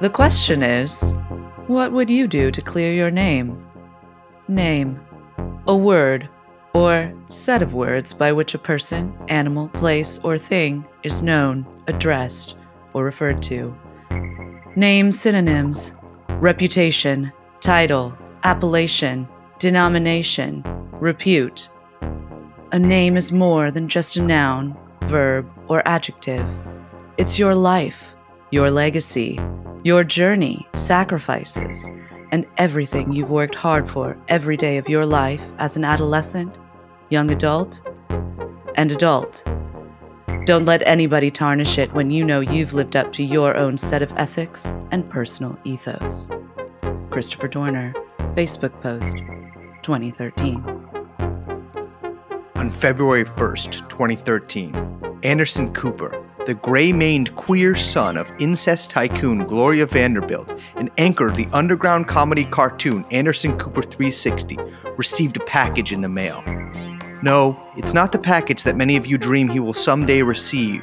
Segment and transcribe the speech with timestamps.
[0.00, 1.14] The question is
[1.66, 3.62] what would you do to clear your name?
[4.48, 4.98] Name.
[5.66, 6.26] A word
[6.72, 12.56] or set of words by which a person, animal, place, or thing is known, addressed,
[12.94, 13.76] or referred to.
[14.74, 15.94] Name synonyms
[16.40, 17.30] reputation,
[17.60, 19.28] title, appellation,
[19.58, 21.68] denomination, repute.
[22.72, 26.48] A name is more than just a noun, verb, or adjective.
[27.18, 28.16] It's your life,
[28.50, 29.38] your legacy,
[29.82, 31.90] your journey, sacrifices,
[32.32, 36.58] and everything you've worked hard for every day of your life as an adolescent,
[37.08, 37.82] young adult,
[38.74, 39.42] and adult.
[40.44, 44.02] Don't let anybody tarnish it when you know you've lived up to your own set
[44.02, 46.30] of ethics and personal ethos.
[47.10, 47.94] Christopher Dorner,
[48.34, 49.16] Facebook post,
[49.82, 50.62] 2013.
[52.56, 59.86] On February 1st, 2013, Anderson Cooper, the gray maned queer son of incest tycoon Gloria
[59.86, 64.58] Vanderbilt and anchor of the underground comedy cartoon Anderson Cooper 360,
[64.96, 66.42] received a package in the mail.
[67.22, 70.82] No, it's not the package that many of you dream he will someday receive.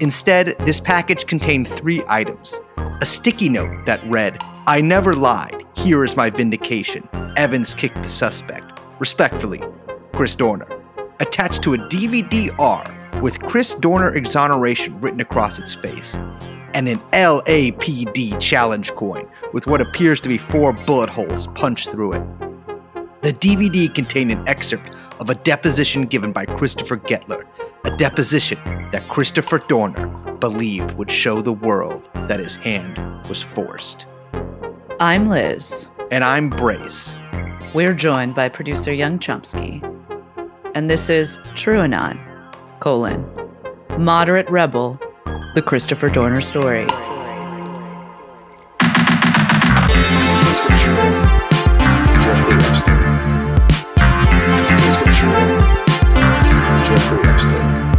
[0.00, 2.58] Instead, this package contained three items
[3.02, 5.64] a sticky note that read, I never lied.
[5.74, 7.08] Here is my vindication.
[7.36, 8.82] Evans kicked the suspect.
[8.98, 9.62] Respectfully,
[10.12, 10.68] Chris Dorner.
[11.18, 12.84] Attached to a DVD R
[13.22, 16.14] with Chris Dorner exoneration written across its face,
[16.74, 22.12] and an LAPD challenge coin with what appears to be four bullet holes punched through
[22.14, 22.22] it.
[23.22, 27.44] The DVD contained an excerpt of a deposition given by Christopher Gettler,
[27.84, 28.58] a deposition
[28.92, 30.06] that Christopher Dorner
[30.40, 34.06] believed would show the world that his hand was forced.
[34.98, 35.88] I'm Liz.
[36.10, 37.14] And I'm Brace.
[37.74, 39.80] We're joined by producer Young Chomsky.
[40.74, 42.18] And this is True TrueAnon,
[42.80, 43.24] colon,
[43.98, 44.98] Moderate Rebel,
[45.54, 46.86] the Christopher Dorner story.
[56.86, 57.90] Jeffrey Epstein.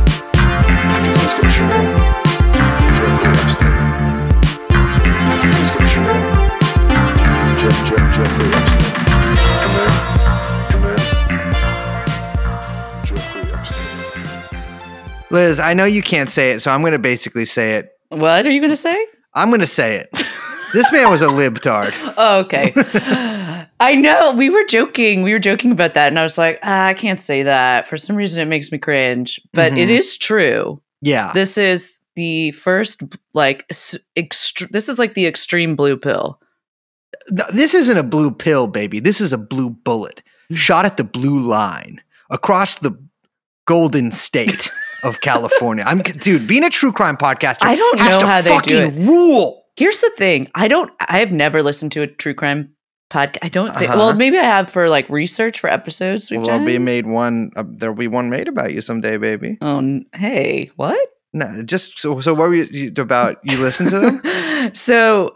[7.58, 8.61] Jeff Jeff Jeffrey.
[15.32, 17.92] Liz, I know you can't say it, so I'm going to basically say it.
[18.10, 19.06] What are you going to say?
[19.34, 20.10] I'm going to say it.
[20.74, 21.94] this man was a libtard.
[22.18, 22.74] Oh, okay.
[23.80, 24.34] I know.
[24.34, 25.24] We were joking.
[25.24, 26.10] We were joking about that.
[26.10, 27.88] And I was like, ah, I can't say that.
[27.88, 29.40] For some reason, it makes me cringe.
[29.54, 29.98] But it Mhm.
[29.98, 30.82] is true.
[31.02, 31.32] Yeah.
[31.34, 33.02] This is the first,
[33.34, 36.40] like, ext- this is like the extreme blue pill.
[37.54, 39.00] This isn't a blue pill, baby.
[39.00, 40.22] This is a blue bullet
[40.52, 42.92] shot at the blue line across the
[43.66, 44.70] golden state
[45.04, 45.84] of California.
[45.88, 47.58] I'm dude, being a true crime podcaster.
[47.62, 49.64] I don't know how they do fucking rule.
[49.78, 50.50] Here's the thing.
[50.56, 52.74] I don't I have never listened to a true crime
[53.12, 53.38] podcast.
[53.42, 54.00] I don't think Uh-huh.
[54.00, 57.52] well, maybe I have for like research for episodes we've Well, there'll be made one.
[57.56, 59.58] Uh, there'll be one made about you someday, baby.
[59.62, 61.00] Oh, n- hey, what?
[61.34, 62.20] No, just so.
[62.20, 63.38] So what were you you- about?
[63.44, 64.22] You listen to them?
[64.76, 65.32] so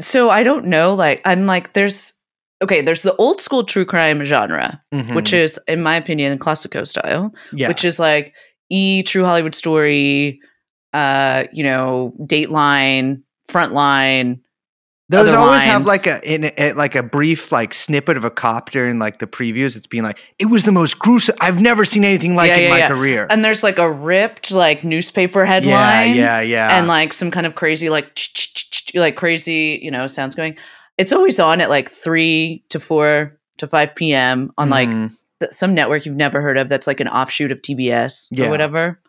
[0.00, 2.14] so I don't know like I'm like there's
[2.62, 4.80] okay, there's the old school true crime genre,
[5.12, 5.34] which Mhm.
[5.44, 8.34] is in my opinion classico style, yeah, which is like
[8.70, 10.40] E True Hollywood Story,
[10.92, 14.40] uh, you know, Dateline, Frontline,
[15.10, 18.70] those always have like a, in a like a brief like snippet of a cop
[18.70, 19.74] during like the previews.
[19.74, 21.34] It's being like it was the most gruesome.
[21.40, 22.88] I've never seen anything like Yeah, it in yeah, my yeah.
[22.88, 23.26] career.
[23.30, 26.14] and there's like a ripped like newspaper headline.
[26.14, 26.40] yeah, yeah.
[26.42, 26.78] Yeah.
[26.78, 28.18] And like some kind of crazy like
[28.94, 30.56] like crazy you know sounds going
[30.98, 35.08] it's always on at like 3 to 4 to 5 p.m on like Mhm.
[35.08, 35.17] th-
[35.50, 38.46] some network you've never heard of that's like an offshoot of tbs Yeah.
[38.46, 39.00] or whatever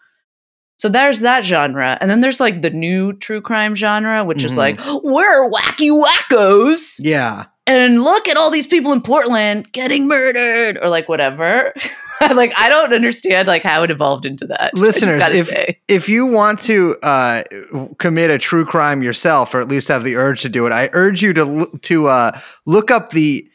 [0.78, 4.54] so there's that genre and then there's like the new true crime genre which is
[4.54, 4.58] Mhm.
[4.58, 7.46] like we're wacky wackos yeah.
[7.68, 11.74] and look at all these people in portland getting murdered or like whatever
[12.22, 15.80] like i don't understand like how it evolved into that Listeners, if say.
[15.88, 17.44] if you want to uh,
[17.98, 20.90] commit a true crime yourself, or at least have the urge to do it, I
[20.94, 23.48] urge you to to uh, look up the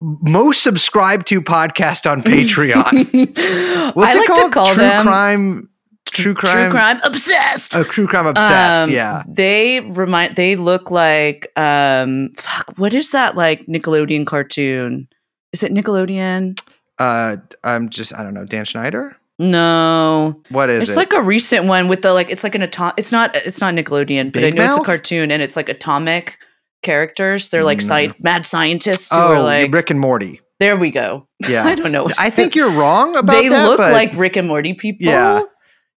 [0.00, 3.94] most subscribed to podcast on Patreon.
[3.94, 4.38] What's I it called?
[4.38, 5.68] to call true them crime.
[6.06, 6.70] True crime.
[6.70, 7.76] True crime obsessed.
[7.76, 8.80] Oh, true crime obsessed.
[8.80, 9.22] Um, yeah.
[9.28, 15.08] They remind they look like um fuck, what is that like Nickelodeon cartoon?
[15.52, 16.58] Is it Nickelodeon?
[16.98, 18.44] Uh, I'm just I don't know.
[18.44, 19.16] Dan Schneider.
[19.38, 20.42] No.
[20.50, 20.96] What is it's it?
[20.96, 23.74] like a recent one with the like it's like an atom it's not it's not
[23.74, 26.38] Nickelodeon, but I Big know it's a cartoon and it's like atomic
[26.82, 27.50] characters.
[27.50, 27.86] They're like No.
[27.86, 30.40] sci- mad scientists who oh, are like Rick and Morty.
[30.58, 31.26] there we go.
[31.48, 32.08] Yeah, I don't know.
[32.18, 33.66] I think you're wrong about they that.
[33.68, 35.06] look but like Rick and Morty people.
[35.06, 35.42] Yeah.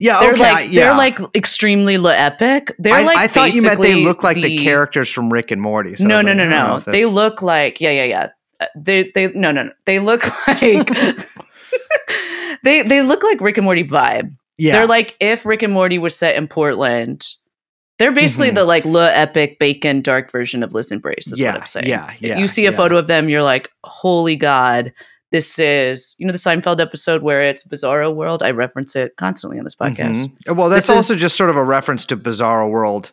[0.02, 0.84] Yeah, They're okay, like yeah.
[0.84, 2.74] they're like extremely le epic.
[2.78, 5.60] They're I, like I thought you meant they look like the, characters from Rick and
[5.60, 5.94] Morty.
[5.96, 6.80] so no, no, like, no, I no.
[6.90, 8.28] They look like yeah, yeah, yeah.
[8.60, 9.72] Uh, They they no, no, no.
[9.84, 10.88] They look like
[12.64, 14.34] they they look like Rick and Morty vibe.
[14.58, 17.26] yeah, They're like if Rick and Morty was set in Portland.
[18.00, 18.54] They're basically Mhm.
[18.56, 21.30] the like le epic bacon dark version of Listen Brace.
[21.30, 21.86] Is yeah, what I'm saying.
[21.86, 22.38] yeah, yeah.
[22.38, 22.76] you see a yeah.
[22.76, 24.92] photo of them, you're like, holy god,
[25.30, 28.42] this is you know the Seinfeld episode where it's Bizarro World.
[28.42, 30.30] I reference it constantly on this podcast.
[30.46, 30.56] Mhm.
[30.56, 33.12] Well, that's This is- also just sort of a reference to Bizarro World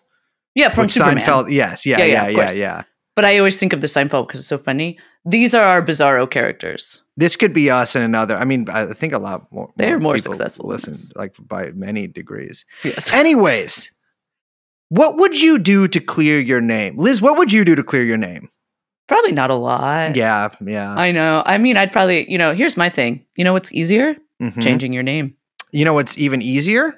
[0.56, 1.24] Yeah, from Superman.
[1.24, 1.52] Seinfeld.
[1.52, 2.82] Yes, yeah, Yeah, yeah, yeah, yeah,
[3.16, 4.98] But I always think of the Seinfeld because it's so funny.
[5.26, 7.04] These are our Bizarro characters.
[7.18, 8.38] This could be us and another.
[8.38, 9.70] I mean, I think a lot more.
[9.76, 12.64] They're more people successful Listen, like by many degrees.
[12.84, 13.12] Yes.
[13.12, 13.92] Anyways,
[14.90, 17.22] what would you do to clear your name, Liz?
[17.22, 18.50] What would you do to clear your name?
[19.08, 20.16] Probably not a lot.
[20.16, 20.94] Yeah, yeah.
[20.94, 21.42] I know.
[21.46, 23.26] I mean, I'd probably, you know, here's my thing.
[23.36, 24.16] You know what's easier?
[24.42, 24.62] Mhm.
[24.62, 25.36] Changing your name.
[25.72, 26.94] You know what's even easier?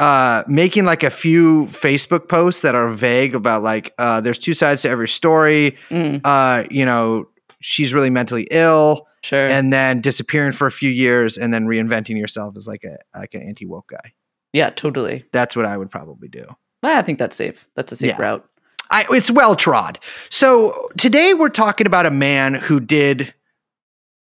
[0.00, 4.54] Uh, making like a few Facebook posts that are vague about like, uh, there's two
[4.54, 5.76] sides to every story.
[5.90, 7.26] Mm, Uh, you know,
[7.60, 9.48] she's really mentally ill, sure.
[9.48, 13.34] and then disappearing for a few years, and then reinventing yourself as like a like
[13.34, 14.12] an anti woke guy.
[14.52, 15.24] yeah, totally.
[15.32, 16.44] That's what I would probably do.
[16.82, 17.68] Well, I think that's safe.
[17.74, 18.22] That's a safe Yeah.
[18.22, 18.48] route.
[18.90, 19.98] I, it's well trod.
[20.30, 23.34] So today we're talking about a man who did.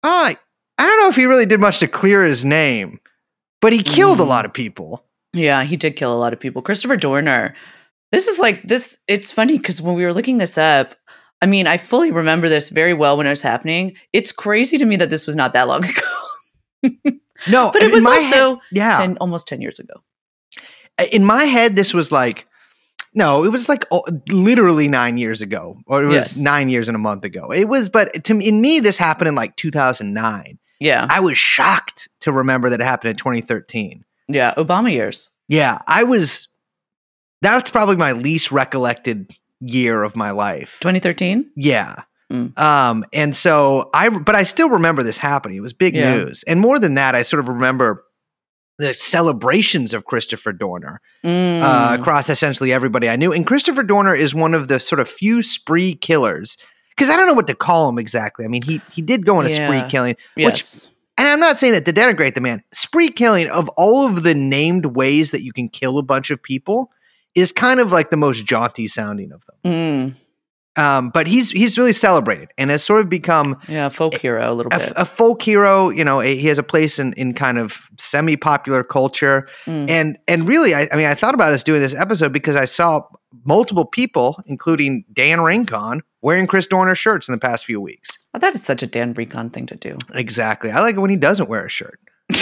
[0.03, 0.35] Uh,
[0.79, 3.01] I don't know if he really did much to clear his name,
[3.61, 4.29] but he killed a Mm.
[4.29, 5.05] lot of people.
[5.33, 6.61] Yeah, he did kill a lot of people.
[6.61, 7.55] Christopher Dorner.
[8.11, 8.99] This is like this.
[9.09, 10.95] It's funny because when we were looking this up,
[11.41, 13.97] I mean, I fully remember this very well when it was happening.
[14.13, 15.85] It's crazy to me that this was not that long
[16.83, 16.93] ago.
[17.49, 18.99] No, but it was my head- also yeah.
[18.99, 19.95] 10, almost 10 years ago.
[21.11, 22.47] In my head, this was like,
[23.15, 26.37] no, it was like oh, literally nine years ago, or it was Yes.
[26.39, 27.53] nine years and a month ago.
[27.53, 30.59] It was, but to me, in me, this happened in like 2009.
[30.81, 31.07] Yeah.
[31.11, 34.05] I was shocked to remember that it happened in 2013.
[34.29, 34.55] Yeah.
[34.57, 35.31] Obama years.
[35.49, 36.49] Yeah, I was.
[37.43, 39.31] That's probably my least recollected
[39.61, 40.79] year of my life.
[40.81, 41.51] 2013?
[41.57, 42.03] Yeah.
[42.33, 42.57] Mm.
[42.59, 45.59] Um, and so I, but I still remember this happening.
[45.59, 46.15] It was big Yeah.
[46.17, 46.45] news.
[46.45, 48.05] And more than that, I sort of remember
[48.83, 52.01] the celebrations of Christopher Dorner uh, Mm.
[52.01, 53.33] across essentially everybody I knew.
[53.33, 56.57] And Christopher Dorner is one of the sort of few spree killers.
[56.91, 58.45] Because I don't know what to call him exactly.
[58.45, 59.89] I mean, he he did go on a spree Yeah.
[59.89, 60.91] killing, yes.
[61.17, 62.63] and I'm not saying that to denigrate the man.
[62.73, 66.43] Spree killing of all of the named ways that you can kill a bunch of
[66.43, 66.91] people
[67.35, 69.73] is kind of like the most jaunty sounding of them.
[69.73, 70.15] Mm.
[70.77, 73.91] Um, but he's he's really celebrated and has sort of become Yeah.
[73.91, 74.93] Folk hero a little a, bit.
[74.97, 75.91] a folk hero.
[75.91, 79.47] You know, a, he has a place in in kind of semi popular culture.
[79.67, 79.91] Mm.
[79.91, 82.65] And and really, I, I mean, I thought about us doing this episode because I
[82.65, 83.03] saw
[83.45, 88.19] multiple people, including Dan Rincon, wearing Chris Dorner shirts in the past few weeks.
[88.35, 89.99] Oh, that is such a Dan Recon thing to do.
[90.15, 90.71] Exactly.
[90.71, 92.01] I like it when he doesn't wear a shirt.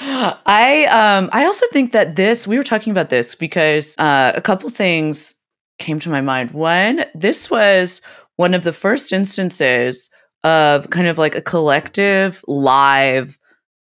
[0.00, 4.40] I um I also think that this we were talking about this because uh, a
[4.40, 5.34] couple things
[5.78, 6.50] came to my mind.
[6.52, 8.00] One, this was
[8.36, 10.10] one of the first instances
[10.44, 13.38] of kind of like a collective live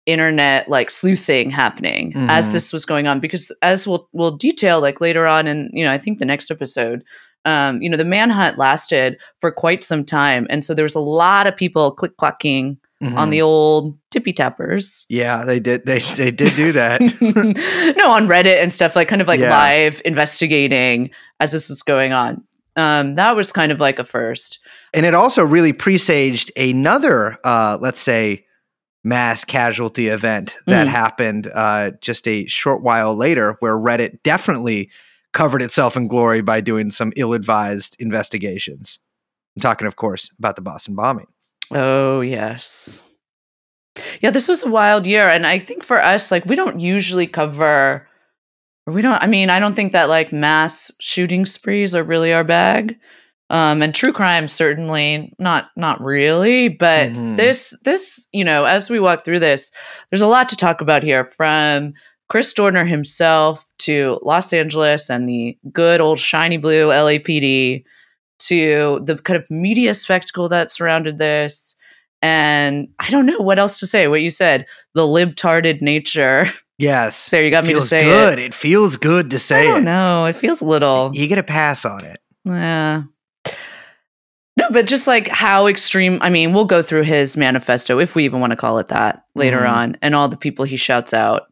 [0.06, 2.51] internet like sleuthing happening as Mhm.
[2.53, 5.91] this was going on because as we'll we'll detail like later on in you know
[5.94, 7.03] I think the next episode
[7.45, 11.00] um you know the manhunt lasted for quite some time and so there was a
[11.00, 13.32] lot of people click clacking on Mhm.
[13.32, 15.86] the old tippy tappers Yeah, they did.
[15.86, 17.02] They they did do that.
[17.98, 19.50] no, on Reddit and stuff, like kind of like Yeah.
[19.50, 21.10] live investigating
[21.40, 22.44] as this was going on.
[22.76, 24.60] Um, that was kind of like a first.
[24.95, 28.45] and it also really presaged another, uh, let's say,
[29.04, 30.92] mass casualty event that Mm.
[30.92, 34.90] happened uh, just a short while later, where Reddit definitely
[35.33, 39.00] covered itself in glory by doing some ill-advised investigations.
[39.57, 41.28] I'm talking, of course, about the Boston bombing.
[41.72, 43.04] Oh, yes.
[44.22, 45.28] Yeah, this was a wild year.
[45.28, 48.08] And I think for us, like, we don't usually cover,
[48.88, 52.34] or we don't, I mean, I don't think that like mass shooting sprees are really
[52.34, 52.98] our bag.
[53.50, 57.36] Um, and true crime certainly not not really but Mhm.
[57.38, 59.70] this this you know as we walk through this
[60.10, 61.94] there's a lot to talk about here from
[62.30, 67.84] chris dorner himself to los angeles and the good old shiny blue lapd
[68.47, 71.76] to the kind of media spectacle that surrounded this
[72.21, 76.45] and i don't know what else to say what you said the libtarded nature
[76.80, 78.40] Yes, there you got me to say good.
[78.40, 79.85] it It feels good to i say don't it.
[79.85, 82.19] know it feels a little You get a pass on it.
[82.45, 83.04] Yeah.
[84.57, 86.18] No, but just like how extreme.
[86.21, 89.23] I mean, we'll go through his manifesto, if we even want to call it that,
[89.35, 89.69] later Mhm.
[89.71, 91.44] on, and all the people he shouts out.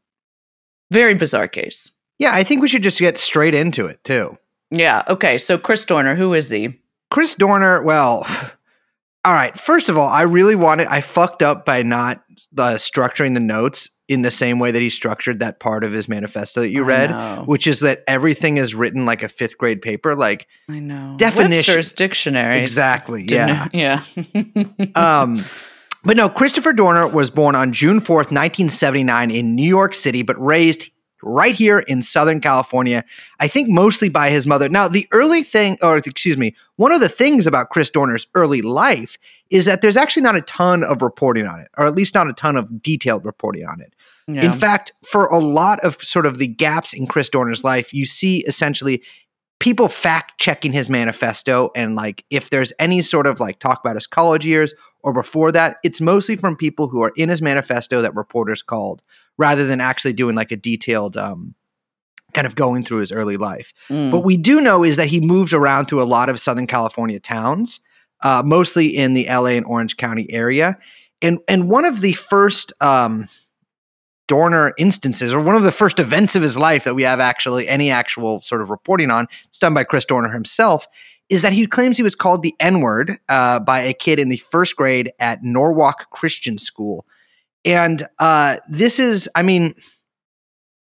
[0.91, 1.91] Very bizarre case.
[2.19, 4.38] Yeah, I think we should just get straight into it too.
[4.69, 5.03] Yeah.
[5.07, 5.38] Okay.
[5.38, 6.79] So Chris Dorner, who is he?
[7.12, 8.25] Chris Dorner, well,
[9.25, 9.58] all right.
[9.60, 12.24] First of all, I really wanted, I fucked up by not
[12.58, 16.10] uh, structuring the notes in the same way that he structured that part of his
[16.10, 17.44] manifesto that you I read, know.
[17.46, 20.15] which is that everything is written like a fifth grade paper.
[20.15, 21.15] Like I know.
[21.18, 22.60] Definition- Webster's dictionary.
[22.60, 23.68] exactly, yeah.
[23.72, 24.03] Yeah.
[24.96, 25.46] um,
[26.03, 30.36] but no, Christopher Dorner was born on June 4th, 1979, in New York City, but
[30.44, 30.89] raised
[31.23, 33.03] right here in Southern California,
[33.39, 34.69] I think mostly by his mother.
[34.69, 38.61] Now, the early thing, or excuse me, one of the things about Chris Dorner's early
[38.61, 39.17] life
[39.49, 42.27] is that there's actually not a ton of reporting on it, or at least not
[42.27, 43.93] a ton of detailed reporting on it.
[44.27, 44.45] yeah.
[44.45, 48.05] In fact, for a lot of sort of the gaps in Chris Dorner's life, you
[48.05, 49.01] see essentially
[49.59, 51.69] people fact checking his manifesto.
[51.75, 54.73] And like, if there's any sort of like talk about his college years
[55.03, 59.03] or before that, it's mostly from people who are in his manifesto that reporters called
[59.41, 61.55] rather than actually doing like a detailed, um,
[62.33, 63.74] kind of going through his early life.
[63.89, 64.12] Mm.
[64.13, 67.19] What we do know is that he moved around through a lot of Southern California
[67.19, 67.81] towns,
[68.21, 70.77] uh, mostly in the LA and Orange County area.
[71.21, 73.27] And and one of the first um,
[74.27, 77.67] Dorner instances, or one of the first events of his life that we have actually
[77.67, 80.88] any actual sort of reporting on, it's done by Chris Dorner himself,
[81.27, 84.29] is that he claims he was called the N word uh, by a kid in
[84.29, 87.05] the first grade at Norwalk Christian School.
[87.65, 89.75] And uh, this is, I mean,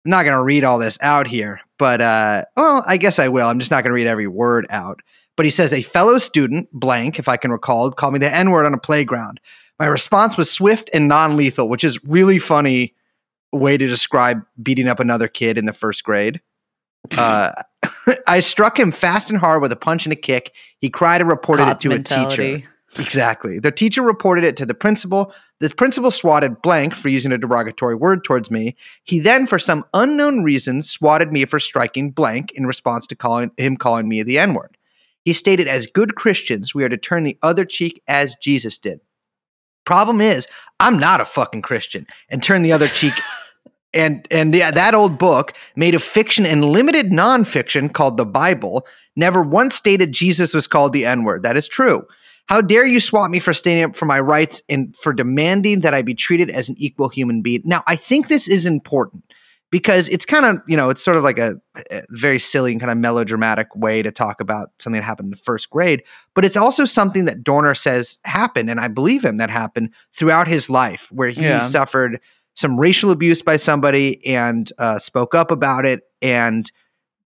[0.05, 3.29] I'm not going to read all this out here, but uh, well, I guess I
[3.29, 3.47] will.
[3.47, 5.01] I'm just not going to read every word out.
[5.37, 8.51] But he says, a fellow student, blank, if I can recall, called me the N
[8.51, 9.41] word on a playground.
[9.79, 12.95] My response was swift and non lethal, which is really funny
[13.53, 16.41] way to describe beating up another kid in the first grade.
[17.17, 17.53] Uh,
[18.27, 20.55] I struck him fast and hard with a punch and a kick.
[20.81, 22.69] He cried and reported Cop it to a teacher.
[22.99, 23.61] Exactly.
[23.61, 25.33] The teacher reported it to the principal.
[25.61, 28.75] The principal swatted blank for using a derogatory word towards me.
[29.05, 33.53] He then, for some unknown reason, swatted me for striking blank in response to calling
[33.57, 34.77] him calling me the N word.
[35.25, 39.01] He stated, as good Christians, we are to turn the other cheek as Jesus did.
[39.85, 40.49] Problem is,
[40.81, 43.15] I'm not a fucking Christian and turn the other cheek.
[43.93, 48.87] And and the, that old book, made of fiction and limited nonfiction, called the Bible,
[49.17, 51.43] never once stated Jesus was called the N word.
[51.43, 52.07] That is true.
[52.51, 55.95] How dare you swap me for standing up for my rights and for demanding that
[55.95, 57.63] I be treated as an equal human being?
[57.65, 59.23] Now, I think this is important
[59.71, 61.55] because it's kind of, you know, it's sort of like a,
[61.93, 65.31] a very silly and kind of melodramatic way to talk about something that happened in
[65.31, 66.03] the first grade,
[66.35, 70.49] but it's also something that Dorner says happened, and I believe him that happened throughout
[70.49, 71.61] his life, where he Yeah.
[71.61, 72.19] suffered
[72.55, 76.69] some racial abuse by somebody and uh, spoke up about it, and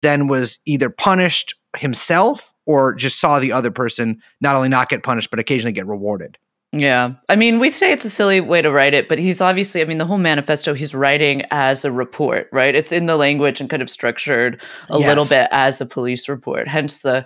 [0.03, 5.03] then was either punished himself or just saw the other person not only not get
[5.03, 6.37] punished but occasionally get rewarded.
[6.73, 7.13] Yeah.
[7.29, 9.85] I mean, we say it's a silly way to write it, but he's obviously, I
[9.85, 12.75] mean, the whole manifesto he's writing as a report, right?
[12.75, 16.67] It's in the language and kind of structured a little bit as a police report,
[16.67, 17.25] hence the,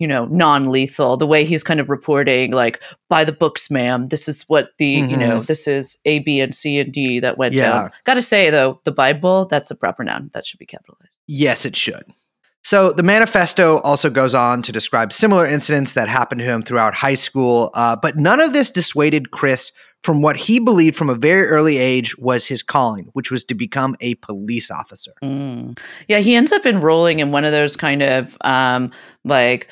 [0.00, 4.08] you know, non lethal, the way he's kind of reporting, like, by the books, ma'am.
[4.08, 5.20] This is what the, you mm-hmm.
[5.20, 7.70] know, this is A, B, and C and D that went Yeah.
[7.70, 7.90] down.
[8.04, 10.30] Gotta say, though, the Bible, that's a proper noun.
[10.32, 11.20] That should be capitalized.
[11.26, 12.04] Yes, it should.
[12.62, 16.94] So the manifesto also goes on to describe similar incidents that happened to him throughout
[16.94, 21.14] high school, uh, but none of this dissuaded Chris from what he believed from a
[21.14, 25.12] very early age was his calling, which was to become a police officer.
[25.22, 25.78] Mm.
[26.08, 28.90] Yeah, he ends up enrolling in one of those kind of um,
[29.24, 29.68] like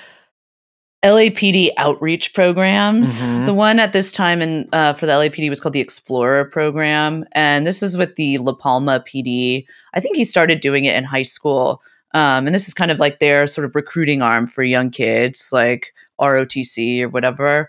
[1.05, 3.21] LAPD outreach programs.
[3.21, 3.47] Mhm.
[3.47, 7.25] The one at this time in uh, for the LAPD was called the Explorer program,
[7.33, 9.65] and this was with the La Palma PD.
[9.95, 11.81] I think he started doing it in high school,
[12.15, 15.51] um, and this is kind of like their sort of recruiting arm for young kids,
[15.53, 17.69] like ROTC or whatever.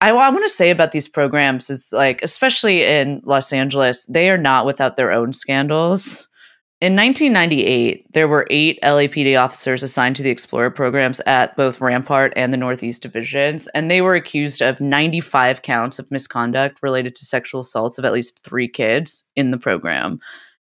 [0.00, 4.30] I, I want to say about these programs is like, especially in Los Angeles, they
[4.30, 6.28] are not without their own scandals.
[6.82, 12.34] In 1998, there were eight LAPD officers assigned to the Explorer programs at both Rampart
[12.36, 17.24] and the Northeast divisions, and they were accused of 95 counts of misconduct related to
[17.24, 20.20] sexual assaults of at least three kids in the program.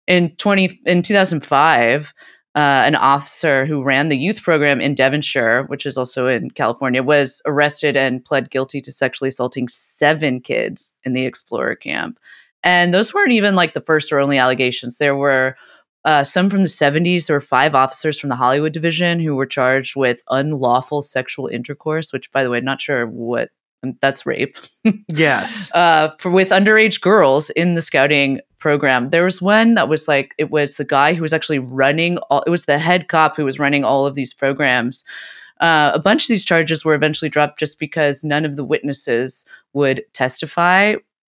[0.07, 2.14] In 20 in 2005,
[2.57, 7.02] uh, an officer who ran the youth program in Devonshire, which is also in California,
[7.02, 12.19] was arrested and pled guilty to sexually assaulting seven kids in the Explorer camp.
[12.62, 14.99] And those weren't even like the first or only allegations.
[14.99, 15.57] There were
[16.04, 17.26] uh, some from the 70s.
[17.26, 22.12] There were five officers from the Hollywood division who were charged with unlawful sexual intercourse,
[22.12, 23.50] which, by the way, I'm not sure what
[24.01, 24.57] that's rape
[25.09, 25.71] Yes.
[25.75, 29.09] uh, for with underage girls in the scouting program.
[29.11, 32.19] There was one that was like it was the guy who was actually running.
[32.31, 35.05] All, it was the head cop who was running all of these programs.
[35.61, 39.47] Uh, a bunch of these charges were eventually dropped just because none of the witnesses
[39.73, 40.95] would testify.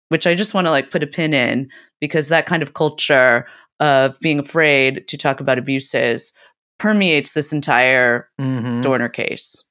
[0.10, 1.68] Which I just want to like put a pin in
[2.00, 3.48] because that kind of culture
[3.80, 6.32] of being afraid to talk about abuses
[6.78, 8.84] permeates this entire Mhm.
[8.84, 9.64] Dorner case.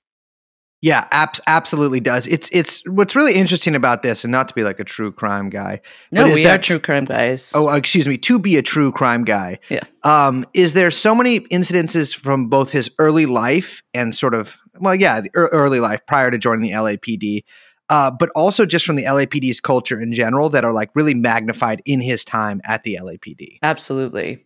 [0.85, 2.27] Yeah, abs- absolutely does.
[2.27, 5.49] It's it's what's really interesting about this, and not to be like a true crime
[5.49, 5.81] guy.
[6.13, 7.53] No, we are true crime guys.
[7.55, 8.19] Oh, uh, excuse me.
[8.19, 9.81] To be a true crime guy, Yeah.
[10.03, 14.95] Um, is there so many incidences from both his early life and sort of well,
[14.95, 17.45] yeah, the ear- early life prior to joining the LAPD,
[17.89, 21.81] uh, but also just from the LAPD's culture in general that are like really magnified
[21.87, 23.57] in his time at the LAPD.
[23.63, 24.45] Absolutely.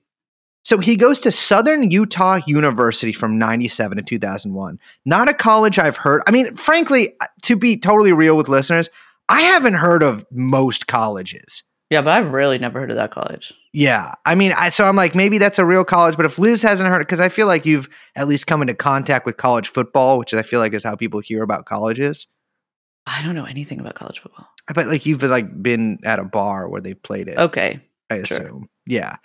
[0.68, 4.78] So he goes to Southern Utah University from 97 to 2001.
[5.06, 6.20] Not a college I've heard.
[6.26, 8.90] I mean, frankly, uh, to be totally real with listeners,
[9.30, 11.62] I haven't heard of most colleges.
[11.88, 13.54] Yeah, but I've really never heard of that college.
[13.72, 14.12] Yeah.
[14.26, 16.90] I mean, I, so I'm like, maybe that's a real college, but if Liz hasn't
[16.90, 20.18] heard it, because I feel like you've at least come into contact with college football,
[20.18, 22.28] which I feel like is how people hear about colleges.
[23.06, 24.46] I don't know anything about college football.
[24.68, 27.38] I bet like you've like been at a bar where they've played it.
[27.38, 27.80] Okay.
[28.10, 28.38] I Sure.
[28.38, 28.68] assume.
[28.86, 29.16] Yeah.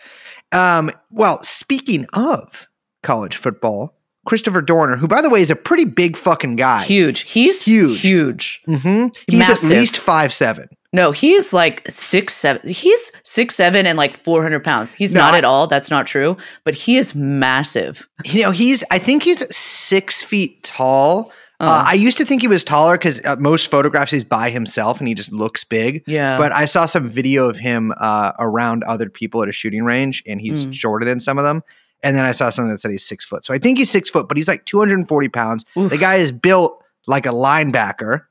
[0.52, 2.68] Um, well, speaking of
[3.02, 6.84] college football, Christopher Dorner, who by the way is a pretty big fucking guy.
[6.84, 7.22] Huge.
[7.22, 8.00] He's Huge.
[8.02, 8.62] Huge.
[8.66, 9.72] hmm He's Massive.
[9.72, 10.70] at least five seven.
[10.94, 12.70] No, he's like six seven.
[12.70, 14.94] He's six seven and like four hundred pounds.
[14.94, 15.66] He's No, not I- at all.
[15.68, 16.38] That's not true.
[16.66, 18.08] But he is massive.
[18.24, 21.32] You know, he's I think he's six feet tall.
[21.60, 24.50] Uh, Uh, I used to think he was taller because uh, most photographs he's by
[24.50, 26.04] himself and he just looks big.
[26.08, 26.38] yeah.
[26.38, 30.24] But I saw some video of him uh, around other people at a shooting range,
[30.28, 30.74] and he's Mm.
[30.74, 31.62] shorter than some of them.
[32.02, 33.46] And then I saw something that said he's six foot.
[33.46, 35.66] So I think he's six foot, but he's like 240 pounds.
[35.78, 35.90] Oof.
[35.90, 38.24] The guy is built like a linebacker,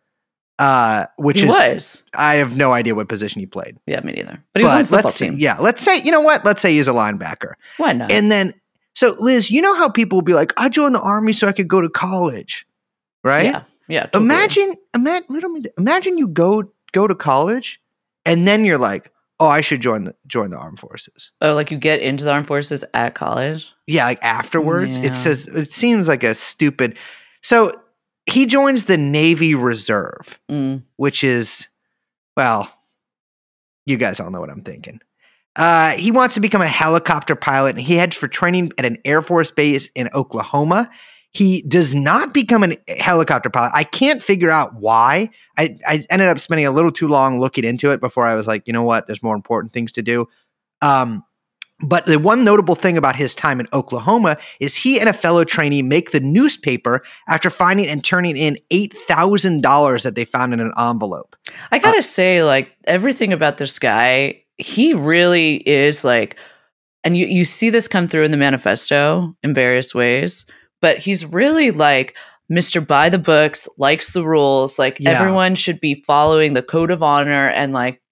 [0.59, 2.03] uh, which he is was.
[2.15, 3.79] I have no idea what position he played.
[3.87, 4.43] Yeah, me neither.
[4.53, 5.37] But he was on the football let's team.
[5.39, 6.45] yeah, let's say you know what?
[6.45, 7.55] Let's say he's a linebacker.
[7.79, 8.11] Why not?
[8.13, 8.53] And then,
[8.95, 11.53] so Liz, you know how people will be like, I joined the army so I
[11.53, 12.67] could go to college,
[13.25, 13.45] right?
[13.47, 13.63] Yeah.
[13.89, 14.03] Yeah.
[14.07, 14.25] totally.
[14.25, 17.81] Imagine, imagine, we don't mean imagine you go go to college,
[18.25, 19.11] and then you're like,
[19.41, 21.33] oh, I should join the join the armed forces.
[21.41, 23.73] Oh, like you get into the armed forces at college.
[23.87, 25.07] Yeah, like afterwards, Yeah.
[25.07, 26.99] it says it seems like a stupid.
[27.43, 27.81] So
[28.27, 30.85] he joins the Navy Reserve, Mm.
[30.97, 31.67] which is,
[32.37, 32.73] well,
[33.85, 35.01] you guys all know what I'm thinking.
[35.57, 38.97] Uh, he wants to become a helicopter pilot, and he heads for training at an
[39.05, 40.89] Air Force base in Oklahoma.
[41.33, 43.73] He does not become a helicopter pilot.
[43.75, 45.31] I can't figure out why.
[45.57, 48.47] I, I ended up spending a little too long looking into it before I was
[48.47, 49.07] like, you know what?
[49.07, 50.29] There's more important things to do.
[50.83, 51.25] Um,
[51.83, 55.45] but the one notable thing about his time in Oklahoma is he and a fellow
[55.45, 60.73] trainee make the newspaper after finding and turning in $8,000 that they found in an
[60.79, 61.35] envelope.
[61.73, 66.37] I gotta say, like everything about this guy, he really is like,
[67.05, 70.47] and you you see this come through in the manifesto in various ways.
[70.83, 72.15] But he's really like
[72.53, 72.87] Mr.
[72.87, 74.79] By the books, likes the rules.
[74.79, 75.19] Like Yeah.
[75.19, 78.03] everyone should be following the code of honor, and like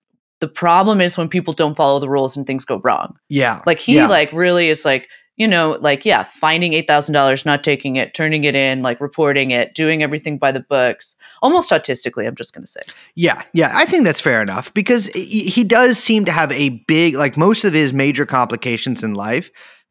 [0.40, 3.16] the problem is when people don't follow the rules and things go wrong.
[3.28, 3.61] Yeah.
[3.66, 4.06] Like he Yeah.
[4.06, 8.14] like really is like you know like yeah finding eight thousand dollars, not taking it,
[8.14, 12.26] turning it in, like reporting it, doing everything by the books, almost autistically.
[12.26, 12.80] I'm just gonna say.
[13.16, 17.14] Yeah, yeah, I think that's fair enough because he does seem to have a big,
[17.16, 19.50] like most of his major complications in life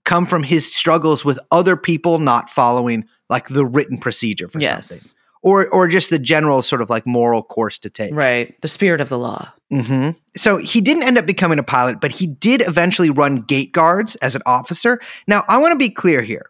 [0.10, 5.16] come from his struggles with other people not following like the written procedure for something,
[5.44, 8.16] or or just the general sort of like moral course to take.
[8.16, 8.60] Right.
[8.62, 9.54] The spirit of the law.
[9.70, 13.72] hmm So he didn't end up becoming a pilot, but he did eventually run gate
[13.72, 15.00] guards as an officer.
[15.28, 16.50] Now, I want to be clear here.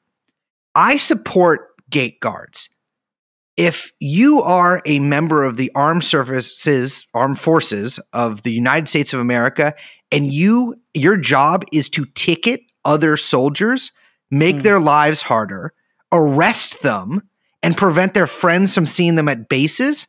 [0.74, 2.70] I support gate guards.
[3.58, 9.12] If you are a member of the armed services, armed forces of the United States
[9.12, 9.74] of America,
[10.14, 13.92] and you your job is to ticket other soldiers,
[14.32, 14.64] make Mm.
[14.64, 15.74] their lives harder,
[16.12, 17.24] arrest them,
[17.62, 20.08] and prevent their friends from seeing them at bases,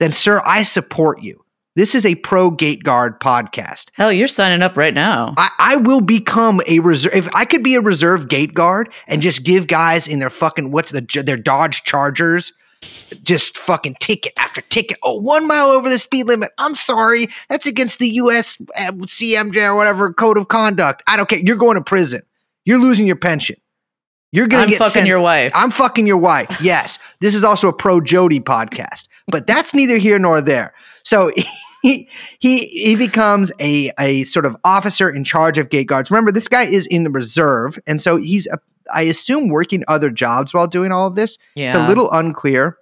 [0.00, 1.42] then sir, I support you.
[1.74, 3.90] This is a pro gate guard podcast.
[3.92, 5.34] Hell, you're signing up right now.
[5.36, 7.14] I, I will become a reserve.
[7.14, 10.70] If I could be a reserve gate guard and just give guys in their fucking
[10.70, 12.52] what's the their Dodge Chargers
[13.22, 14.98] just fucking ticket after ticket.
[15.02, 16.50] Oh, one mile over the speed limit.
[16.58, 18.60] I'm sorry, that's against the U.S.
[18.76, 21.02] uh, CMJ or whatever code of conduct.
[21.06, 21.38] I don't care.
[21.38, 22.22] You're going to prison.
[22.64, 23.56] You're losing your pension.
[24.32, 25.52] You're gonna I'm get fucking sent- your wife.
[25.54, 26.60] I'm fucking your wife.
[26.60, 26.98] Yes.
[27.20, 30.74] this is also a pro Jody podcast, but that's neither here nor there.
[31.04, 31.32] So
[31.82, 32.08] he
[32.40, 36.10] he he becomes a a sort of officer in charge of gate guards.
[36.10, 38.58] Remember, this guy is in the reserve, and so he's a,
[38.92, 41.38] I assume working other jobs while doing all of this.
[41.54, 41.66] yeah.
[41.66, 42.76] It's a little unclear.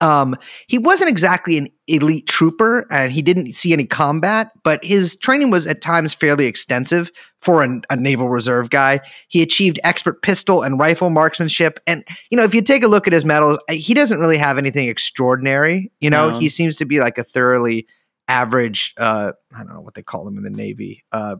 [0.00, 5.16] Um, he wasn't exactly an elite trooper, and he didn't see any combat, but his
[5.16, 7.10] training was at times fairly extensive
[7.40, 9.00] for an, a naval reserve guy.
[9.28, 13.06] He achieved expert pistol and rifle marksmanship, and you know, if you take a look
[13.06, 15.90] at his medals, he doesn't really have anything extraordinary.
[16.00, 16.38] You know, No.
[16.38, 17.86] he seems to be like a thoroughly
[18.28, 18.92] average.
[18.98, 21.04] Uh, I don't know what they call them in the Navy.
[21.12, 21.36] Uh,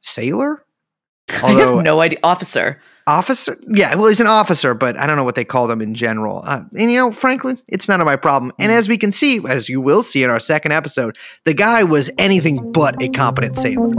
[0.00, 0.64] sailor.
[1.42, 2.20] I have no idea.
[2.22, 2.80] Officer.
[3.06, 3.56] Officer.
[3.68, 6.42] Yeah, well, he's an officer, but I don't know what they call them in general.
[6.44, 8.52] Uh, and you know, frankly, it's none of my problem.
[8.58, 11.84] And as we can see, as you will see in our second episode, the guy
[11.84, 13.92] was anything but a competent sailor.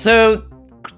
[0.00, 0.49] So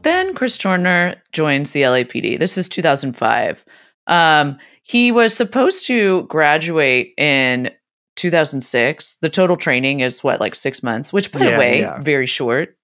[0.02, 2.38] then Chris Dorner joins the LAPD.
[2.38, 3.64] This is 2005.
[4.06, 7.70] Um, he was supposed to graduate in
[8.16, 9.16] 2006.
[9.22, 12.02] The total training is what, like six months, which, by Yeah, the way, yeah.
[12.02, 12.76] very short.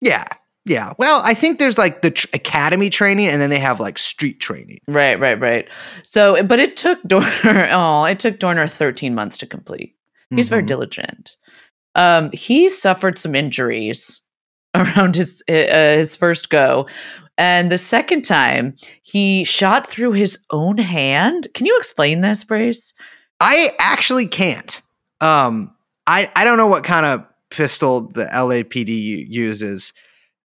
[0.00, 0.24] Yeah,
[0.66, 0.92] yeah.
[0.98, 4.40] Well, I think there's like the tr- academy training, and then they have like street
[4.40, 4.78] training.
[4.88, 5.68] Right, right, right.
[6.04, 9.94] So, but it took Dorner, oh, it took Dorner 13 months to complete.
[10.34, 10.66] He's very Mhm.
[10.68, 11.36] diligent.
[11.94, 14.20] Um, he suffered some injuries
[14.96, 16.86] around his uh, his first go,
[17.38, 21.48] and the second time he shot through his own hand.
[21.54, 22.94] Can you explain this, Brace?
[23.40, 24.80] I actually can't.
[25.20, 25.74] Um,
[26.06, 29.92] I I don't know what kind of pistol the LAPD uses.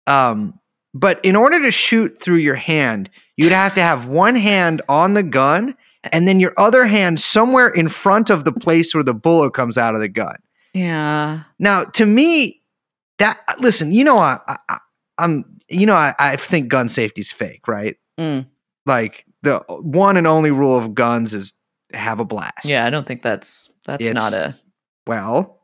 [0.06, 0.58] Um,
[0.92, 5.14] but in order to shoot through your hand, you'd have to have one hand on
[5.14, 5.76] the gun
[6.12, 9.76] and then your other hand somewhere in front of the place where the bullet comes
[9.76, 10.36] out of the gun.
[10.72, 12.60] Yeah, Now, to me,
[13.18, 14.78] that listen, you know, I, I
[15.18, 17.96] I'm, you know, I, I think gun safety's fake, right?
[18.18, 18.46] Mm.
[18.84, 21.52] Like the one and only rule of guns is
[21.92, 22.64] have a blast.
[22.66, 22.84] yeah.
[22.86, 24.54] I don't think that's that's It's- not a
[25.06, 25.60] Well,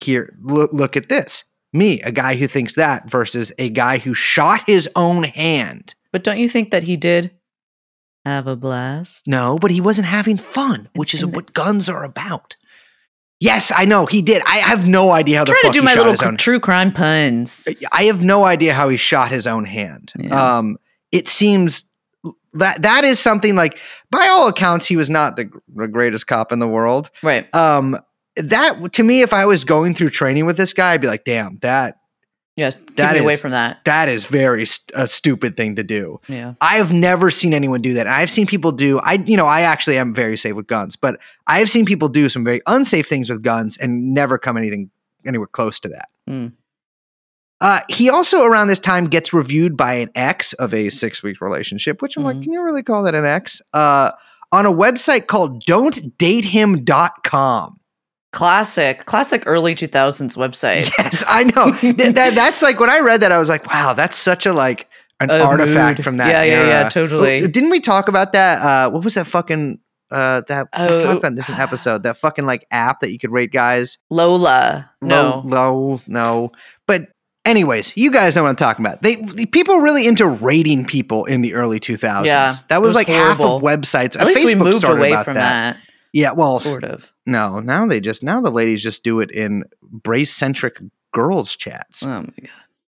[0.00, 1.44] here, look, look at this.
[1.72, 5.94] Me, a guy who thinks that versus a guy who shot his own hand.
[6.12, 7.32] But don't you think that he did
[8.24, 9.26] have a blast?
[9.26, 12.56] No, but he wasn't having fun, which is what guns are about.
[13.38, 14.42] Yes, I know he did.
[14.46, 16.58] I have no idea how the trying fuck to do he my shot little true
[16.58, 17.68] crime puns.
[17.92, 20.12] I have no idea how he shot his own hand.
[20.18, 20.58] Yeah.
[20.58, 20.78] Um,
[21.12, 21.84] it seems
[22.54, 23.78] that that is something like,
[24.10, 27.10] by all accounts, he was not the, the greatest cop in the world.
[27.22, 27.54] Right.
[27.54, 27.98] Um,
[28.36, 31.24] that to me, if I was going through training with this guy, I'd be like,
[31.24, 31.98] damn, that
[32.56, 32.76] Yes.
[32.76, 33.84] Keep That me away from that.
[33.84, 36.20] that is very st- a stupid thing to do.
[36.26, 36.54] Yeah.
[36.62, 38.06] I've never seen anyone do that.
[38.06, 38.98] I've seen people do.
[39.00, 42.08] I, you know, I actually am very safe with guns, but I have seen people
[42.08, 44.90] do some very unsafe things with guns and never come anything
[45.26, 46.08] anywhere close to that.
[46.28, 46.52] Mm.
[47.60, 51.40] Uh, he also around this time gets reviewed by an ex of a six week
[51.42, 52.42] relationship, which I'm like, Mhm.
[52.44, 53.60] can you really call that an ex?
[53.74, 54.12] Uh,
[54.52, 57.80] on a website called don'tdatehim.com.
[58.36, 60.90] Classic, classic early 2000s website.
[60.98, 61.72] Yes, I know.
[61.80, 64.52] Th- that, that's like when I read that, I was like, wow, that's such a
[64.52, 66.04] like an A artifact mood.
[66.04, 67.44] from that Yeah, yeah, yeah, totally.
[67.44, 68.60] Oh, Didn't we talk about that?
[68.60, 72.02] Uh, what was that fucking uh that we Oh, talked about this in an episode?
[72.02, 73.96] That fucking like app that you could rate guys.
[74.10, 74.90] Lola.
[75.00, 75.40] No.
[75.46, 76.52] low, no.
[76.86, 77.08] But
[77.46, 79.00] anyways, you guys know what I'm talking about.
[79.00, 82.26] They the people were really into rating people in the early 2000s.
[82.26, 84.14] Yeah, that was, was like half of websites.
[84.20, 85.78] At least we Facebook moved away about from that.
[86.16, 87.12] Yeah, well, Sort of.
[87.26, 87.60] no.
[87.60, 90.80] Now they just now the ladies just do it in brace centric
[91.12, 92.02] girls chats.
[92.02, 92.48] Oh my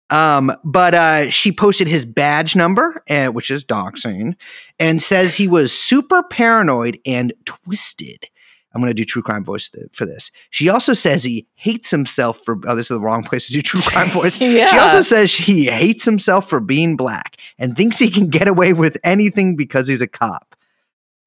[0.09, 0.37] god.
[0.37, 4.35] Um, but uh, she posted his badge number, uh, which is doxing,
[4.79, 8.29] and says he was super paranoid and twisted.
[8.73, 10.31] I'm going to do true crime voice th- for this.
[10.51, 12.57] She also says he hates himself for.
[12.65, 14.39] Oh, this is the wrong place to do true crime voice.
[14.41, 14.67] yeah.
[14.67, 18.71] She also says he hates himself for being black and thinks he can get away
[18.71, 20.55] with anything because he's a cop.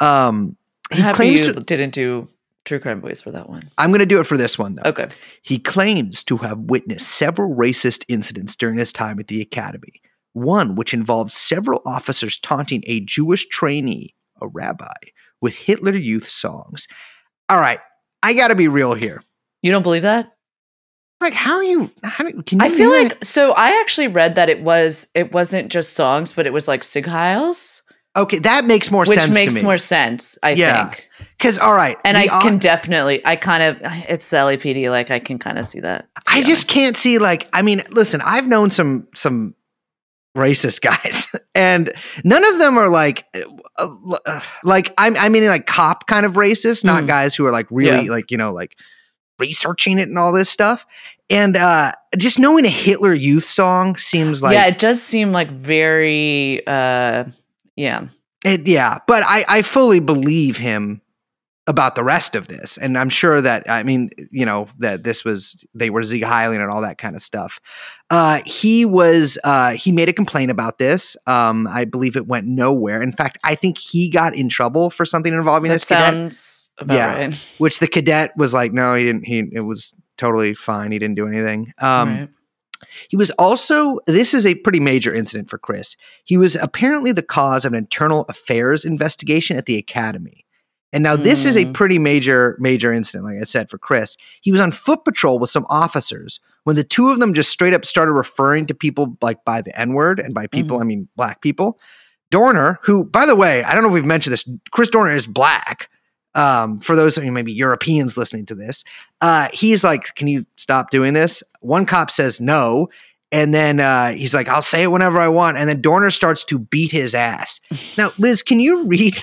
[0.01, 0.57] Um,
[0.93, 2.29] he Happy claims you to, didn't do
[2.65, 3.69] true crime voice for that one.
[3.79, 4.89] I'm going to do it for this one though.
[4.91, 5.09] Okay.
[5.43, 10.01] He claims to have witnessed several racist incidents during his time at the academy,
[10.33, 14.93] one which involved several officers taunting a Jewish trainee, a rabbi,
[15.41, 16.87] with Hitler Youth songs.
[17.49, 17.81] All right,
[18.23, 19.23] I got to be real here.
[19.63, 20.33] You don't believe that?
[21.21, 21.91] Like, how are you?
[22.03, 25.33] How do, can you I feel like so I actually read that it was it
[25.33, 27.83] wasn't just songs, but it was like Sieg Heils,
[28.17, 29.65] okay, that makes more which sense makes to me.
[29.65, 30.89] more sense, I Yeah.
[30.91, 31.09] think.
[31.39, 35.19] Because all right, And I can definitely I kind of it's the LAPD, like I
[35.19, 36.07] can kind of see that.
[36.29, 36.69] I just honest.
[36.69, 39.55] can't see like I mean, listen, I've known some some
[40.37, 41.93] racist guys, and
[42.25, 43.25] none of them are like
[43.79, 43.87] uh,
[44.27, 47.09] uh, like I'm I mean like cop kind of racist, not Mm.
[47.09, 48.11] guys who are like really Yeah.
[48.11, 48.77] like you know like
[49.39, 50.85] researching it and all this stuff.
[51.31, 55.51] And uh just knowing a Hitler Youth song seems like yeah, it does seem like
[55.51, 57.25] very uh
[57.81, 58.09] yeah.
[58.45, 61.03] It, yeah, but I, I fully believe him
[61.67, 65.25] about the rest of this, and I'm sure that I mean, you know, that this
[65.27, 67.61] was they were Sieg Heiling and all that kind of stuff.
[68.09, 71.19] Uh, he was uh, he made a complaint about this.
[71.27, 73.03] Um, I believe it went nowhere.
[73.03, 76.71] In fact, I think he got in trouble for something involving That this cadet, sounds
[76.79, 77.15] about Yeah.
[77.27, 77.35] right.
[77.59, 79.25] which the cadet was like, no, he didn't.
[79.27, 80.93] He it was totally fine.
[80.93, 81.75] He didn't do anything.
[81.79, 82.29] Um, Right.
[83.09, 85.97] He was also, this is a pretty major incident for Chris.
[86.25, 90.45] He was apparently the cause of an internal affairs investigation at the academy.
[90.93, 91.73] And now this is a Hmm.
[91.73, 94.17] pretty major, major incident, like I said, for Chris.
[94.41, 97.73] He was on foot patrol with some officers when the two of them just straight
[97.73, 101.09] up started referring to people like by the N word, and by people, I mean
[101.17, 101.79] black people.
[102.31, 105.27] Dorner, who, by the way, I don't know if we've mentioned this, Chris Dorner is
[105.27, 105.89] black.
[106.35, 108.85] Um, for those of you maybe Europeans listening to this,
[109.21, 112.89] uh, he's like, "Can you stop doing this?" One cop says no,
[113.33, 116.45] and then uh, he's like, "I'll say it whenever I want." And then Dorner starts
[116.47, 117.61] to beat his ass.
[117.99, 119.19] now, Liz, can you read?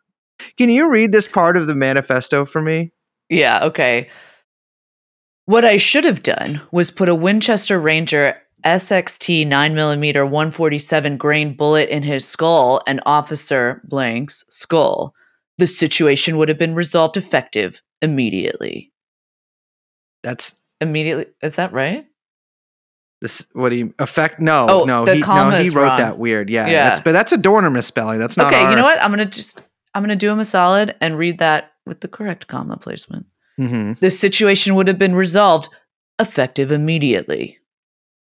[0.56, 2.92] can you read this part of the manifesto for me?
[3.28, 4.08] Yeah, okay.
[5.44, 11.88] What I should have done was put a Winchester Ranger SXT 9mm 147 grain bullet
[11.88, 15.14] in his skull and Officer Blank's skull.
[15.58, 18.92] The situation would have been resolved effective immediately.
[20.22, 22.04] That's Immediately, is that right?
[23.20, 23.44] this.
[23.52, 24.38] What he you affect?
[24.38, 25.98] No, Oh, no, the he, no, he wrote wrong.
[25.98, 26.48] that weird.
[26.48, 26.88] Yeah, Yeah.
[26.88, 28.20] That's, but that's a Dorner misspelling.
[28.20, 28.46] That's not.
[28.52, 29.02] okay, our- you know what?
[29.02, 29.60] I'm gonna just
[29.94, 33.26] I'm gonna do him a solid and read that with the correct comma placement.
[33.58, 33.98] Mhm.
[33.98, 35.68] The situation would have been resolved
[36.20, 37.58] effective immediately.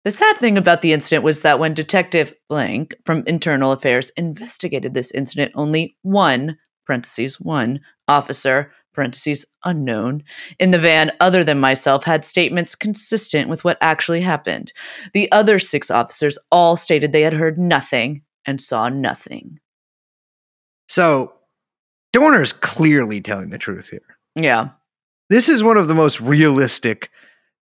[0.03, 4.93] The sad thing about the incident was that when Detective Blank from Internal Affairs investigated
[4.93, 10.23] this incident, only one parentheses one officer parentheses unknown
[10.57, 14.71] in the van other than myself had statements consistent with what actually happened.
[15.13, 19.59] The other six officers all stated they had heard nothing and saw nothing.
[20.87, 21.33] So
[22.13, 24.17] Dorner is clearly telling the truth here.
[24.35, 24.69] Yeah.
[25.29, 27.09] This is one of the most realistic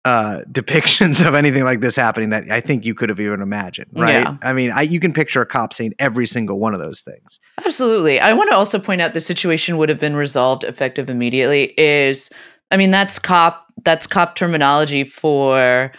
[0.05, 3.91] uh, depictions of anything like this happening that I think you could have even imagined,
[3.93, 4.23] right?
[4.23, 4.37] Yeah.
[4.43, 7.39] I mean, I, you can picture a cop saying every single one of those things.
[7.65, 8.21] Absolutely.
[8.21, 12.31] I want to also point out the situation would have been resolved effective immediately is
[12.71, 15.93] I mean that's cop that's cop terminology for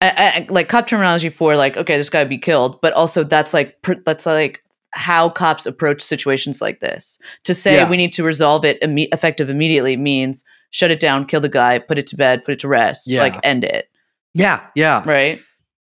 [0.00, 3.24] uh, uh, like cop terminology for like okay this guy would be killed but also
[3.24, 7.18] that's like pr- that's like how cops approach situations like this.
[7.44, 7.90] To say Yeah.
[7.90, 10.44] we need to resolve it effective immediately means
[10.76, 13.22] shut it down, kill the guy, put it to bed, put it to rest, Yeah.
[13.22, 13.88] like end it,
[14.34, 15.02] Yeah, yeah.
[15.06, 15.40] right?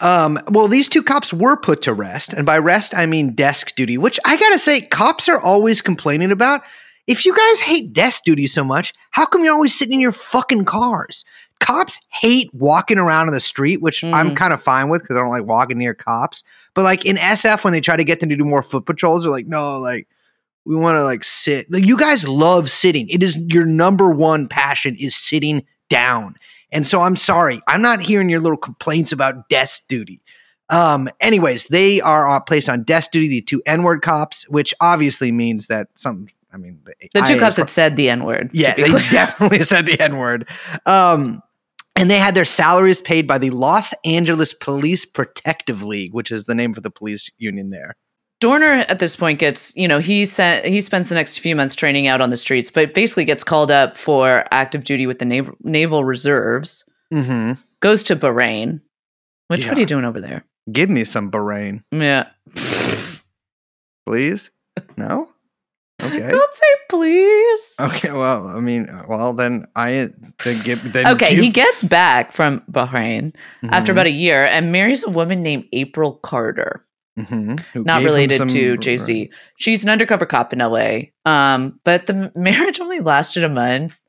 [0.01, 3.75] Um, well, these two cops were put to rest, and by rest I mean desk
[3.75, 6.63] duty, which I gotta say, cops are always complaining about.
[7.09, 10.13] If you guys hate desk duty so much, how come you're always sitting in your
[10.13, 11.25] fucking cars?
[11.59, 14.37] Cops hate walking around on the street, which I'm Mhm.
[14.37, 16.45] kind of fine with because I don't like walking near cops.
[16.75, 19.25] But like in SF, when they try to get them to do more foot patrols,
[19.25, 20.07] they're like, no, like
[20.65, 21.71] we want to like sit.
[21.71, 23.09] Like you guys love sitting.
[23.09, 26.37] It is your number one passion is sitting down.
[26.71, 30.21] And so I'm sorry, I'm not hearing your little complaints about desk duty.
[30.71, 34.75] Um, anyways, they are uh, placed on desk duty, the two N word cops, which
[34.83, 36.79] obviously means that some, I mean,
[37.15, 38.51] The two I- cops had said the N word.
[38.53, 40.47] yeah, they definitely said the N word.
[40.85, 41.43] Um,
[41.97, 46.45] and they had their salaries paid by the Los Angeles Police Protective League, which is
[46.45, 47.97] the name for the police union there.
[48.41, 51.75] Dorner at this point gets, you know, he sent he spends the next few months
[51.75, 55.25] training out on the streets, but basically gets called up for active duty with the
[55.25, 56.85] naval naval reserves.
[57.13, 57.53] Mm-hmm.
[57.81, 58.81] Goes to Bahrain.
[59.49, 60.45] Which what are you doing over there?
[60.71, 62.29] Give me some Bahrain, Yeah.
[64.07, 64.51] please.
[64.97, 65.29] No.
[66.01, 66.29] Okay.
[66.29, 67.75] Don't say please.
[67.81, 68.13] Okay.
[68.13, 70.11] Well, I mean, well, then I
[70.45, 70.93] then give.
[70.93, 75.03] Then Okay, give- he gets back from Bahrain after Mhm, about a year and marries
[75.03, 76.85] a woman named April Carter.
[77.19, 79.31] Mhm, not related some- to Jay Z.
[79.57, 81.11] She's an undercover cop in LA.
[81.25, 84.01] Um, but the marriage only lasted a month.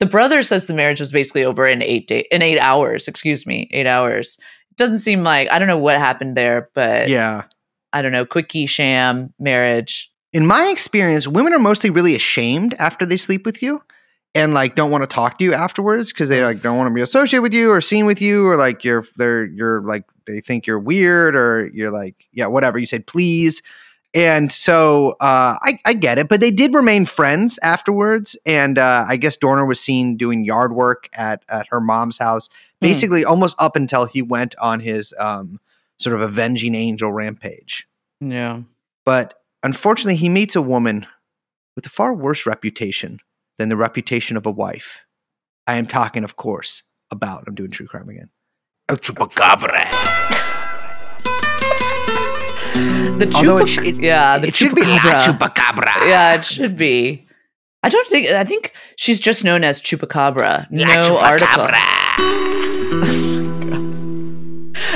[0.00, 3.08] The brother says the marriage was basically over in eight day in eight hours.
[3.08, 4.38] Excuse me, eight hours.
[4.70, 7.44] It doesn't seem like I don't know what happened there, but Yeah.
[7.92, 8.26] I don't know.
[8.26, 10.10] Quickie sham marriage.
[10.34, 13.82] in my experience, women are mostly really ashamed after they sleep with you
[14.34, 16.94] and like don't want to talk to you afterwards because they like don't want to
[16.94, 20.40] be associated with you or seen with you or like you're they're you're like they
[20.40, 23.62] think you're weird or you're like yeah whatever you said please
[24.14, 29.04] and so uh, I, I get it but they did remain friends afterwards and uh,
[29.08, 32.48] i guess dorner was seen doing yard work at, at her mom's house
[32.80, 32.86] Hmm.
[32.86, 35.58] basically almost up until he went on his um,
[35.98, 37.88] sort of avenging angel rampage
[38.20, 38.62] Yeah.
[39.04, 41.04] but unfortunately, he meets a woman
[41.74, 43.18] with a far worse reputation
[43.58, 45.00] than the reputation of a wife.
[45.66, 48.30] I am talking, of course, about, I'm doing true crime again.
[48.90, 49.90] El Chupacabra.
[53.18, 55.38] The Although it, yeah, the it should be La chupacabra.
[55.52, 56.06] Chupacabra.
[56.08, 57.26] Yeah, it should be.
[57.82, 58.28] I don't think.
[58.28, 60.66] I think she's just known as Chupacabra.
[60.70, 61.68] La no article.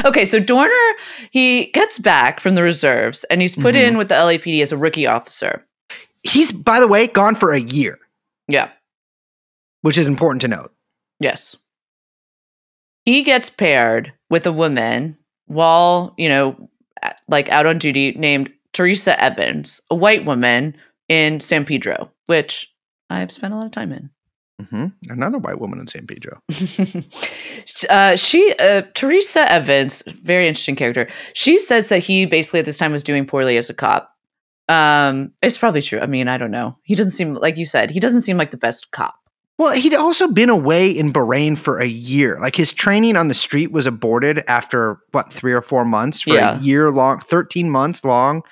[0.04, 0.72] Okay, so Dorner
[1.30, 3.86] he gets back from the reserves and he's put Mhm.
[3.88, 5.64] in with the LAPD as a rookie officer.
[6.24, 7.98] He's, by the way, gone for a year,
[8.48, 8.70] Yeah.
[9.82, 10.72] which is important to note.
[11.20, 11.56] Yes.
[13.04, 16.68] He gets paired with a woman while, you know,
[17.28, 20.76] like out on duty named Teresa Evans, a white woman
[21.08, 22.72] in San Pedro, which
[23.10, 24.10] I've spent a lot of time in.
[24.64, 26.38] hmm Another white woman in San Pedro.
[27.90, 31.08] uh, she, uh, Teresa Evans, very interesting character.
[31.34, 34.08] She says that he basically at this time was doing poorly as a cop.
[34.68, 35.98] Um, it's probably true.
[36.00, 36.76] I mean, I don't know.
[36.84, 37.90] He doesn't seem like you said.
[37.90, 39.16] He doesn't seem like the best cop.
[39.62, 42.38] Well, he'd also been away in Bahrain for a year.
[42.40, 46.34] Like his training on the street was aborted after what three or four months for
[46.34, 46.58] Yeah.
[46.58, 48.42] a year long, thirteen months long,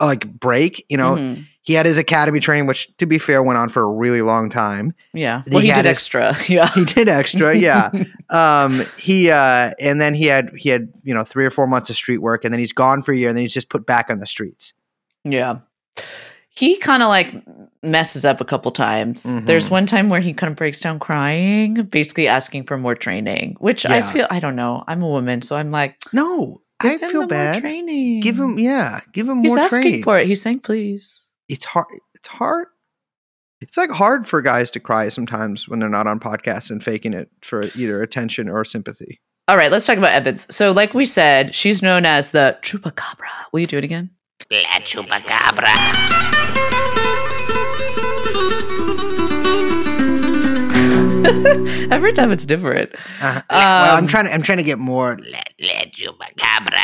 [0.00, 0.84] like break.
[0.88, 1.46] You know, Mhm.
[1.60, 4.48] he had his academy training, which to be fair went on for a really long
[4.48, 4.94] time.
[5.12, 5.42] Yeah.
[5.50, 6.34] Well, he had did his- extra.
[6.48, 6.68] Yeah.
[6.68, 7.90] He did extra, yeah.
[8.30, 11.90] um, he uh, and then he had he had you know three or four months
[11.90, 13.86] of street work, and then he's gone for a year, and then he's just put
[13.86, 14.72] back on the streets.
[15.24, 15.56] Yeah.
[16.56, 17.34] He kind of like
[17.82, 19.24] messes up a couple times.
[19.44, 19.70] There's Mhm.
[19.72, 23.84] one time where he kind of breaks down crying, basically asking for more training, which
[23.84, 24.84] I feel, I don't know.
[24.86, 27.56] I'm a woman, so I'm like, No, I feel bad.
[27.56, 28.20] More training.
[28.20, 30.02] Give him, yeah, give him He's more asking training.
[30.04, 30.26] for it.
[30.26, 31.26] He's saying, please.
[31.48, 31.86] it's hard.
[32.14, 32.68] It's hard.
[33.60, 37.14] It's like hard for guys to cry sometimes when they're not on podcasts and faking
[37.14, 39.20] it for either attention or sympathy.
[39.48, 40.46] All right, let's talk about Evans.
[40.54, 43.28] So, like we said, she's known as the Chupacabra.
[43.52, 44.10] Will you do it again?
[44.50, 45.72] La chupacabra.
[51.90, 52.90] Every time it's different.
[53.20, 54.34] Uh, well, I'm Um, trying to.
[54.34, 55.16] I'm trying to get more.
[55.30, 56.80] La, la chupacabra.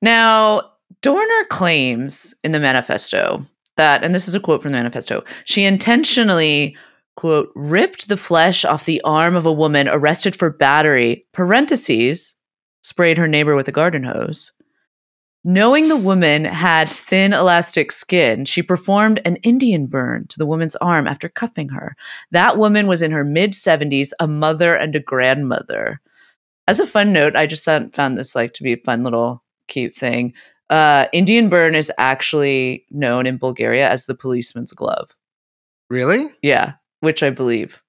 [0.00, 3.44] Now, Dorner claims in the manifesto
[3.76, 6.76] that, and this is a quote from the manifesto, she intentionally,
[7.16, 12.34] quote, ripped the flesh off the arm of a woman arrested for battery, parentheses,
[12.82, 14.52] sprayed her neighbor with a garden hose.
[15.44, 20.76] Knowing the woman had thin, elastic skin, she performed an Indian burn to the woman's
[20.76, 21.96] arm after cuffing her.
[22.30, 26.00] That woman was in her mid 70s, a mother and a grandmother.
[26.68, 29.42] As a fun note, I just thought, found this like to be a fun little
[29.66, 30.32] cute thing.
[30.70, 35.14] Uh, Indian burn is actually known in Bulgaria as the policeman's glove.
[35.90, 36.30] Really?
[36.40, 37.82] Yeah, which I believe.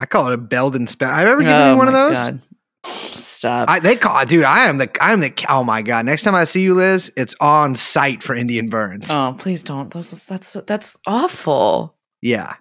[0.00, 1.10] I call it a Belden spell.
[1.10, 2.16] I've ever given Oh you one of those.
[2.16, 2.40] God.
[2.86, 3.68] Stop.
[3.68, 4.44] I, they call dude.
[4.44, 4.90] I am the.
[5.00, 5.32] I'm the.
[5.48, 6.06] Oh my god!
[6.06, 9.10] Next time I see you, Liz, it's on site for Indian burns.
[9.10, 9.92] oh, please don't.
[9.92, 11.94] Those, that's that's awful.
[12.22, 12.54] Yeah.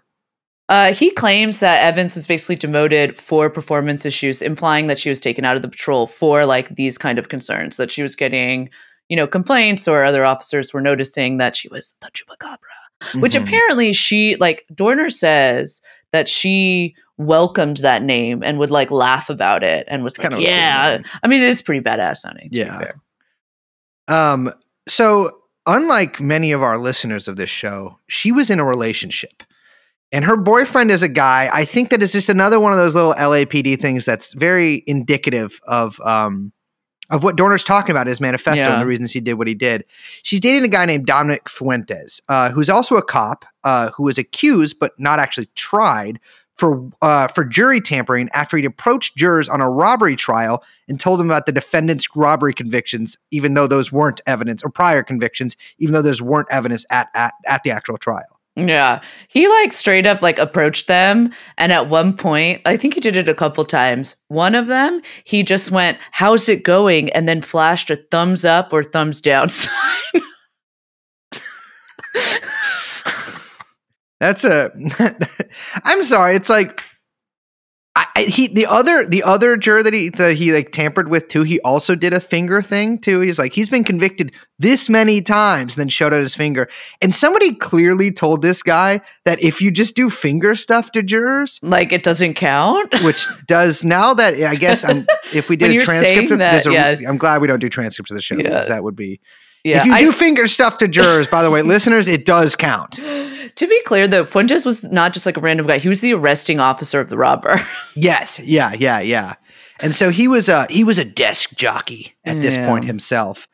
[0.67, 5.21] Uh, he claims that Evans was basically demoted for performance issues, implying that she was
[5.21, 8.69] taken out of the patrol for like these kind of concerns, that she was getting,
[9.07, 12.57] you know, complaints or other officers were noticing that she was the chupacabra.
[13.21, 13.43] Which Mhm.
[13.43, 19.63] apparently she like Dorner says that she welcomed that name and would like laugh about
[19.63, 20.99] it and was kind of yeah.
[21.23, 22.49] I mean, it is pretty badass sounding.
[22.51, 22.78] To Yeah.
[22.78, 23.01] Be fair.
[24.08, 24.54] Um,
[24.88, 29.43] so unlike many of our listeners of this show, she was in a relationship.
[30.12, 31.49] And her boyfriend is a guy.
[31.51, 35.60] I think that is just another one of those little LAPD things that's very indicative
[35.67, 36.51] of um
[37.12, 38.73] of what Dorner's talking about his manifesto Yeah.
[38.73, 39.86] and the reasons he did what he did.
[40.23, 44.17] She's dating a guy named Dominic Fuentes, uh, who's also a cop, uh, who was
[44.17, 46.19] accused but not actually tried
[46.55, 51.19] for uh, for jury tampering after he'd approached jurors on a robbery trial and told
[51.19, 55.93] them about the defendant's robbery convictions, even though those weren't evidence or prior convictions, even
[55.93, 58.35] though those weren't evidence at at, at the actual trial.
[58.55, 59.01] Yeah.
[59.27, 61.33] He like straight up like approached them.
[61.57, 64.15] And at one point, I think he did it a couple times.
[64.29, 67.09] One of them, he just went, How's it going?
[67.11, 70.21] And then flashed a thumbs up or thumbs down sign.
[74.25, 74.71] That's a.
[75.83, 76.35] I'm sorry.
[76.35, 76.81] It's like.
[77.97, 81.29] I, I, he the other the other juror that he that he like tampered with
[81.29, 81.43] too.
[81.43, 83.21] He also did a finger thing too.
[83.21, 86.67] He's like he's been convicted this many times, and then showed out his finger.
[87.01, 91.57] And somebody clearly told this guy that if you just do finger stuff to jurors,
[91.61, 92.93] like it doesn't count.
[93.03, 96.73] which does now that I guess I'm, if we did a transcript, of, that, a,
[96.73, 96.97] yeah.
[97.07, 98.43] I'm glad we don't do transcripts of the show Yeah.
[98.43, 99.21] because that would be.
[99.65, 99.80] Yeah.
[99.80, 102.91] if you I- do finger stuff to jurors, by the way, listeners, it does count.
[103.56, 105.80] to be clear, though, Fuentes was not just like a random guy.
[105.80, 107.60] He was the arresting officer of the robber.
[107.97, 109.34] Yes, yeah, yeah, yeah.
[109.82, 112.67] And so he was a he was a desk jockey at this Yeah.
[112.67, 113.47] point himself.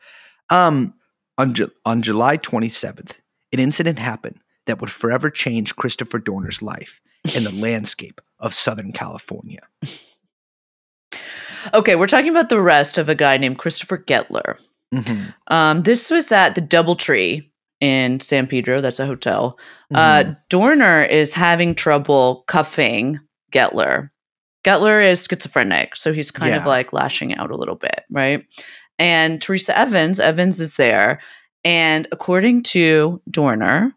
[0.50, 0.94] Um,
[1.38, 3.12] on Ju- on July 27th,
[3.52, 7.00] an incident happened that would forever change Christopher Dorner's life
[7.34, 9.60] and the landscape of Southern California.
[11.72, 14.58] okay, we're talking about the arrest of a guy named Christopher Gettler.
[14.92, 17.48] Mhm, Um, this was at the Doubletree
[17.80, 18.80] in San Pedro.
[18.80, 19.58] That's a hotel.
[19.92, 19.96] mhm.
[19.96, 23.18] Uh, Dorner is having trouble cuffing
[23.52, 24.08] Gettler.
[24.64, 28.44] Gettler is schizophrenic, so he's kind of like lashing out a little bit, right?
[28.98, 31.20] And Teresa Evans, Evans is there,
[31.64, 33.94] and according to Dorner,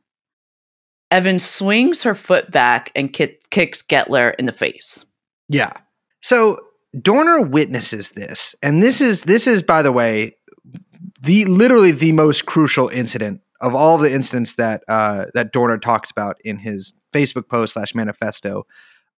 [1.12, 5.06] Evans swings her foot back and ki- kicks Gettler in the face.
[5.50, 5.74] Yeah.
[6.22, 6.60] So
[7.00, 10.36] Dorner witnesses this, and this is this is by the way
[11.26, 16.12] the literally the most crucial incident of all the incidents that uh, that Dorner talks
[16.12, 18.66] about in his Facebook post slash manifesto.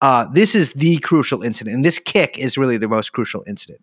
[0.02, 3.82] Uh, this is the crucial incident, and this kick is really the most crucial incident.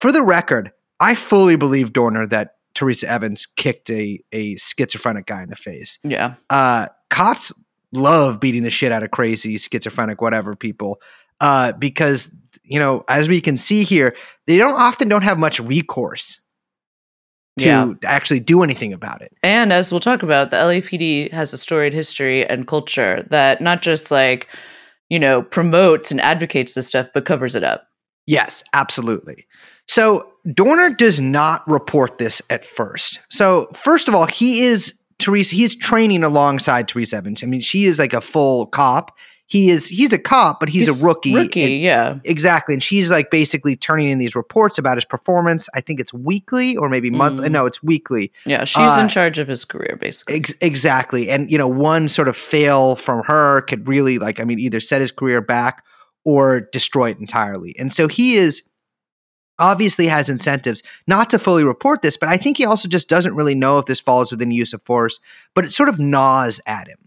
[0.00, 5.42] For the record, I fully believe Dorner that Teresa Evans kicked a a schizophrenic guy
[5.42, 5.98] in the face.
[6.04, 6.34] Yeah.
[6.50, 7.52] Uh, cops
[7.92, 11.00] love beating the shit out of crazy, schizophrenic, whatever people,
[11.40, 14.14] uh, because you know, as we can see here,
[14.46, 16.40] they don't often don't have much recourse
[17.58, 17.92] to Yeah.
[18.04, 19.32] actually do anything about it.
[19.42, 23.82] And as we'll talk about, the LAPD has a storied history and culture that not
[23.82, 24.48] just like,
[25.08, 27.88] you know, promotes and advocates this stuff, but covers it up.
[28.26, 29.46] Yes, absolutely.
[29.88, 33.20] So Dorner does not report this at first.
[33.30, 35.54] So first of all, he is Teresa.
[35.56, 37.42] He's training alongside Teresa Evans.
[37.42, 39.16] I mean, she is like a full cop.
[39.48, 39.86] He is.
[39.86, 41.32] He's a cop, but he's, a rookie.
[41.34, 42.18] Rookie, and- yeah.
[42.24, 42.74] Exactly.
[42.74, 45.68] And she's like basically turning in these reports about his performance.
[45.72, 47.48] I think it's weekly or maybe monthly.
[47.48, 47.52] Mm.
[47.52, 48.32] No, it's weekly.
[48.44, 48.64] Yeah.
[48.64, 50.34] She's Uh, in charge of his career, basically.
[50.34, 51.30] Ex- exactly.
[51.30, 54.80] And, you know, one sort of fail from her could really, like, I mean, either
[54.80, 55.84] set his career back
[56.24, 57.72] or destroy it entirely.
[57.78, 58.62] And so he is
[59.58, 63.34] obviously has incentives not to fully report this, but I think he also just doesn't
[63.34, 65.18] really know if this falls within use of force,
[65.54, 66.98] but it sort of gnaws at him.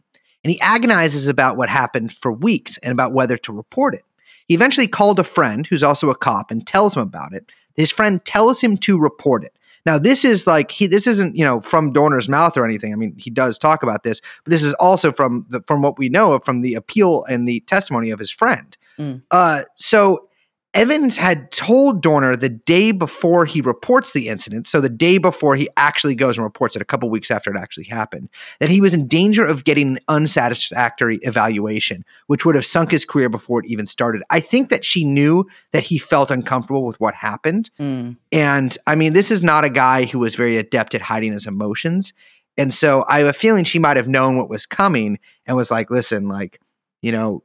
[0.44, 4.06] And he agonizes about what happened for weeks and about whether to report it.
[4.48, 7.46] He eventually called a friend who's also a cop and tells him about it.
[7.76, 9.54] His friend tells him to report it.
[9.86, 10.88] Now, this is like he.
[10.88, 12.94] This isn't you know from Dorner's mouth or anything.
[12.94, 15.98] I mean, he does talk about this, but this is also from the from what
[15.98, 18.78] we know of from the appeal and the testimony of his friend.
[18.98, 19.24] Mm.
[19.32, 20.29] Uh, so
[20.76, 25.56] Evans had told Dorner the day before he reports the incident, so the day before
[25.56, 28.80] he actually goes and reports it, a couple weeks after it actually happened, that he
[28.80, 33.62] was in danger of getting an unsatisfactory evaluation, which would have sunk his career before
[33.62, 34.22] it even started.
[34.30, 37.72] I think that she knew that he felt uncomfortable with what happened.
[37.80, 38.18] Mm.
[38.32, 41.48] And I mean, this is not a guy who was very adept at hiding his
[41.48, 42.14] emotions.
[42.58, 45.18] And so I have a feeling she might have known what was coming
[45.48, 46.60] and was like, listen, like,
[47.02, 47.42] you know,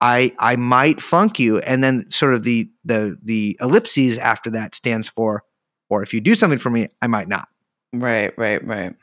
[0.00, 1.58] I I might funk you.
[1.58, 5.42] And then sort of the the the ellipses after that stands for,
[5.88, 7.48] or if you do something for me, I might not.
[7.92, 8.94] Right, right, right.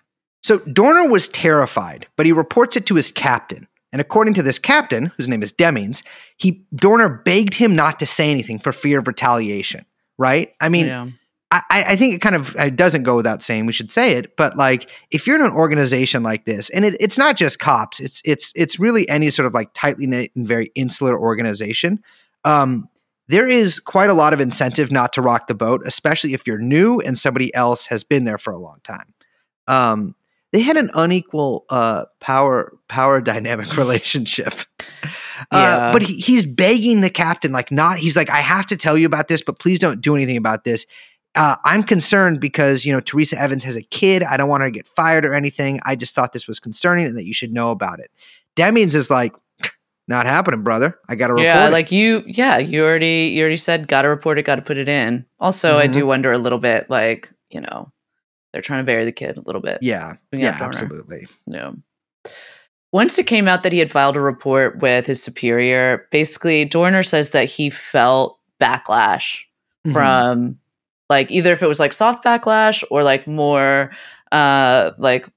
[0.44, 3.68] So Dorner was terrified, but he reports it to his captain.
[3.92, 6.04] And according to this captain, whose name is Demings,
[6.38, 9.86] he Dorner begged him not to say anything for fear of retaliation.
[10.18, 10.54] Right?
[10.62, 11.08] I mean, yeah.
[11.70, 14.36] I, I think it kind of it doesn't go without saying we should say it,
[14.36, 18.00] but like if you're in an organization like this, and it, it's not just cops,
[18.00, 22.04] it's it's it's really any sort of like tightly knit and very insular organization.
[22.44, 22.90] Um,
[23.28, 26.58] there is quite a lot of incentive not to rock the boat, especially if you're
[26.58, 29.14] new and somebody else has been there for a long time.
[29.68, 30.16] Um,
[30.52, 34.54] they had an unequal uh, power power dynamic relationship.
[35.52, 35.78] Yeah.
[35.78, 37.98] Uh, but he, he's begging the captain, like, not.
[37.98, 40.64] He's like, I have to tell you about this, but please don't do anything about
[40.64, 40.86] this.
[41.36, 44.22] Uh, I'm concerned because you know Teresa Evans has a kid.
[44.24, 45.80] I don't want her to get fired or anything.
[45.86, 48.12] I just thought this was concerning and that you should know about it.
[48.56, 49.34] Demings is like,
[50.08, 51.00] not happening, brother.
[51.10, 51.46] I got to report.
[51.46, 54.78] Yeah, it." like you yeah, you already you already said gotta report it, gotta put
[54.78, 55.26] it in.
[55.40, 55.94] Also, I Mm-hmm.
[55.94, 57.92] do wonder a little bit, like, you know,
[58.52, 59.80] they're trying to bury the kid a little bit.
[59.82, 61.28] yeah, yeah, absolutely.
[61.48, 61.76] No.
[62.92, 67.02] Once it came out that he had filed a report with his superior, basically Dorner
[67.02, 69.40] says that he felt backlash
[69.88, 69.94] Mhm.
[69.94, 70.60] from
[71.10, 73.92] like either if it was like soft backlash or like more
[74.32, 75.28] uh like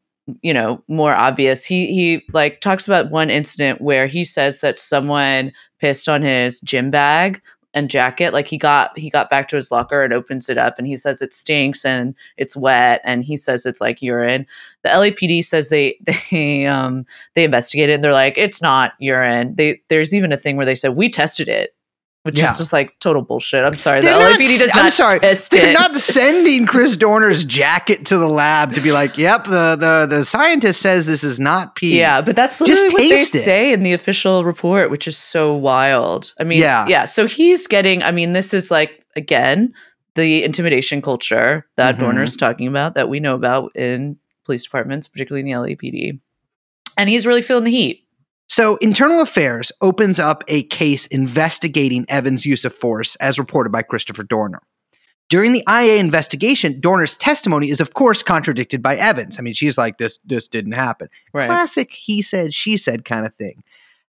[0.43, 1.64] you know more obvious.
[1.64, 6.61] He he like talks about one incident where he says that someone pissed on his
[6.61, 7.41] gym bag
[7.75, 8.33] and jacket.
[8.33, 10.97] Like he got he got back to his locker and opens it up and he
[10.97, 14.47] says it stinks and it's wet and he says it's like urine.
[14.83, 15.99] The LAPD says they
[16.31, 19.55] they um they investigated and they're like it's not urine.
[19.55, 21.76] They there's even a thing where they said we tested it
[22.27, 22.51] which Yeah.
[22.53, 25.53] is just like total bullshit i'm sorry the not LAPD does I'm not sorry, test
[25.53, 29.77] They're it not sending Chris Dorner's jacket to the lab to be like, "Yep, the
[29.79, 33.27] the the scientist says this is not pee." Yeah, but that's literally what they it.
[33.29, 36.33] say in the official report, which is so wild.
[36.41, 36.87] I mean, Yeah.
[36.89, 37.05] yeah.
[37.07, 38.03] So he's getting.
[38.03, 39.72] I mean, this is like again
[40.16, 42.01] the intimidation culture that Mhm.
[42.01, 46.18] Dorner's talking about that we know about in police departments, particularly in the LAPD,
[46.99, 48.05] and he's really feeling the heat.
[48.49, 53.82] So, Internal Affairs opens up a case investigating Evans' use of force, as reported by
[53.82, 54.62] Christopher Dorner.
[55.28, 59.38] During the IA investigation, Dorner's testimony is, of course, contradicted by Evans.
[59.38, 61.47] I mean, she's like, "This, this didn't happen." Right.
[61.47, 63.64] Classic he said, she said kind of thing.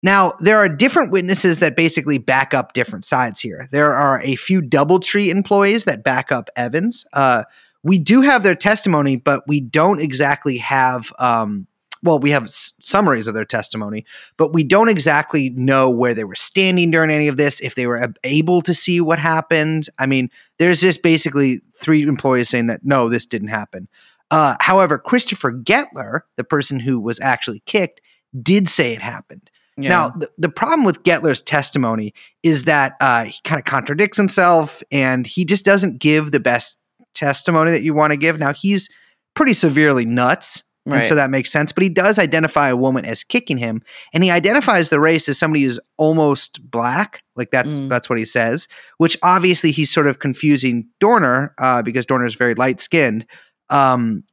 [0.03, 3.69] Now, there are different witnesses that basically back up different sides here.
[3.71, 7.07] There are a few Doubletree employees that back up Evans.
[7.13, 7.43] Uh,
[7.83, 11.67] we do have their testimony, but we don't exactly have um,
[12.03, 14.05] well, we have s- summaries of their testimony,
[14.37, 17.87] but we don't exactly know where they were standing during any of this, if they
[17.87, 19.89] were ab- able to see what happened.
[19.99, 23.89] I mean, there's just basically three employees saying that no, this didn't happen.
[24.31, 28.01] Uh, however, Christopher Gettler, the person who was actually kicked,
[28.43, 29.51] did say it happened.
[29.89, 34.83] Now, the, the problem with Gettler's testimony is that uh, he kind of contradicts himself
[34.93, 36.79] and he just doesn't give the best
[37.15, 38.39] testimony that you want to give.
[38.39, 38.89] Now, he's
[39.35, 40.63] pretty severely nuts.
[40.87, 41.73] And so that makes sense.
[41.73, 45.39] But he does identify a woman as kicking him, and he identifies the race as
[45.39, 47.23] somebody who's almost black.
[47.37, 47.89] Like that's Mm.
[47.89, 48.67] that's what he says.
[48.99, 53.27] Which obviously he's sort of confusing Dorner uh, because Dorner is very light skinned.
[53.69, 54.25] Um,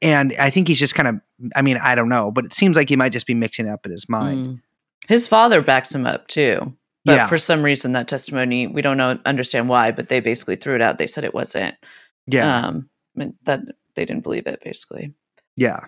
[0.00, 1.16] and I think he's just kind of.
[1.54, 3.70] I mean, I don't know, but it seems like he might just be mixing it
[3.70, 4.38] up in his mind.
[4.46, 4.60] Mm.
[5.08, 6.74] His father backs him up too.
[7.04, 7.26] But Yeah.
[7.26, 10.80] for some reason, that testimony, we don't know, understand why, but they basically threw it
[10.82, 10.98] out.
[10.98, 11.74] They said it wasn't.
[12.26, 12.88] Yeah, Um,
[13.44, 13.60] that
[13.94, 15.12] they didn't believe it, basically.
[15.56, 15.80] yeah.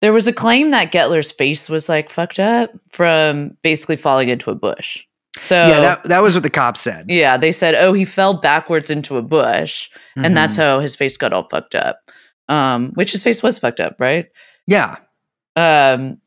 [0.00, 4.50] There was a claim that Gettler's face was like fucked up from basically falling into
[4.50, 5.04] a bush.
[5.42, 7.06] So, yeah, that, that was what the cops said.
[7.08, 10.58] yeah, they said, oh, he fell backwards into a bush, and that's Mhm.
[10.58, 12.00] how his face got all fucked up.
[12.48, 14.26] Um, which his face was fucked up, right?
[14.66, 14.96] yeah.
[15.56, 16.20] Um,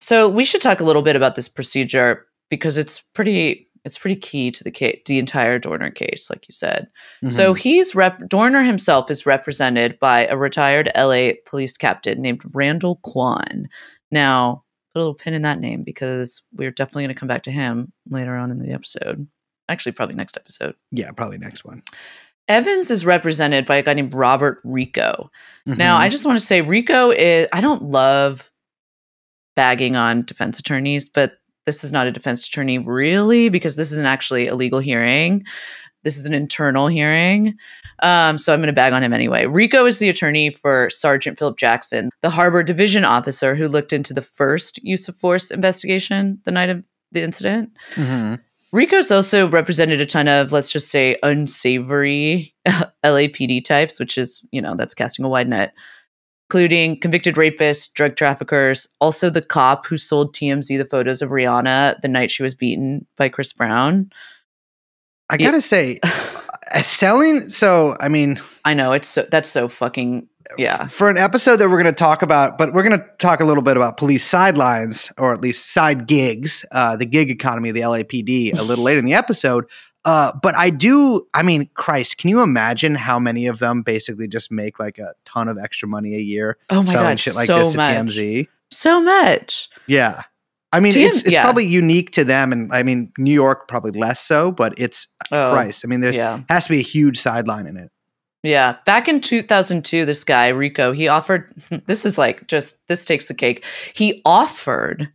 [0.00, 4.16] so we should talk a little bit about this procedure because it's pretty it's pretty
[4.20, 6.88] key to the case, the entire Dorner case, like you said.
[7.30, 7.58] So Mhm.
[7.58, 13.68] he's rep- Dorner himself is represented by a retired LA police captain named Randal Quon.
[14.10, 17.44] Now, put a little pin in that name because we're definitely going to come back
[17.44, 19.26] to him later on in the episode.
[19.68, 20.74] Actually, probably next episode.
[20.90, 21.82] yeah, probably next one.
[22.48, 25.30] Evans is represented by a guy named Robert Rico.
[25.64, 26.00] Now, Mhm.
[26.00, 28.50] I just want to say Rico is I don't love
[29.56, 31.32] bagging on defense attorneys, but
[31.66, 35.44] this is not a defense attorney really because this isn't actually a legal hearing.
[36.04, 37.56] This is an internal hearing.
[38.00, 39.46] Um, so I'm going to bag on him anyway.
[39.46, 44.14] Rico is the attorney for Sergeant Philip Jackson, the Harbor Division officer who looked into
[44.14, 47.70] the first use of force investigation the night of the incident.
[47.94, 48.40] Mhm.
[48.72, 52.54] Rico's also represented a ton of, let's just say, unsavory
[53.04, 55.72] LAPD types, which is, you know, that's casting a wide net,
[56.48, 62.00] including convicted rapists, drug traffickers, also the cop who sold TMZ the photos of Rihanna
[62.00, 64.10] the night she was beaten by Chris Brown.
[65.28, 65.98] I gotta say,
[66.72, 67.48] uh, selling.
[67.48, 70.86] So, I mean, I know it's so that's so fucking yeah.
[70.86, 73.44] for an episode that we're going to talk about, but we're going to talk a
[73.44, 77.74] little bit about police sidelines, or at least side gigs, uh, the gig economy of
[77.74, 79.64] the LAPD, a little later in the episode.
[80.06, 81.26] Uh, but I do.
[81.34, 85.12] I mean, Christ, can you imagine how many of them basically just make like a
[85.26, 87.76] ton of extra money a year Oh my selling god, shit like so this to
[87.76, 88.48] much, TMZ?
[88.70, 89.68] so much.
[89.86, 90.22] Yeah.
[90.72, 91.42] I mean, TM it's, it's yeah.
[91.42, 95.52] probably unique to them, and I mean, New York probably less so, but it's Oh,
[95.52, 95.84] Christ.
[95.84, 96.42] I mean, there yeah.
[96.48, 97.90] has to be a huge sideline in it.
[98.42, 98.76] Yeah.
[98.86, 101.50] Back in 2002, this guy, Rico, he offered,
[101.86, 103.64] this is like just, this takes the cake.
[103.94, 105.10] He offered,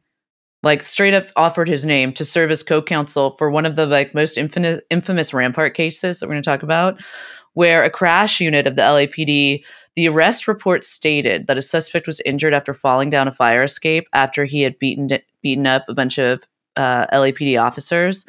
[0.63, 3.85] like straight up offered his name to serve as co counsel for one of the
[3.85, 7.01] like most infamous, infamous Rampart cases that we're going to talk about,
[7.53, 9.63] where a crash unit of the LAPD,
[9.95, 14.05] the arrest report stated that a suspect was injured after falling down a fire escape
[14.13, 15.09] after he had beaten,
[15.41, 16.43] beaten up a bunch of
[16.75, 18.25] uh, LAPD officers.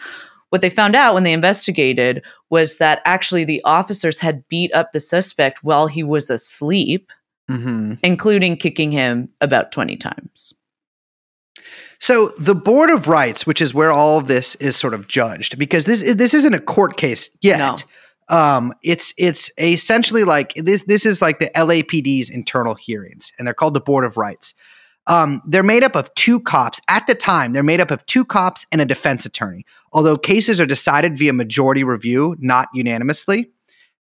[0.49, 4.93] What they found out when they investigated was that actually the officers had beat up
[4.93, 7.11] the suspect while he was asleep,
[7.51, 7.95] Mm-hmm.
[8.03, 10.55] including kicking him about 20 times.
[12.03, 15.57] So the Board of Rights, which is where all of this is sort of judged,
[15.57, 17.59] because this this isn't a court case yet.
[18.29, 18.37] No.
[18.37, 20.83] Um, it's it's essentially like this.
[20.83, 24.53] This is like the LAPD's internal hearings, and they're called the Board of Rights.
[25.07, 27.53] Um, they're made up of two cops at the time.
[27.53, 29.65] They're made up of two cops and a defense attorney.
[29.93, 33.53] Although cases are decided via majority review, not unanimously,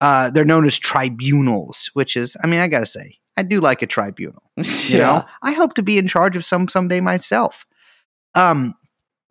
[0.00, 1.90] uh, they're known as tribunals.
[1.92, 4.42] Which is, I mean, I gotta say, I do like a tribunal.
[4.88, 7.66] You know, I hope to be in charge of some someday myself.
[8.34, 8.74] Um,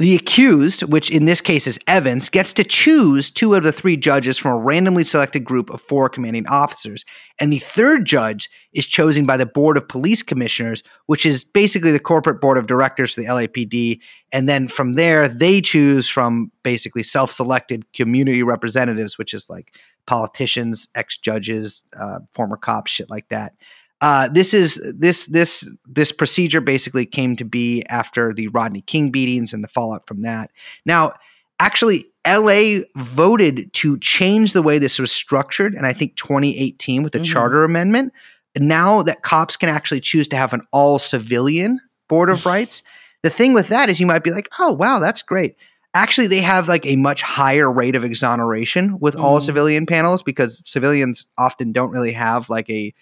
[0.02, 3.95] the accused, which in this case is Evans, gets to choose two of the three
[3.95, 7.06] judges from a randomly selected group of four commanding officers.
[7.39, 11.91] And the third judge is chosen by the Board of Police Commissioners, which is basically
[11.91, 13.99] the corporate board of directors for the LAPD.
[14.32, 19.76] And then from there, they choose from basically self selected community representatives, which is like
[20.08, 23.54] politicians, ex judges, uh, former cops, shit like that.
[24.02, 29.12] Uh, this is this this this procedure basically came to be after the Rodney King
[29.12, 30.49] beatings and the fallout from that.
[30.88, 31.14] Now,
[31.60, 37.14] actually, LA voted to change the way this was structured, and I think 2018 with
[37.14, 37.26] the Mhm.
[37.26, 38.12] charter amendment.
[38.58, 41.80] Now that cops can actually choose to have an all civilian
[42.10, 42.82] board of rights.
[43.24, 45.56] The thing with that is you might be like, oh wow, that's great.
[45.93, 49.43] Actually, they have like a much higher rate of exoneration with all Mm.
[49.45, 52.93] civilian panels because civilians often don't really have like a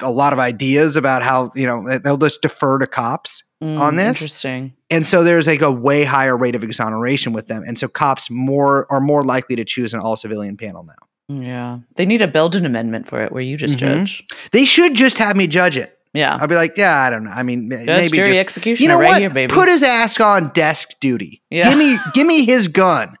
[0.00, 3.96] a lot of ideas about how you know they'll just defer to cops on Mm,
[3.96, 4.16] this.
[4.18, 4.74] Interesting.
[4.90, 8.30] and so there's like a way higher rate of exoneration with them and so cops
[8.30, 10.94] more are more likely to choose an all civilian panel now
[11.28, 11.78] Yeah.
[11.96, 13.78] They need a Belgian amendment for it where you just Mhm.
[13.78, 14.24] judge.
[14.52, 16.36] they should just have me judge it Yeah.
[16.40, 18.88] i'll be like yeah i don't know i mean Judge, maybe jury, just, executioner you
[18.88, 19.52] know right what here, baby.
[19.52, 21.68] put his ass on desk duty Yeah.
[21.70, 23.16] give me give me his gun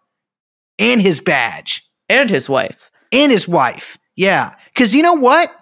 [0.78, 2.90] and his badge and his wife.
[3.12, 5.52] and his wife yeah because you know what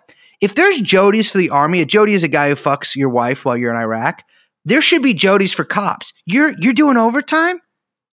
[0.40, 3.44] if there's jodies for the army a jody is a guy who fucks your wife
[3.44, 4.22] while you're in iraq
[4.64, 7.60] there should be jodies for cops you're you're doing overtime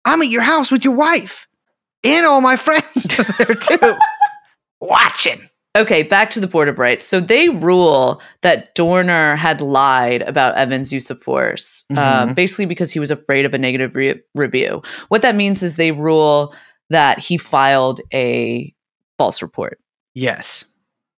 [0.04, 1.46] i'm at your house with your wife
[2.04, 3.94] and all my friends are there too
[4.80, 5.48] watching
[5.78, 7.04] Okay, back to the Board of Rights.
[7.04, 12.34] So they rule that Dorner had lied about Evan's use of force, uh, Mhm.
[12.34, 14.80] basically because he was afraid of a negative re- review.
[15.08, 16.54] What that means is they rule
[16.88, 18.74] that he filed a
[19.18, 19.78] false report.
[20.14, 20.64] yes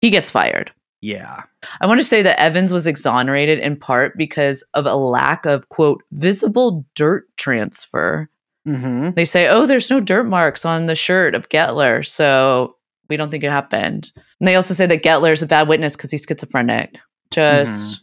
[0.00, 0.72] He gets fired.
[1.00, 1.42] Yeah
[1.80, 5.68] I want to say that Evans was exonerated in part because of a lack of,
[5.68, 8.28] quote, visible dirt transfer.
[8.66, 9.10] mm-hmm.
[9.10, 12.76] They say, oh, there's no dirt marks on the shirt of Gettler, so
[13.08, 14.12] we don't think it happened.
[14.40, 16.98] And they also say that Gettler is a bad witness because he's schizophrenic.
[17.30, 18.02] Just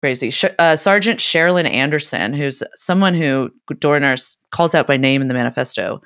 [0.00, 0.30] crazy.
[0.30, 4.16] Sh- uh, Sergeant Sherilyn Anderson, who's someone who Dorner
[4.50, 6.00] calls out by name in the manifesto,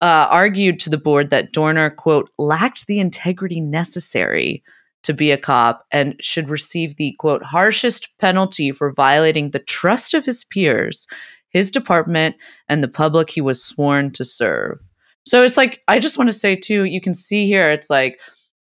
[0.00, 4.62] uh, argued to the board that Dorner, quote, lacked the integrity necessary
[5.02, 10.12] to be a cop and should receive the, quote, harshest penalty for violating the trust
[10.14, 11.06] of his peers,
[11.48, 12.36] his department,
[12.68, 14.78] and the public he was sworn to serve.
[15.26, 18.20] So it's like, I just want to say, too, you can see here, it's like,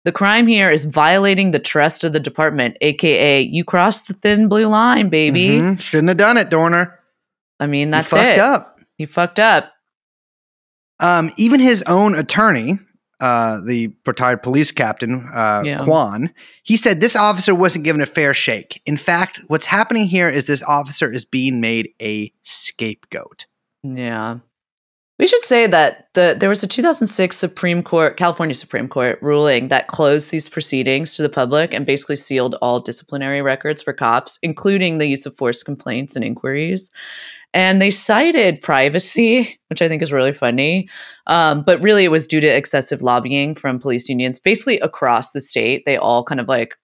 [0.06, 4.50] the crime here is violating the trust of the department, aka you crossed the thin
[4.50, 5.60] blue line, baby.
[5.62, 5.80] Mhm.
[5.80, 7.00] shouldn't have done it dorner
[7.60, 8.40] I mean, You that's fucked it.
[8.40, 9.72] up He fucked up.
[11.00, 12.80] um, even his own attorney
[13.24, 15.82] uh, the retired police captain, uh, Yeah.
[15.86, 18.82] Quon, he said this officer wasn't given a fair shake.
[18.86, 23.46] In fact, what's happening here is this officer is being made a scapegoat.
[23.82, 24.40] Yeah.
[25.20, 29.70] We should say that the there was a 2006 Supreme Court, California Supreme Court ruling
[29.70, 34.38] that closed these proceedings to the public and basically sealed all disciplinary records for cops,
[34.42, 36.92] including the use of force complaints and inquiries.
[37.54, 40.90] And they cited privacy, which I think is really funny.
[41.28, 45.42] Um, but really, it was due to excessive lobbying from police unions, basically across the
[45.42, 45.84] state.
[45.86, 46.76] They all kind of like,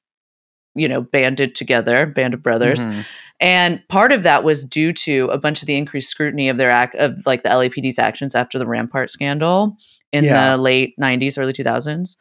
[0.76, 2.86] you know, banded together, band of brothers.
[2.86, 3.06] Mhm.
[3.42, 6.70] And part of that was due to a bunch of the increased scrutiny of their
[6.70, 9.78] act of like the LAPD's actions after the Rampart scandal
[10.12, 10.52] in Yeah.
[10.52, 12.18] the late 90s, early 2000s.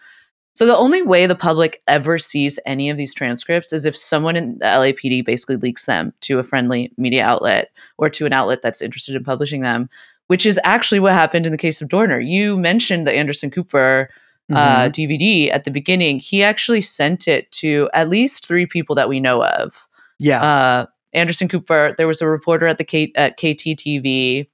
[0.59, 4.35] So the only way the public ever sees any of these transcripts is if someone
[4.35, 8.61] in the LAPD basically leaks them to a friendly media outlet or to an outlet
[8.61, 9.89] that's interested in publishing them,
[10.27, 12.19] which is actually what happened in the case of Dorner.
[12.19, 14.11] You mentioned the Anderson Cooper
[14.53, 14.93] uh, Mhm.
[14.95, 16.19] DVD at the beginning.
[16.19, 19.87] He actually sent it to at least three people that we know of
[20.19, 20.43] yeah.
[20.43, 21.95] uh, Anderson Cooper.
[21.97, 24.49] There was a reporter at the K- at KTTV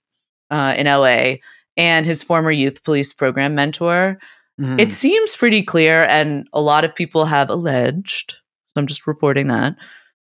[0.51, 1.37] uh, in LA,
[1.79, 4.19] and his former youth police program mentor.
[4.61, 4.79] Mhm.
[4.81, 8.33] It seems pretty clear, and a lot of people have alleged.
[8.33, 9.77] So I'm just reporting that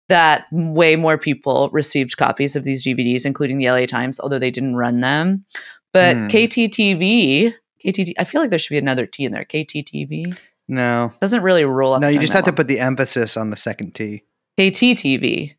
[0.09, 4.51] that way more people received copies of these DVDs, including the LA Times, although they
[4.51, 5.45] didn't run them.
[5.93, 6.27] But Hmm.
[6.29, 7.53] KTTV,
[7.85, 9.45] KTT, I feel like there should be another T in there.
[9.45, 10.35] KTTV
[10.67, 11.13] no.
[11.21, 12.01] doesn't really roll up.
[12.01, 14.23] No, you just have to put the emphasis on the second T.
[14.59, 15.55] KTTV.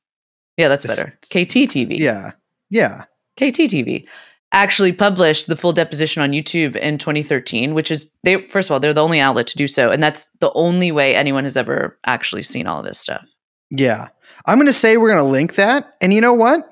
[0.57, 1.17] Yeah, that's better.
[1.31, 1.97] KTTV.
[1.97, 2.31] Yeah.
[2.69, 3.05] Yeah.
[3.39, 4.05] KTTV
[4.51, 8.79] actually published the full deposition on YouTube in 2013, which is they first of all
[8.79, 11.97] they're the only outlet to do so, and that's the only way anyone has ever
[12.05, 13.23] actually seen all of this stuff.
[13.69, 14.07] Yeah.
[14.45, 15.95] I'm going to say we're going to link that.
[16.01, 16.71] And you know what?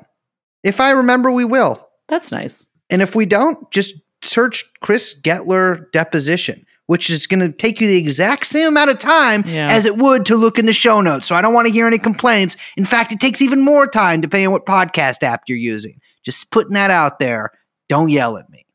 [0.64, 1.88] If I remember, we will.
[2.08, 2.70] That's nice.
[2.90, 7.88] And if we don't, just search Chris Gettler deposition, which is going to take you
[7.88, 9.68] the exact same amount of time Yeah.
[9.70, 11.28] as it would to look in the show notes.
[11.28, 12.58] So I don't want to hear any complaints.
[12.78, 16.00] In fact, it takes even more time depending on what podcast app you're using.
[16.24, 17.52] Just putting that out there.
[17.90, 18.66] Don't yell at me.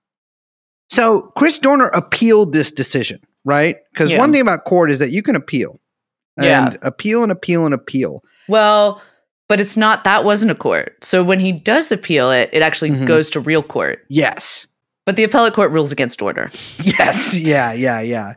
[0.90, 3.76] So Chris Dorner appealed this decision, right?
[3.92, 4.18] Because Yeah.
[4.18, 5.80] one thing about court is that you can appeal.
[6.36, 6.74] And Yeah.
[6.82, 8.22] appeal and appeal and appeal.
[8.48, 9.02] Well,
[9.48, 10.96] but it's not that wasn't a court.
[11.04, 13.06] So when he does appeal it, it actually Mhm.
[13.06, 14.00] goes to real court.
[14.08, 14.66] Yes.
[15.04, 16.50] But the appellate court rules against order.
[16.84, 17.36] Yes.
[17.36, 17.72] Yeah.
[17.72, 18.00] Yeah.
[18.00, 18.34] Yeah.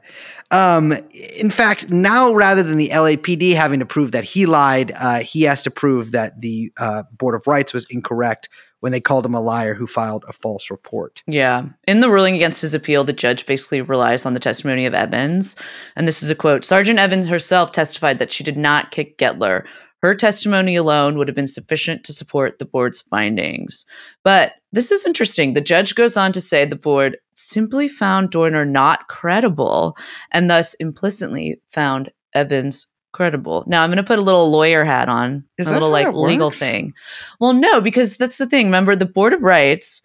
[0.51, 5.19] Um, in fact, now rather than the LAPD having to prove that he lied, uh,
[5.19, 8.47] he has to prove that the uh, Board of Rights was incorrect
[8.85, 11.23] when they called him a liar who filed a false report.
[11.25, 11.69] Yeah.
[11.87, 15.55] In the ruling against his appeal, the judge basically relies on the testimony of Evans.
[15.95, 19.65] And this is a quote Sergeant Evans herself testified that she did not kick Gettler.
[20.03, 23.87] Her testimony alone would have been sufficient to support the board's findings.
[24.23, 25.55] But this is interesting.
[25.55, 29.97] The judge goes on to say the board simply found Dorner not credible
[30.31, 32.85] and thus implicitly found Evans
[33.15, 33.63] credible.
[33.65, 36.47] Now I'm going to put a little lawyer hat on, Is a little like legal
[36.47, 36.59] works?
[36.59, 36.93] thing.
[37.39, 38.65] Well, no, because that's the thing.
[38.67, 40.01] Remember, the Board of Rights,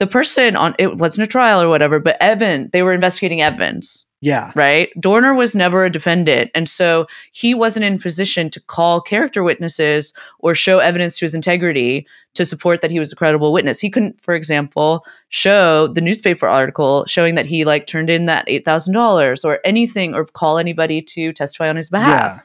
[0.00, 4.05] the person on it wasn't a trial or whatever, but Evan, they were investigating Evans,
[4.20, 4.50] Yeah.
[4.54, 4.88] right?
[4.98, 10.14] Dorner was never a defendant, and so he wasn't in position to call character witnesses
[10.38, 13.78] or show evidence to his integrity to support that he was a credible witness.
[13.78, 18.44] He couldn't, for example, show the newspaper article showing that he like turned in that
[18.48, 22.36] eight thousand dollars or anything, or call anybody to testify on his behalf.
[22.36, 22.40] Yeah.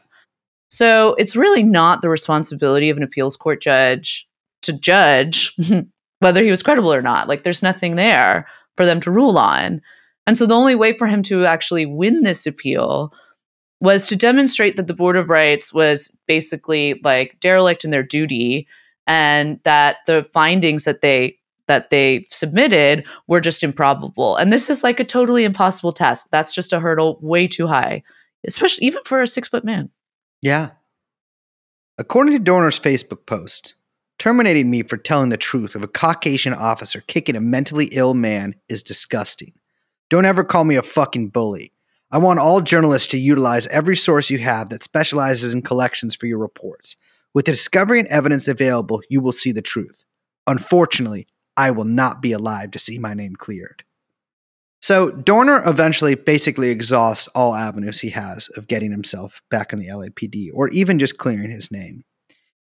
[0.69, 4.27] So it's really not the responsibility of an appeals court judge
[4.61, 5.55] to judge
[6.19, 7.27] whether he was credible or not.
[7.27, 8.47] Like there's nothing there
[8.77, 9.81] for them to rule on.
[10.27, 13.13] And so the only way for him to actually win this appeal
[13.79, 18.67] was to demonstrate that the Board of Rights was basically like derelict in their duty
[19.07, 24.35] and that the findings that they that they submitted were just improbable.
[24.35, 26.27] And this is like a totally impossible task.
[26.31, 28.03] That's just a hurdle way too high,
[28.45, 29.89] especially even for a six foot man.
[30.41, 30.71] Yeah.
[31.97, 33.75] According to Dorner's Facebook post,
[34.19, 38.55] terminating me for telling the truth of a Caucasian officer kicking a mentally ill man
[38.69, 39.53] is disgusting.
[40.11, 41.71] Don't ever call me a fucking bully.
[42.11, 46.25] I want all journalists to utilize every source you have that specializes in collections for
[46.25, 46.97] your reports.
[47.33, 50.03] With the discovery and evidence available, you will see the truth.
[50.47, 53.85] Unfortunately, I will not be alive to see my name cleared.
[54.81, 59.87] So Dorner eventually basically exhausts all avenues he has of getting himself back in the
[59.87, 62.03] LAPD or even just clearing his name.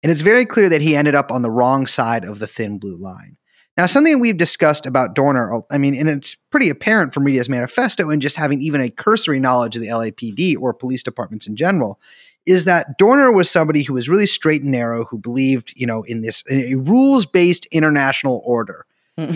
[0.03, 2.77] And it's very clear that he ended up on the wrong side of the thin
[2.77, 3.37] blue line.
[3.79, 8.09] Now, something we've discussed about Dorner, I mean, and it's pretty apparent from Media's manifesto
[8.09, 11.97] and just having even a cursory knowledge of the LAPD or police departments in general,
[12.45, 16.03] is that Dorner was somebody who was really straight and narrow, who believed, you know,
[16.03, 18.85] in this a rules-based international order.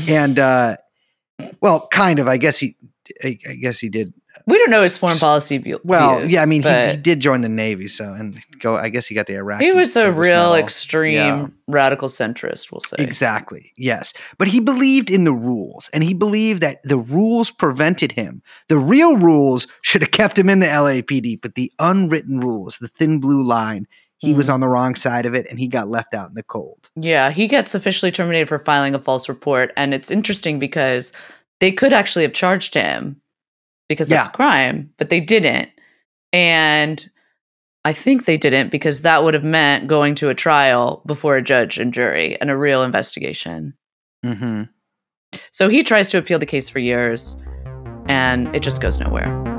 [0.09, 0.75] And uh,
[1.61, 2.27] well, kind of.
[2.27, 2.75] I guess he,
[3.23, 4.13] I, I guess he did.
[4.45, 5.79] We don't know his foreign policy view.
[5.83, 6.41] Well, views, yeah.
[6.41, 8.75] I mean, he, he did join the navy, so and go.
[8.77, 9.61] I guess he got the Iraq.
[9.61, 11.47] he was a real extreme Yeah.
[11.67, 12.71] radical centrist.
[12.71, 13.71] We'll say Exactly.
[13.77, 14.13] Yes.
[14.37, 18.41] But he believed in the rules and he believed that the rules prevented him.
[18.69, 22.87] The real rules should have kept him in the LAPD, but the unwritten rules, the
[22.89, 23.87] thin blue line,
[24.17, 24.53] he was Mm.
[24.53, 26.89] on the wrong side of it and he got left out in the cold.
[26.95, 29.71] Yeah, he gets officially terminated for filing a false report.
[29.75, 31.11] And it's interesting because
[31.59, 33.17] they could actually have charged him
[33.89, 34.31] because that's Yeah.
[34.31, 35.69] a crime, but they didn't.
[36.31, 37.09] And
[37.86, 41.41] I think they didn't because that would have meant going to a trial before a
[41.41, 43.73] judge and jury and a real investigation.
[44.25, 44.63] Mm-hmm.
[45.51, 47.36] So he tries to appeal the case for years
[48.07, 49.53] and it just goes nowhere.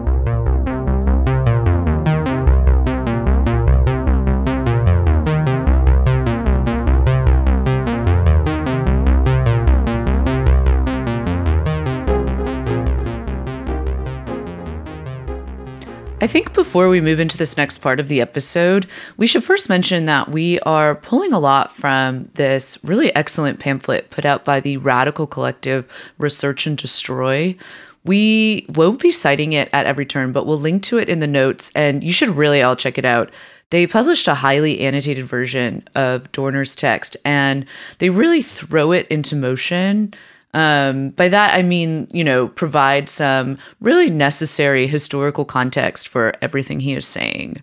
[16.21, 18.87] I think before we move into this next part of the episode,
[19.17, 24.11] we should first mention that we are pulling a lot from this really excellent pamphlet
[24.11, 25.87] put out by the Radical Collective
[26.17, 27.57] Research and Destroy.
[28.05, 31.27] We won't be citing it at every turn, but we'll link to it in the
[31.27, 33.31] notes, and you should really all check it out.
[33.71, 37.67] They published a highly annotated version of Dorner's text, and
[37.99, 40.15] they really throw it into motion.
[40.55, 46.81] Um, by that, I mean, you know, provide some really necessary historical context for everything
[46.81, 47.61] he is saying,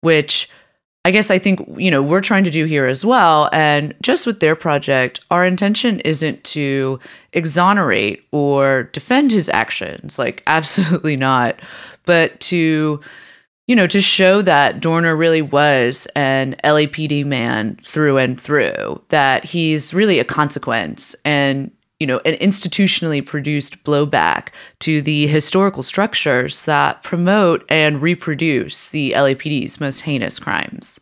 [0.00, 0.50] which
[1.04, 3.48] I guess I think, you know, we're trying to do here as well.
[3.52, 7.00] And just with their project, our intention isn't to
[7.32, 11.60] exonerate or defend his actions, like, absolutely not,
[12.06, 13.00] but to,
[13.68, 19.44] you know, to show that Dorner really was an LAPD man through and through, that
[19.44, 21.70] he's really a consequence and
[22.02, 24.48] you know, an institutionally produced blowback
[24.80, 30.98] to the historical structures that promote and reproduce the LAPD's most heinous crimes.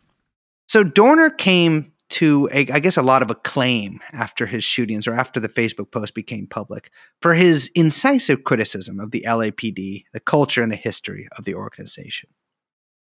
[0.69, 5.13] So Dorner came to, a, I guess, a lot of acclaim after his shootings or
[5.13, 10.61] after the Facebook post became public for his incisive criticism of the LAPD, the culture,
[10.61, 12.29] and the history of the organization.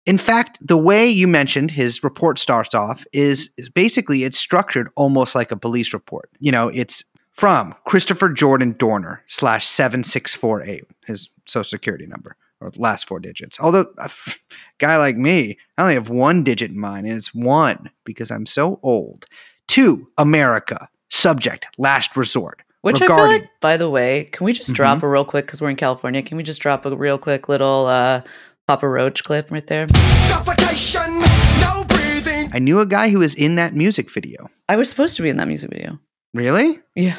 [0.06, 4.90] In fact, the way you mentioned his report starts off is, is basically it's structured
[4.98, 6.30] almost like a police report.
[6.40, 7.06] You know, it's
[7.38, 13.60] from Christopher Jordan Dorner slash 7648, his social security number or last four digits.
[13.60, 14.40] Although a f-
[14.80, 18.48] guy like me, I only have one digit in mine, and it's one because I'm
[18.48, 19.26] so old.
[19.68, 20.90] Two, America.
[21.10, 22.64] Subject, last resort.
[22.82, 25.46] Which I Regarding- feel like, by the way, can we just drop a real quick,
[25.46, 28.22] because we're in California, can we just drop a real quick little uh,
[28.68, 29.88] Papa Roach clip right there?
[30.22, 31.20] Suffocation,
[31.62, 32.50] no breathing.
[32.54, 34.50] I knew a guy who was in that music video.
[34.68, 36.00] I was supposed to be in that music video.
[36.38, 36.80] Really?
[36.96, 37.16] Yeah.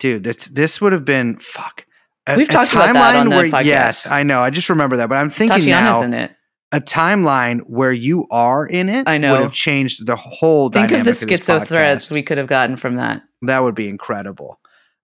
[0.00, 1.86] Dude, that's, this would have been, fuck.
[2.26, 3.64] A- We've a talked about that on the where- podcast.
[3.64, 4.40] Yes, I know.
[4.40, 6.02] I just remember that, but I'm thinking Tatiana's now.
[6.02, 6.32] in it.
[6.72, 9.32] a timeline where you are in it I know.
[9.32, 11.66] would have changed the whole Think of the this schizo podcast.
[11.68, 13.22] threads we could have gotten from that.
[13.42, 14.58] That would be incredible.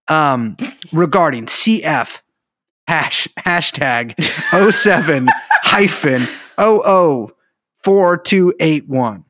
[0.07, 0.57] Um,
[0.91, 2.21] regarding CF
[2.87, 4.15] hash hashtag
[4.73, 5.29] 07
[5.63, 6.21] hyphen
[7.83, 9.23] 004281.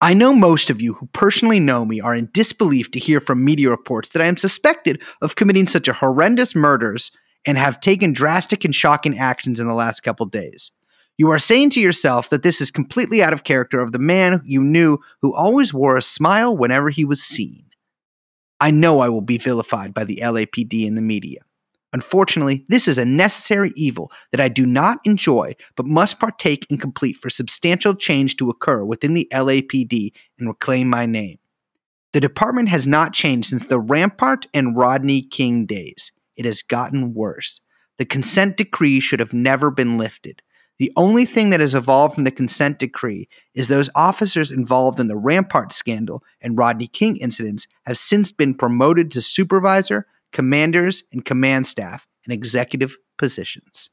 [0.00, 3.44] I know most of you who personally know me are in disbelief to hear from
[3.44, 7.10] media reports that I am suspected of committing such a horrendous murders
[7.44, 10.70] and have taken drastic and shocking actions in the last couple days.
[11.16, 14.40] You are saying to yourself that this is completely out of character of the man
[14.44, 17.64] you knew who always wore a smile whenever he was seen.
[18.60, 21.40] I know I will be vilified by the LAPD and the media.
[21.92, 26.80] Unfortunately, this is a necessary evil that I do not enjoy, but must partake and
[26.80, 31.38] complete for substantial change to occur within the LAPD and reclaim my name.
[32.12, 36.12] The department has not changed since the Rampart and Rodney King days.
[36.36, 37.60] It has gotten worse.
[37.96, 40.42] The consent decree should have never been lifted.
[40.78, 45.08] The only thing that has evolved from the consent decree is those officers involved in
[45.08, 51.24] the Rampart scandal and Rodney King incidents have since been promoted to supervisor, commanders, and
[51.24, 53.90] command staff and executive positions.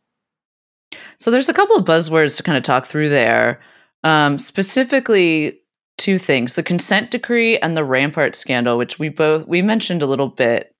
[1.18, 3.60] So there's a couple of buzzwords to kind of talk through there.
[4.04, 5.60] Um, specifically,
[5.98, 10.08] two things: the consent decree and the Rampart scandal, which we both we mentioned a
[10.08, 10.72] little bit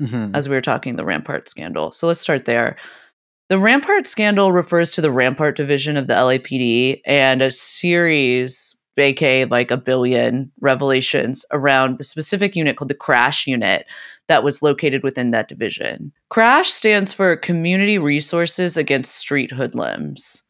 [0.00, 0.34] Mm-hmm.
[0.34, 1.92] as we were talking the Rampart scandal.
[1.92, 2.76] So let's start there.
[3.50, 9.46] The Rampart scandal refers to the Rampart division of the LAPD and a series, aka
[9.46, 13.86] like a billion revelations around the specific unit called the Crash Unit
[14.28, 16.12] that was located within that division.
[16.28, 20.42] Crash stands for Community Resources Against Street Hoodlums.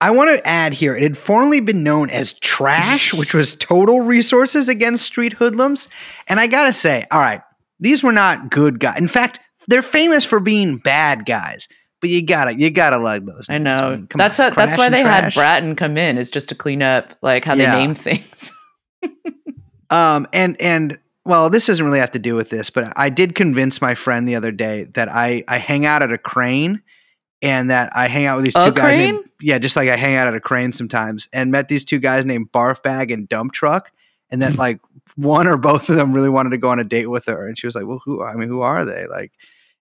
[0.00, 4.00] I want to add here, it had formerly been known as Trash, which was Total
[4.00, 5.88] Resources Against Street Hoodlums.
[6.26, 7.40] And I got to say, all right,
[7.80, 8.98] these were not good guys.
[8.98, 11.68] In fact, they're famous for being bad guys.
[12.04, 13.46] But you gotta, you gotta like those.
[13.48, 14.04] I know.
[14.10, 16.82] come that's on, how, that's why they had Bratton come in is just to clean
[16.82, 17.74] up like how Yeah.
[17.74, 18.52] they name things.
[19.90, 23.34] Um, and and well, this doesn't really have to do with this, but I did
[23.34, 26.82] convince my friend the other day that I I hang out at a crane,
[27.42, 28.84] and that I hang out with these two A guys.
[28.92, 29.14] crane?
[29.14, 31.98] Named, yeah, just like I hang out at a crane sometimes, and met these two
[31.98, 33.92] guys named Barf Bag and Dump Truck,
[34.30, 34.80] and then like
[35.16, 37.58] one or both of them really wanted to go on a date with her, and
[37.58, 38.22] she was like, "Well, who?
[38.22, 39.32] I mean, who are they?" Like,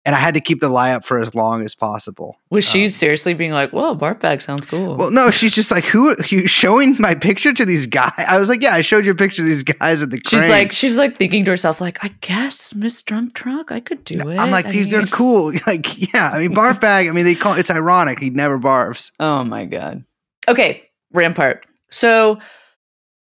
[0.05, 2.35] and I had to keep the lie up for as long as possible.
[2.49, 4.95] Was she Um, seriously being like, "Whoa, Barf Bag sounds cool"?
[4.97, 6.09] Well, no, she's just like, "Who?
[6.09, 9.15] Are you showing my picture to these guys?" I was like, "Yeah, I showed your
[9.15, 12.03] picture to these guys at the crane." She's like, she's like thinking to herself, like,
[12.03, 14.37] I guess Miss Drunk Truck, I could do it.
[14.39, 15.53] I'm like, I dude, they're cool.
[15.67, 17.07] Like, yeah, I mean, barf bag.
[17.07, 18.19] I mean, they call it's ironic.
[18.19, 19.11] He never barfs.
[19.19, 20.03] Oh my god.
[20.49, 20.83] Okay,
[21.13, 21.65] Rampart.
[21.89, 22.39] So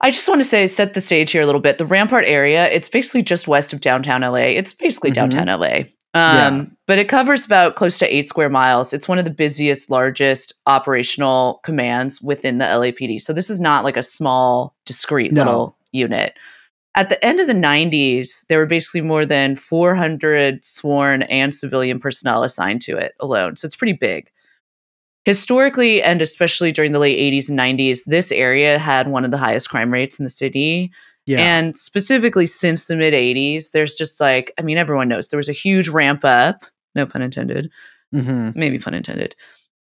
[0.02, 1.78] I just want to say, set the stage here a little bit.
[1.78, 4.56] The Rampart area, it's basically just west of downtown LA.
[4.58, 5.16] It's basically Mhm.
[5.16, 5.84] downtown LA.
[6.16, 6.48] Yeah.
[6.48, 8.94] Um, but it covers about close to eight square miles.
[8.94, 13.22] It's one of the busiest, largest operational commands within the LAPD.
[13.22, 15.44] So this is not like a small, discrete No.
[15.44, 16.34] little unit.
[16.96, 22.00] At the end of the 90s, there were basically more than 400 sworn and civilian
[22.00, 23.58] personnel assigned to it alone.
[23.58, 24.32] So it's pretty big.
[25.26, 29.38] Historically, and especially during the late 80s and 90s, this area had one of the
[29.38, 30.92] highest crime rates in the city.
[31.26, 35.38] Yeah, And specifically since the mid 80s, there's just like, I mean, everyone knows there
[35.38, 36.58] was a huge ramp up,
[36.94, 37.70] no pun intended,
[38.12, 39.36] hmm maybe pun intended,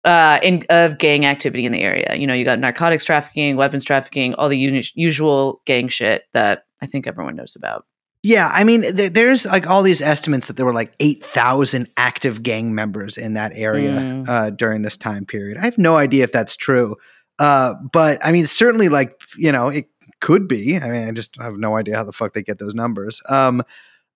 [0.06, 2.16] uh, in, of gang activity in the area.
[2.16, 4.58] You know, you got narcotics trafficking, weapons trafficking, all the
[4.96, 7.86] usual gang shit that I think everyone knows about.
[8.22, 8.50] yeah.
[8.54, 12.44] I mean, th- there's like all these estimates that there were like eight thousand active
[12.44, 14.30] gang members in that area Mm.
[14.30, 15.58] uh, during this time period.
[15.58, 16.96] I have no idea if that's true,
[17.40, 19.86] uh, but I mean, certainly, like you know, it
[20.24, 20.78] could be.
[20.78, 23.22] I mean, I just have no idea how the fuck they get those numbers.
[23.28, 23.62] Um,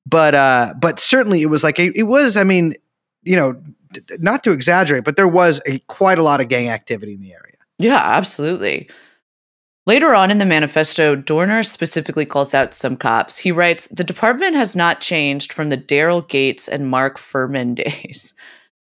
[0.06, 2.38] but uh, but certainly, it was like it, it was.
[2.38, 2.76] I mean,
[3.24, 6.70] you know, d- not to exaggerate, but there was a, quite a lot of gang
[6.70, 7.58] activity in the area.
[7.78, 8.90] Yeah, absolutely.
[9.86, 13.38] Later on in the manifesto, Dorner specifically calls out some cops.
[13.38, 18.34] He writes The department has not changed from the Daryl Gates and Mark Fuhrman days.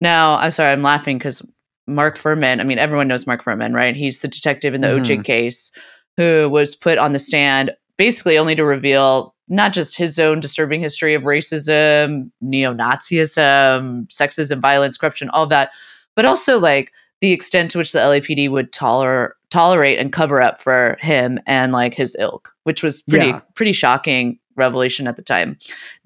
[0.02, 1.40] Now, I'm sorry, I'm laughing because
[1.86, 3.96] Mark Fuhrman, I mean, everyone knows Mark Fuhrman, right?
[3.96, 5.70] He's the detective in the OJ case
[6.16, 10.80] who was put on the stand basically only to reveal not just his own disturbing
[10.80, 15.70] history of racism, neo Nazism, sexism, violence, corruption, all of that,
[16.16, 20.60] but also like the extent to which the LAPD would toler- tolerate and cover up
[20.60, 23.40] for him and like his ilk, which was pretty Yeah.
[23.54, 25.58] pretty shocking revelation at the time.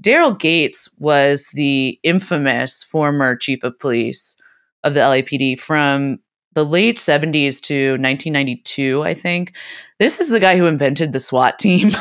[0.03, 4.37] Daryl Gates was the infamous former chief of police
[4.85, 6.19] of the LAPD from
[6.55, 9.53] the late 70s to 1992, I think.
[9.99, 11.91] This is the guy who invented the SWAT team.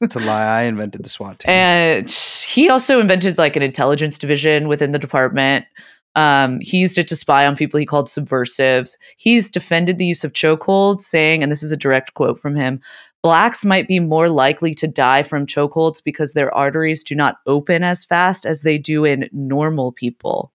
[0.00, 0.44] It's a lie.
[0.44, 1.50] I invented the SWAT team.
[1.50, 5.66] And he also invented like an intelligence division within the department.
[6.16, 8.98] Um, he used it to spy on people he called subversives.
[9.16, 12.80] He's defended the use of chokeholds, saying, and this is a direct quote from him
[13.22, 17.84] Blacks might be more likely to die from chokeholds because their arteries do not open
[17.84, 20.52] as fast as they do in normal people.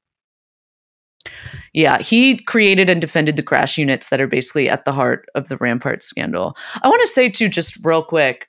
[1.74, 5.49] Yeah, he created and defended the crash units that are basically at the heart of
[5.49, 6.55] the Rampart scandal.
[6.82, 8.47] I want to say, too, just real quick,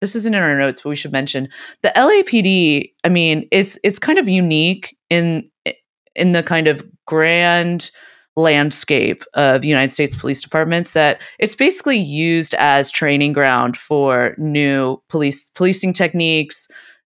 [0.00, 1.48] this isn't in our notes, but we should mention
[1.82, 2.92] the LAPD.
[3.04, 5.50] I mean, it's it's kind of unique in
[6.14, 7.90] in the kind of grand
[8.36, 14.96] landscape of United States police departments that it's basically used as training ground for new
[15.08, 16.68] police policing techniques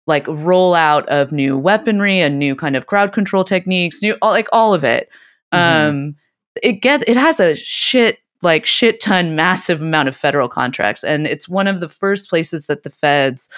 [0.08, 4.48] like rollout of new weaponry and new kind of crowd control techniques new all, like
[4.52, 5.10] all of it
[5.54, 5.88] Mhm.
[5.88, 6.16] um
[6.64, 11.26] it get it has a shit like shit ton massive amount of federal contracts and
[11.28, 13.50] it's one of the first places that the feds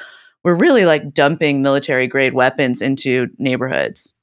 [0.43, 4.13] were really like dumping military grade weapons into neighborhoods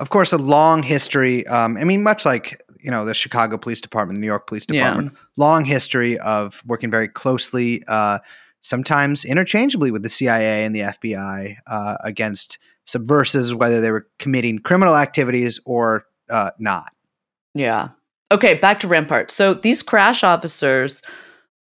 [0.00, 1.46] of course, a long history.
[1.46, 4.66] Um, I mean, much like you know the Chicago Police Department, the New York Police
[4.68, 4.80] Yeah.
[4.88, 8.18] Department, long history of working very closely, uh,
[8.62, 14.58] sometimes interchangeably with the CIA and the FBI uh, against subversives, whether they were committing
[14.58, 16.92] criminal activities or uh, not.
[17.54, 17.90] Yeah.
[18.30, 19.30] Okay, back to Rampart.
[19.30, 21.02] So these crash officers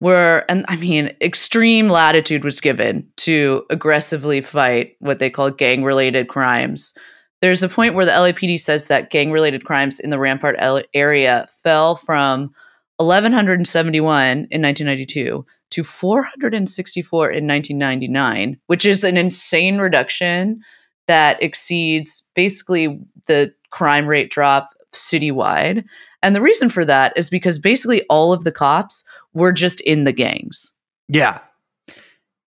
[0.01, 5.85] were, and I mean, extreme latitude was given to aggressively fight what they call gang
[5.85, 6.95] related crimes.
[7.43, 10.57] There's a point where the LAPD says that gang related crimes in the Rampart
[10.95, 12.55] area fell from
[12.97, 20.61] 1,171 in 1992 to 464 in 1999, which is an insane reduction
[21.07, 25.85] that exceeds basically the crime rate drop citywide.
[26.23, 29.05] And the reason for that is because basically all of the cops
[29.35, 30.73] were just in the gangs.
[31.09, 31.41] Yeah.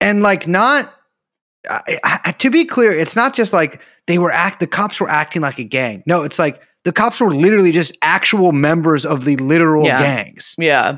[0.01, 0.93] And like not
[2.39, 5.59] to be clear, it's not just like they were act the cops were acting like
[5.59, 6.03] a gang.
[6.05, 10.00] No, it's like the cops were literally just actual members of the literal Yeah.
[10.02, 10.56] gangs.
[10.58, 10.98] Yeah.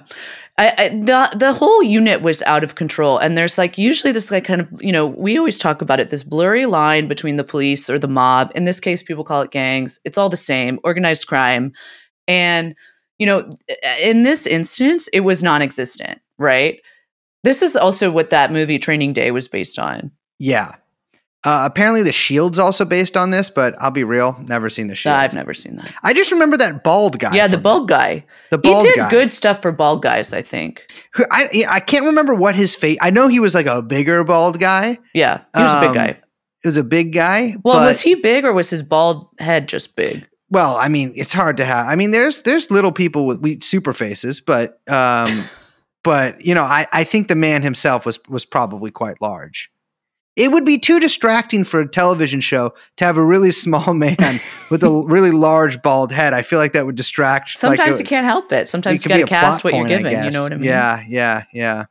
[0.57, 4.31] I, I the the whole unit was out of control and there's like usually this
[4.31, 7.43] like kind of you know we always talk about it this blurry line between the
[7.43, 10.79] police or the mob in this case people call it gangs it's all the same
[10.85, 11.73] organized crime
[12.25, 12.73] and
[13.19, 13.49] you know
[14.01, 16.79] in this instance it was non-existent right
[17.43, 20.09] this is also what that movie training day was based on
[20.39, 20.75] Yeah.
[21.45, 24.95] Uh, apparently, the Shield's also based on this, but I'll be real, never seen the
[24.95, 25.15] Shield.
[25.15, 27.35] i've never seen that I just remember that bald guy.
[27.35, 29.09] yeah the bald guy The he bald did guy.
[29.11, 30.91] good stuff for bald guys i think
[31.31, 32.97] I I can't remember what his face.
[33.01, 34.97] I know he was like a bigger bald guy.
[35.13, 36.13] yeah he was a big Um, guy
[36.63, 37.55] He was a big guy.
[37.63, 41.33] well was he big or was his bald head just big Well, I mean, it's
[41.33, 41.87] hard to have.
[41.87, 45.43] I mean, there's there's little people with we, super faces, but um,
[46.03, 49.71] but you know, I I think the man himself was was probably quite large.
[50.35, 54.17] It would be too distracting for a television show to have a really small man
[54.69, 56.33] with a really large bald head.
[56.33, 57.49] I feel like that would distract.
[57.57, 58.67] Sometimes it- you can't help it.
[58.67, 60.23] Sometimes it you got to cast plot what you're point, given.
[60.25, 60.65] You know what I mean?
[60.65, 61.85] Yeah, yeah, yeah.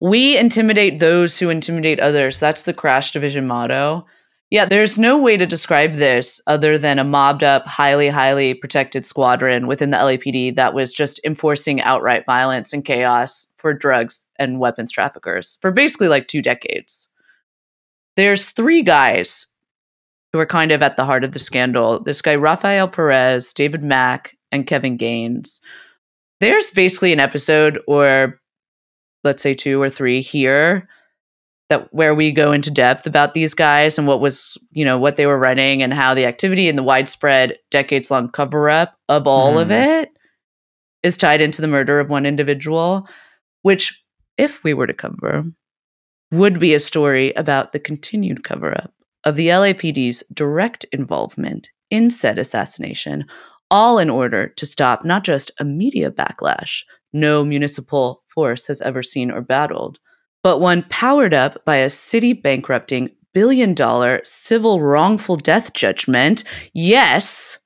[0.00, 2.38] We intimidate those who intimidate others.
[2.38, 4.06] That's the Crash Division motto.
[4.50, 9.04] Yeah, there's no way to describe this other than a mobbed up, highly, highly protected
[9.04, 14.58] squadron within the LAPD that was just enforcing outright violence and chaos for drugs and
[14.58, 17.08] weapons traffickers for basically like two decades.
[18.18, 19.46] There's three guys
[20.32, 23.84] who are kind of at the heart of the scandal this guy, Rafael Perez, David
[23.84, 25.60] Mack, and Kevin Gaines.
[26.40, 28.40] There's basically an episode or
[29.22, 30.88] let's say two or three here
[31.70, 35.16] that where we go into depth about these guys and what was you know what
[35.16, 39.28] they were running and how the activity and the widespread decades long cover up of
[39.28, 40.02] all of Mhm.
[40.02, 40.10] it
[41.04, 43.08] is tied into the murder of one individual
[43.62, 44.02] which
[44.36, 45.44] if we were to cover
[46.32, 48.92] would be a story about the continued cover up
[49.24, 53.24] of the LAPD's direct involvement in said assassination
[53.70, 59.02] all in order to stop not just a media backlash no municipal force has ever
[59.02, 59.98] seen or battled,
[60.42, 66.44] but one powered up by a city bankrupting billion dollar civil wrongful death judgment.
[66.74, 67.58] Yes,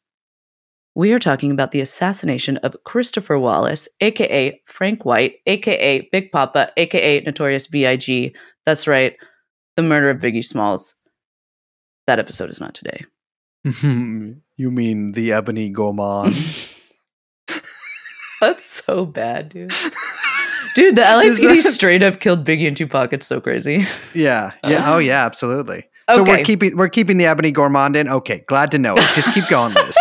[0.94, 6.70] we are talking about the assassination of Christopher Wallace, aka Frank White, aka Big Papa,
[6.76, 8.34] aka Notorious B.I.G.
[8.66, 9.16] That's right,
[9.76, 10.96] the murder of Biggie Smalls.
[12.06, 13.04] That episode is not today.
[14.56, 16.34] you mean the Ebony Gourmand?
[18.40, 19.72] That's so bad, dude.
[20.74, 23.12] Dude, the LAPD that- straight up killed Biggie and Tupac.
[23.12, 23.84] It's so crazy.
[24.14, 24.92] yeah, yeah.
[24.92, 25.24] Oh, yeah.
[25.24, 25.84] Absolutely.
[26.10, 26.38] So Okay.
[26.38, 28.08] we're keeping we're keeping the Ebony Gourmand in.
[28.08, 29.04] Okay, glad to know it.
[29.14, 29.96] Just keep going, Liz.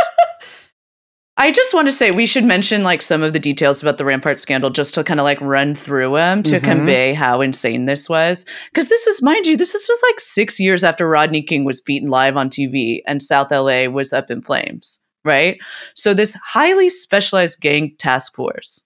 [1.41, 4.05] I just want to say we should mention like some of the details about the
[4.05, 6.63] Rampart scandal just to kind of like run through them to Mhm.
[6.63, 8.45] convey how insane this was.
[8.71, 11.81] Because this is, mind you, this is just like six years after Rodney King was
[11.81, 14.99] beaten live on TV and South LA was up in flames.
[15.23, 15.59] right?
[15.93, 18.81] So this highly specialized gang task force,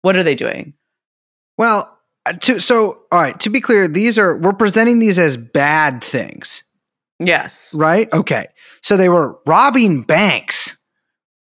[0.00, 0.72] what are they doing?
[1.58, 3.38] Well, uh, to, so all right.
[3.40, 6.62] To be clear, these are we're presenting these as bad things,
[7.18, 7.74] Yes.
[7.76, 8.10] right?
[8.14, 8.46] Okay.
[8.82, 10.75] So they were robbing banks,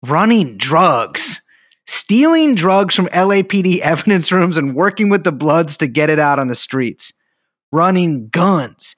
[0.04, 1.42] running drugs,
[1.88, 6.40] stealing drugs from LAPD evidence rooms, and working with the Bloods to get it out
[6.40, 7.14] on the streets,
[7.72, 8.96] running guns,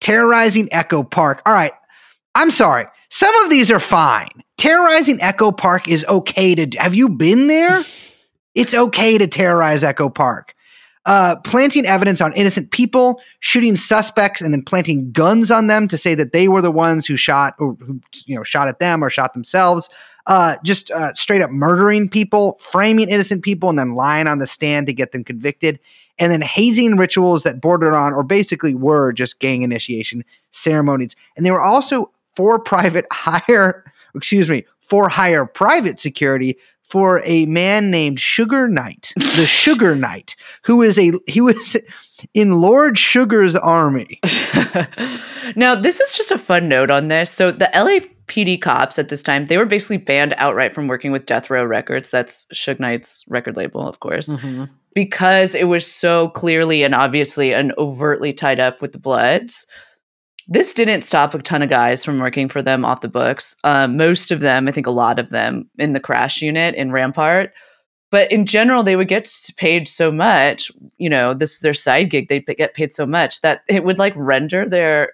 [0.00, 1.42] terrorizing Echo Park.
[1.46, 1.72] All right.
[2.34, 2.86] I'm sorry.
[3.10, 4.30] Some of these are fine.
[4.56, 6.66] Terrorizing Echo Park is okay to.
[6.66, 6.78] do.
[6.78, 7.82] Have you been there?
[8.54, 10.54] It's okay to terrorize Echo Park.
[11.04, 15.96] Uh, planting evidence on innocent people, shooting suspects, and then planting guns on them to
[15.96, 19.02] say that they were the ones who shot or who you know shot at them
[19.02, 19.88] or shot themselves.
[20.26, 24.46] Uh, just uh, straight up murdering people, framing innocent people, and then lying on the
[24.46, 25.80] stand to get them convicted,
[26.18, 31.16] and then hazing rituals that bordered on or basically were just gang initiation ceremonies.
[31.36, 36.56] And they were also for private hire, excuse me, for hire private security
[36.92, 41.76] for a man named Sugar Knight, the Sugar Knight, who is a he was
[42.34, 44.20] in Lord Sugar's army.
[45.56, 47.30] now, this is just a fun note on this.
[47.30, 47.74] So, the
[48.28, 51.64] LAPD cops at this time, they were basically banned outright from working with Death Row
[51.64, 52.10] Records.
[52.10, 54.28] That's Suge Knight's record label, of course,
[54.94, 59.66] because it was so clearly and obviously and overtly tied up with the Bloods.
[60.48, 63.54] This didn't stop a ton of guys from working for them off the books.
[63.64, 66.90] Um, most of them, I think a lot of them, in the crash unit in
[66.90, 67.52] Rampart.
[68.10, 70.70] But in general, they would get paid so much.
[70.98, 72.28] You know, this is their side gig.
[72.28, 75.12] They get paid so much that it would like render their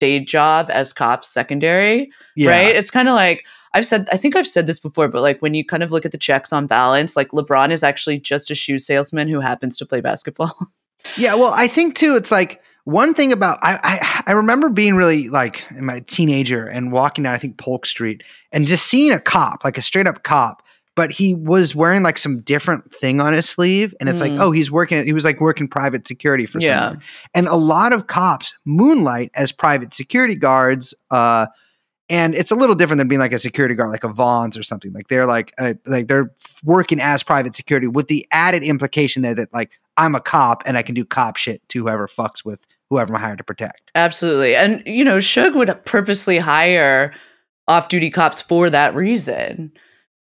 [0.00, 2.10] day job as cops secondary.
[2.48, 2.74] Right?
[2.74, 3.44] It's kind of like
[3.74, 4.08] I've said.
[4.10, 6.18] I think I've said this before, but like when you kind of look at the
[6.18, 10.00] checks on balance, like LeBron is actually just a shoe salesman who happens to play
[10.00, 10.56] basketball.
[11.16, 14.96] Yeah, well, I think too, it's like one thing about I, I I remember being
[14.96, 18.22] really like in my teenager and walking down I think Polk Street
[18.52, 20.62] and just seeing a cop, like a straight up cop,
[21.00, 24.32] but he was wearing like some different thing on his sleeve, and it's Mm.
[24.32, 25.02] like, oh, he's working.
[25.06, 26.80] He was like working private security for Yeah.
[26.80, 30.92] someone, and a lot of cops moonlight as private security guards.
[31.10, 31.46] Uh,
[32.10, 34.62] and it's a little different than being like a security guard, like a Vaughn's or
[34.62, 34.92] something.
[34.92, 36.30] Like they're like uh, like they're
[36.64, 40.76] working as private security with the added implication there that like I'm a cop and
[40.76, 43.90] I can do cop shit to whoever fucks with whoever I'm hired to protect.
[43.94, 44.54] Absolutely.
[44.54, 47.14] And, you know, Suge would purposely hire
[47.68, 49.72] off duty cops for that reason.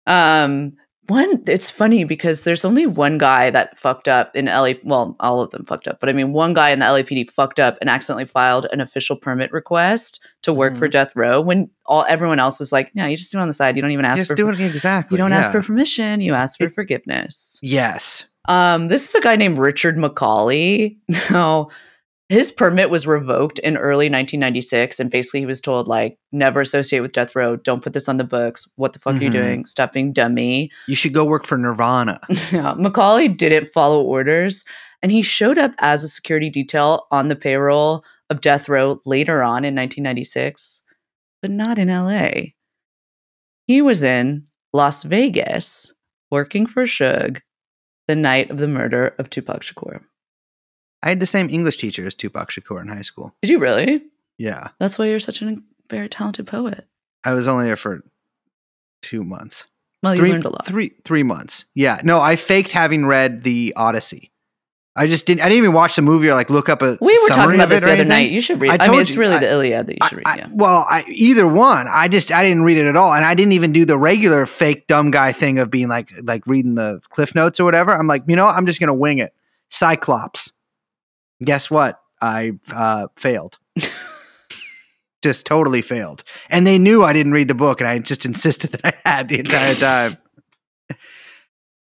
[0.08, 0.72] Um,
[1.06, 4.72] one, it's funny because there's only one guy that fucked up in LA.
[4.84, 7.58] Well, all of them fucked up, but I mean, one guy in the LAPD fucked
[7.58, 12.04] up and accidentally filed an official permit request to work for Death Row when all
[12.08, 13.74] everyone else was like, "No, you just do it on the side.
[13.76, 15.14] You don't even ask Just for do it exactly.
[15.16, 16.20] you don't ask for permission.
[16.20, 18.24] You ask for It- forgiveness." yes.
[18.46, 20.96] Um, this is a guy named Richard McCauley.
[21.30, 21.68] Now,
[22.28, 27.00] his permit was revoked in early 1996, and basically he was told like, never associate
[27.00, 27.56] with Death Row.
[27.56, 28.66] Don't put this on the books.
[28.76, 29.32] What the fuck are you Mhm.
[29.32, 29.64] doing?
[29.64, 30.70] Stop being dummy.
[30.86, 32.20] You should go work for Nirvana.
[32.52, 34.64] Yeah, McCauley didn't follow orders,
[35.02, 39.42] and he showed up as a security detail on the payroll of Death Row later
[39.42, 40.82] on in 1996,
[41.40, 42.52] but not in LA.
[43.66, 45.94] He was in Las Vegas
[46.30, 47.40] working for Suge
[48.06, 50.00] the night of the murder of Tupac Shakur.
[51.02, 53.34] I had the same English teacher as Tupac Shakur in high school.
[53.42, 54.02] Did you really?
[54.36, 54.68] Yeah.
[54.78, 55.56] That's why you're such a
[55.88, 56.86] very talented poet.
[57.24, 58.02] I was only there for
[59.02, 59.64] two months.
[60.02, 60.66] Well, you three, learned a lot.
[60.66, 61.64] Three three months.
[61.74, 62.00] Yeah.
[62.04, 64.30] No, I faked having read the Odyssey.
[64.94, 65.42] I just didn't.
[65.42, 66.98] I didn't even watch the movie or like look up a.
[67.00, 68.30] We were talking about this the other night.
[68.30, 68.72] You should read.
[68.80, 70.26] I I, mean, it's really I- the Iliad that you I- should read.
[70.26, 70.48] I- yeah.
[70.52, 71.86] Well, I, either one.
[71.88, 74.44] I just I didn't read it at all, and I didn't even do the regular
[74.46, 77.92] fake dumb guy thing of being like like reading the cliff notes or whatever.
[77.96, 78.46] I'm like, you know.
[78.46, 79.32] I'm just gonna wing it.
[79.70, 80.52] Cyclops.
[81.42, 82.00] Guess what?
[82.20, 83.58] I uh, failed.
[85.22, 88.70] just totally failed, and they knew I didn't read the book, and I just insisted
[88.72, 90.16] that I had the entire time.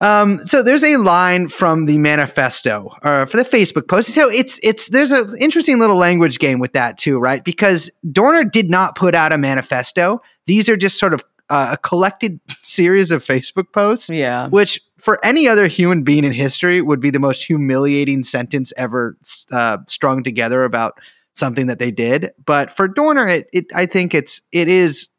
[0.02, 4.14] Um, so there's a line from the manifesto uh, for the Facebook post.
[4.14, 7.42] So it's it's there's an interesting little language game with that too, right?
[7.42, 10.22] Because Dorner did not put out a manifesto.
[10.46, 11.24] These are just sort of
[11.54, 14.48] uh, a collected series of Facebook posts, yeah.
[14.50, 19.16] which for any other human being in history would be the most humiliating sentence ever
[19.52, 21.00] uh, strung together about
[21.34, 22.32] something that they did.
[22.46, 25.10] But for Dorner, it, it I think it's it is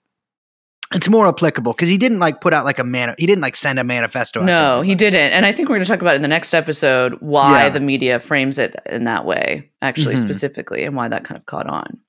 [0.92, 3.56] it's more applicable because he didn't like put out like a man he didn't like
[3.56, 4.42] send a manifesto.
[4.42, 5.32] No, he didn't.
[5.32, 7.68] And I think we're going to talk about in the next episode why Yeah.
[7.70, 10.22] the media frames it in that way, actually, Mhm.
[10.22, 12.00] specifically, and why that kind of caught on.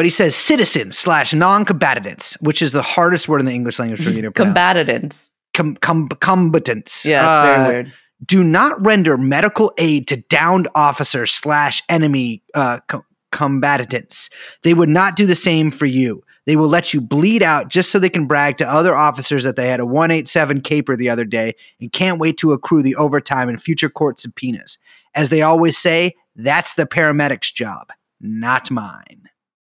[0.00, 4.02] But he says citizens slash non-combatants, which is the hardest word in the English language
[4.02, 4.54] for me to pronounce.
[4.54, 5.30] Combatants.
[5.52, 7.04] Com- com- combatants.
[7.04, 7.92] Yeah, Uh, very weird.
[8.24, 14.30] Do not render medical aid to downed officers slash enemy uh, co- combatants.
[14.62, 16.24] They would not do the same for you.
[16.46, 19.56] They will let you bleed out just so they can brag to other officers that
[19.56, 23.50] they had a 187 caper the other day and can't wait to accrue the overtime
[23.50, 24.78] in future court subpoenas.
[25.14, 29.26] As they always say, that's the paramedic's job, not mine.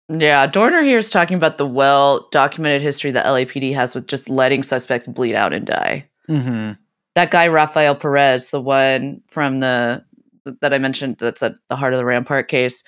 [0.09, 4.31] Yeah, Dorner here is talking about the well documented history that LAPD has with just
[4.31, 6.09] letting suspects bleed out and die.
[6.29, 6.73] Mm-hmm.
[7.15, 10.05] That guy, Rafael Perez, the one from the
[10.63, 12.83] that I mentioned that's at the heart of the Rampart case,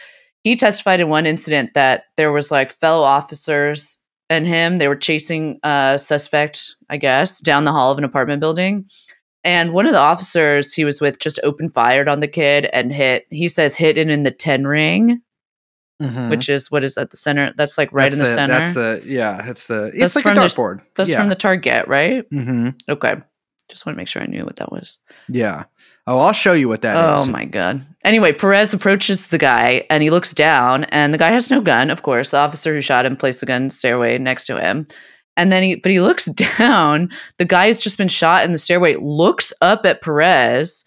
[0.45, 3.99] he testified in one incident that there was like fellow officers
[4.31, 4.79] and him.
[4.79, 8.87] They were chasing a suspect, I guess, down the hall of an apartment building.
[9.45, 12.93] And one of the officers he was with just opened fired on the kid and
[12.93, 15.23] hit, he says, hit it in the 10 ring,
[16.01, 16.31] Mm-hmm.
[16.31, 17.53] which is what is at the center?
[17.57, 18.55] That's like right that's in the, center.
[18.59, 19.43] That's the yeah.
[19.45, 19.87] That's the.
[19.89, 21.19] It's That's like from a the- That's yeah.
[21.19, 22.29] from the target, right?
[22.31, 22.71] Mm-hmm.
[22.89, 23.17] Okay.
[23.69, 24.99] Just want to make sure I knew what that was.
[25.29, 25.65] Yeah.
[26.07, 27.27] Oh, I'll show you what that is.
[27.29, 27.87] oh my god.
[28.05, 31.91] Anyway, Perez approaches the guy and he looks down and the guy has no gun,
[31.91, 32.31] of course.
[32.31, 34.87] The officer who shot him placed the gun stairway next to him.
[35.37, 36.25] And then he but he looks
[36.59, 37.11] down.
[37.37, 40.85] The guy has just been shot in the stairway, looks up at Perez.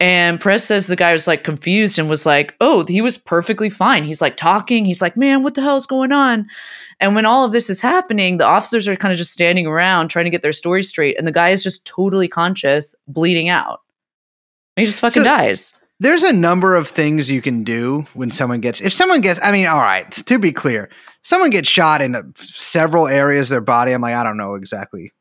[0.00, 3.70] And Perez says the guy was like confused and was like, Oh, he was perfectly
[3.70, 4.04] fine.
[4.04, 4.84] He's like talking.
[4.84, 6.46] He's like, Man, what the hell is going on?
[7.00, 10.08] And when all of this is happening, the officers are kind of just standing around
[10.08, 11.16] trying to get their story straight.
[11.18, 13.80] And the guy is just totally conscious, bleeding out.
[14.76, 15.74] He just fucking So- dies.
[16.00, 18.80] There's a number of things you can do when someone gets.
[18.80, 20.10] If someone gets, I mean, all right.
[20.26, 20.90] To be clear,
[21.22, 23.92] someone gets shot in uh, several areas of their body.
[23.92, 25.12] I'm like, I don't know exactly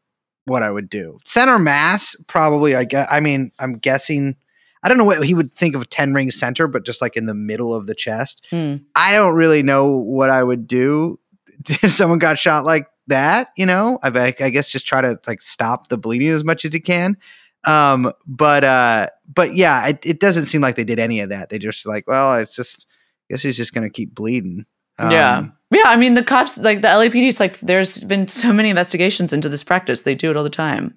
[0.46, 1.20] what I would do.
[1.26, 2.76] Center mass, probably.
[2.76, 3.08] I guess.
[3.10, 4.36] I mean, I'm guessing.
[4.84, 7.16] I don't know what he would think of a ten ring center, but just like
[7.16, 8.46] in the middle of the chest.
[8.50, 8.78] Hmm.
[8.96, 11.20] I don't really know what I would do
[11.70, 13.50] if someone got shot like that.
[13.58, 16.74] You know, I, I guess just try to like stop the bleeding as much as
[16.74, 17.18] you can.
[17.66, 21.50] Um, but uh, but yeah, it, it doesn't seem like they did any of that.
[21.50, 22.86] They just like, well, it's just,
[23.30, 24.66] I guess he's just gonna keep bleeding.
[25.00, 25.38] yeah.
[25.38, 25.84] Um, Yeah.
[25.86, 29.48] I mean, the cops, like the LAPD, it's like there's been so many investigations into
[29.50, 30.02] this practice.
[30.02, 30.96] They do it all the time.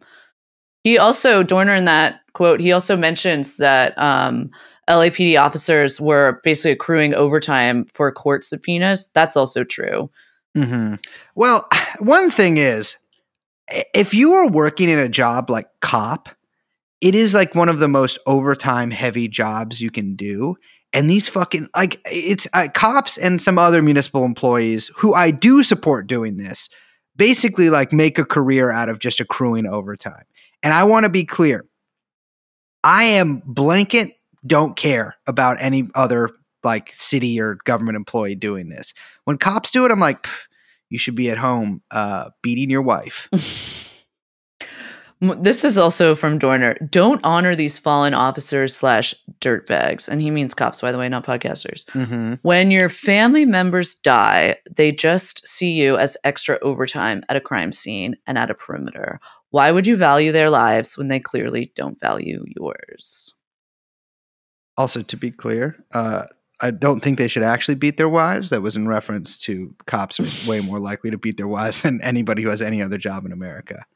[0.87, 4.53] He also, Dorner in that quote, he also mentions that um,
[4.89, 9.09] LAPD officers were basically accruing overtime for court subpoenas.
[9.13, 10.09] That's also true.
[10.57, 11.05] mhm.
[11.35, 11.69] Well,
[11.99, 12.99] one thing is,
[13.95, 16.29] if you are working in a job like cop,
[17.01, 20.55] it is like one of the most overtime heavy jobs you can do.
[20.93, 25.65] And these fucking like it's uh, cops and some other municipal employees who I do
[25.65, 26.69] support doing this
[27.17, 30.25] basically like make a career out of just accruing overtime.
[30.67, 31.65] And I want to be clear.
[32.83, 36.31] I am blanket don't care about any other
[36.65, 38.93] like city or government employee doing this.
[39.27, 40.27] When cops do it, I'm like,
[40.91, 43.29] you should be at home uh, beating your wife.
[45.21, 46.75] This is also from Dorner.
[46.91, 50.09] Don't honor these fallen officers slash dirtbags.
[50.09, 51.87] And he means cops, by the way, not podcasters.
[51.87, 52.35] Mm-hmm.
[52.43, 57.73] When your family members die, they just see you as extra overtime at a crime
[57.73, 59.19] scene and at a perimeter.
[59.57, 63.33] Why would you value their lives when they clearly don't value yours?
[64.77, 66.25] Also, to be clear, uh,
[66.61, 68.51] I don't think they should actually beat their wives.
[68.51, 72.03] That was in reference to cops are way more likely to beat their wives than
[72.03, 73.87] anybody who has any other job in America.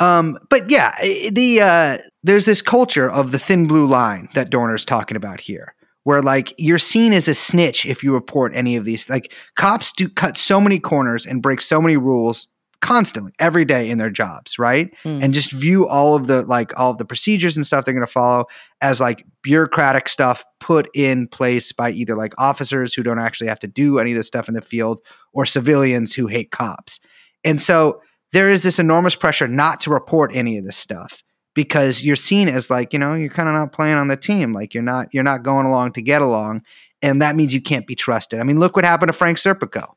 [0.00, 1.00] Um, but yeah,
[1.30, 5.76] the uh, there's this culture of the thin blue line that Dorner's talking about here,
[6.02, 9.08] where like you're seen as a snitch if you report any of these.
[9.08, 12.48] Like cops do cut so many corners and break so many rules
[12.80, 14.92] constantly every day in their jobs, right?
[15.02, 15.22] Hmm.
[15.22, 18.06] and just view all of the like all of the procedures and stuff they're going
[18.06, 18.46] to follow
[18.80, 23.60] as like bureaucratic stuff put in place by either like officers who don't actually have
[23.60, 25.00] to do any of this stuff in the field
[25.32, 27.00] or civilians who hate cops.
[27.44, 28.00] And so
[28.32, 31.22] there is this enormous pressure not to report any of this stuff
[31.54, 34.52] because you're seen as like, you know, you're kind of not playing on the team,
[34.52, 36.62] like you're not you're not going along to get along
[37.02, 38.40] and that means you can't be trusted.
[38.40, 39.94] I mean, look what happened to Frank Serpico.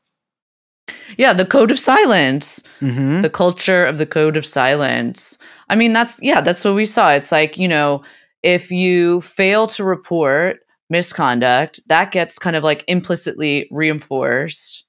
[1.18, 2.62] Yeah, the code of silence.
[2.80, 3.20] Mhm.
[3.22, 5.36] the culture of the code of silence.
[5.68, 7.10] I mean, that's yeah, that's what we saw.
[7.12, 8.02] It's like, you know,
[8.42, 14.86] if you fail to report misconduct, that gets kind of like implicitly reinforced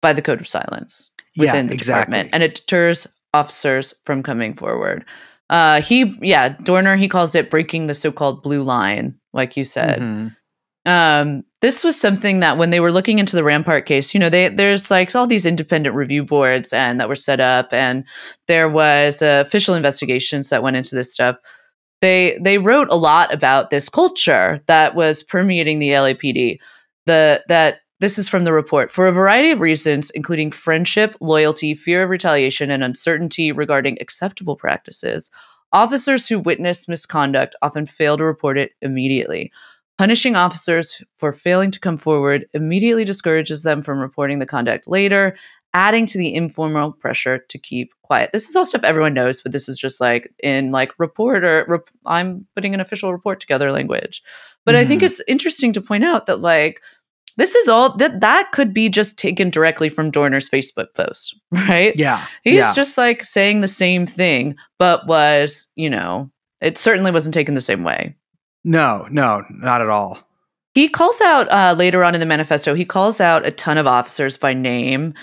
[0.00, 2.12] by the code of silence within Yeah, the exactly.
[2.12, 5.04] department and it deters officers from coming forward.
[5.50, 10.00] Uh he yeah, Dorner he calls it breaking the so-called blue line, like you said
[10.00, 10.36] Mhm.
[10.86, 14.28] Um, this was something that when they were looking into the Rampart case, you know,
[14.28, 18.04] they there's like all these independent review boards and that were set up, and
[18.48, 21.36] there was uh, official investigations that went into this stuff.
[22.02, 26.58] They they wrote a lot about this culture that was permeating the LAPD.
[27.06, 31.74] The that this is from the report for a variety of reasons, including friendship, loyalty,
[31.74, 35.30] fear of retaliation, and uncertainty regarding acceptable practices.
[35.72, 39.50] Officers who witness misconduct often fail to report it immediately.
[39.96, 45.36] Punishing officers for failing to come forward immediately discourages them from reporting the conduct later,
[45.72, 48.30] adding to the informal pressure to keep quiet.
[48.32, 51.86] This is all stuff everyone knows, but this is just like in like reporter, rep-
[52.06, 54.20] I'm putting an official report together language.
[54.66, 55.06] But I think Mhm.
[55.06, 56.80] it's interesting to point out that like
[57.36, 61.92] this is all that that could be just taken directly from Dorner's Facebook post, right?
[61.96, 62.24] Yeah.
[62.42, 62.72] He's yeah.
[62.74, 66.30] just like saying the same thing, but was, you know,
[66.60, 68.14] it certainly wasn't taken the same way.
[68.64, 70.18] No, no, not at all.
[70.74, 73.86] He calls out uh, later on in the manifesto, he calls out a ton of
[73.86, 75.14] officers by name.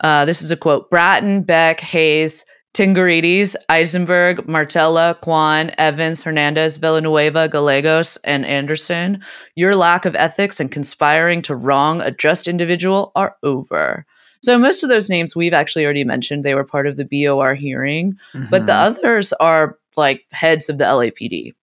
[0.00, 2.44] Uh, this is a quote Bratton, Beck, Hayes,
[2.74, 9.22] Tingirides, Eisenberg, Martella, Quon, Evans, Hernandez, Villanueva, Gallegos, and Anderson.
[9.56, 14.04] Your lack of ethics and conspiring to wrong a just individual are over.
[14.42, 16.44] So most of those names we've actually already mentioned.
[16.44, 18.16] They were part of the BOR hearing,
[18.50, 18.84] but the Mhm.
[18.86, 21.54] others are like heads of the LAPD.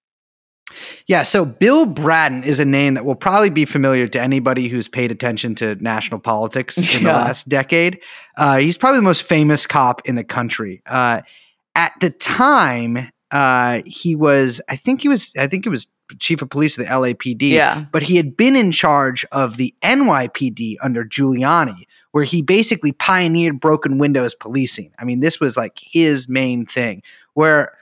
[1.07, 4.87] Yeah, so Bill Bratton is a name that will probably be familiar to anybody who's
[4.87, 7.99] paid attention to national politics in the last decade.
[8.37, 10.81] Uh, he's probably the most famous cop in the country.
[10.85, 11.21] Uh,
[11.75, 15.87] at the time, uh, he was, I think he was, I think he was
[16.19, 17.49] chief of police of the LAPD.
[17.49, 17.85] Yeah.
[17.91, 23.59] But he had been in charge of the NYPD under Giuliani, where he basically pioneered
[23.59, 24.93] broken windows policing.
[24.99, 27.01] I mean, this was like his main thing,
[27.33, 27.77] where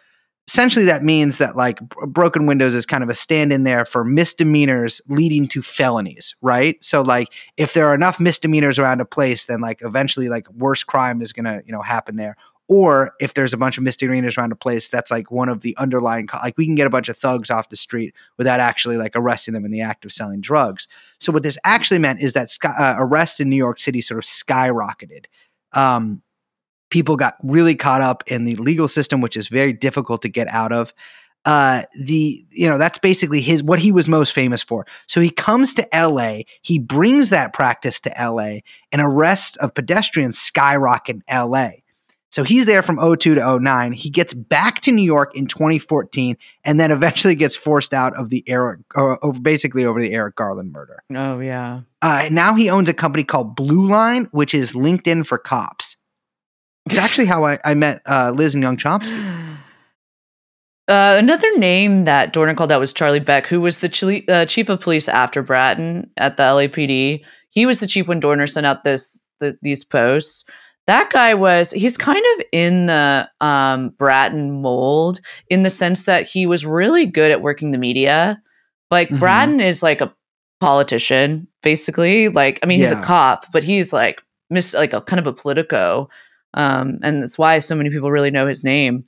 [0.47, 4.03] essentially that means that like broken windows is kind of a stand in there for
[4.03, 6.81] misdemeanors leading to felonies, right?
[6.83, 10.83] So like if there are enough misdemeanors around a place, then like eventually like worse
[10.83, 12.35] crime is gonna you know happen there.
[12.69, 15.75] Or if there's a bunch of misdemeanors around a place, that's like one of the
[15.77, 18.97] underlying co- like we can get a bunch of thugs off the street without actually
[18.97, 20.87] like arresting them in the act of selling drugs.
[21.19, 24.17] So what this actually meant is that sky, uh, arrests in New York City sort
[24.17, 25.25] of skyrocketed.
[25.73, 26.21] Um,
[26.93, 30.47] people got really caught up in the legal system, which is very difficult to get
[30.47, 30.93] out of.
[31.43, 34.85] Uh, the you know that's basically his what he was most famous for.
[35.07, 36.45] So he comes to L.A.
[36.61, 38.63] He brings that practice to L.A.
[38.93, 41.83] and arrests of pedestrians skyrocket in L.A.
[42.29, 43.93] So he's there from 02 to 09.
[43.93, 48.29] He gets back to New York in 2014, and then eventually gets forced out of
[48.29, 51.03] the Eric, over basically over the Eric Garner murder.
[51.13, 51.81] Oh, yeah.
[52.01, 55.97] Uh, now he owns a company called Blue Line, which is LinkedIn for cops.
[56.85, 59.11] It's actually how I, I met uh, Liz and Young Chomsky.
[60.89, 64.45] Uh, another name that Dorner called out was Charlie Beck, who was the chile- uh,
[64.45, 67.23] chief of police after Bratton at the LAPD.
[67.51, 70.43] He was the chief when Dorner sent out this the, these posts.
[70.87, 76.27] That guy was he's kind of in the um, Bratton mold in the sense that
[76.27, 78.41] he was really good at working the media.
[78.91, 79.19] Like Mhm.
[79.19, 80.13] Bratton is like a
[80.59, 82.27] politician, basically.
[82.27, 85.33] Like I mean, he's a cop, but he's like miss like a kind of a
[85.33, 86.09] politico,
[86.53, 89.05] um, and that's why so many people really know his name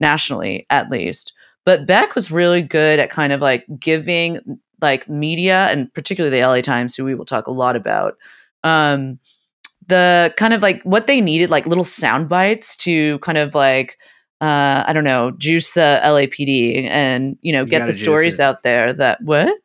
[0.00, 1.32] nationally at least.
[1.64, 6.44] But Beck was really good at kind of like giving like media and particularly the
[6.44, 8.16] LA Times, who we will talk a lot about,
[8.64, 9.18] um,
[9.86, 13.98] the kind of like what they needed, like little sound bites to kind of like
[14.40, 18.64] uh, I don't know, juice the LAPD and you know You get the stories out
[18.64, 19.56] there that what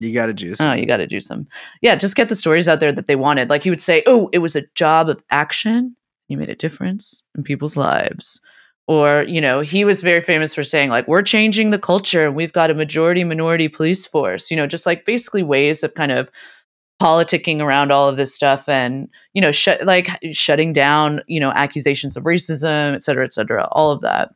[0.00, 0.60] You got to juice.
[0.60, 1.48] Oh, you got to do some.
[1.80, 3.48] Yeah, just get the stories out there that they wanted.
[3.48, 5.96] Like he would say, "Oh, it was a job of action.
[6.28, 8.40] You made a difference in people's lives."
[8.86, 12.34] Or, you know, he was very famous for saying like, "We're changing the culture and
[12.34, 16.12] we've got a majority minority police force." You know, just like basically ways of kind
[16.12, 16.30] of
[17.00, 21.50] politicking around all of this stuff and, you know, shut like shutting down, you know,
[21.50, 24.30] accusations of racism, et cetera, et cetera, all of that.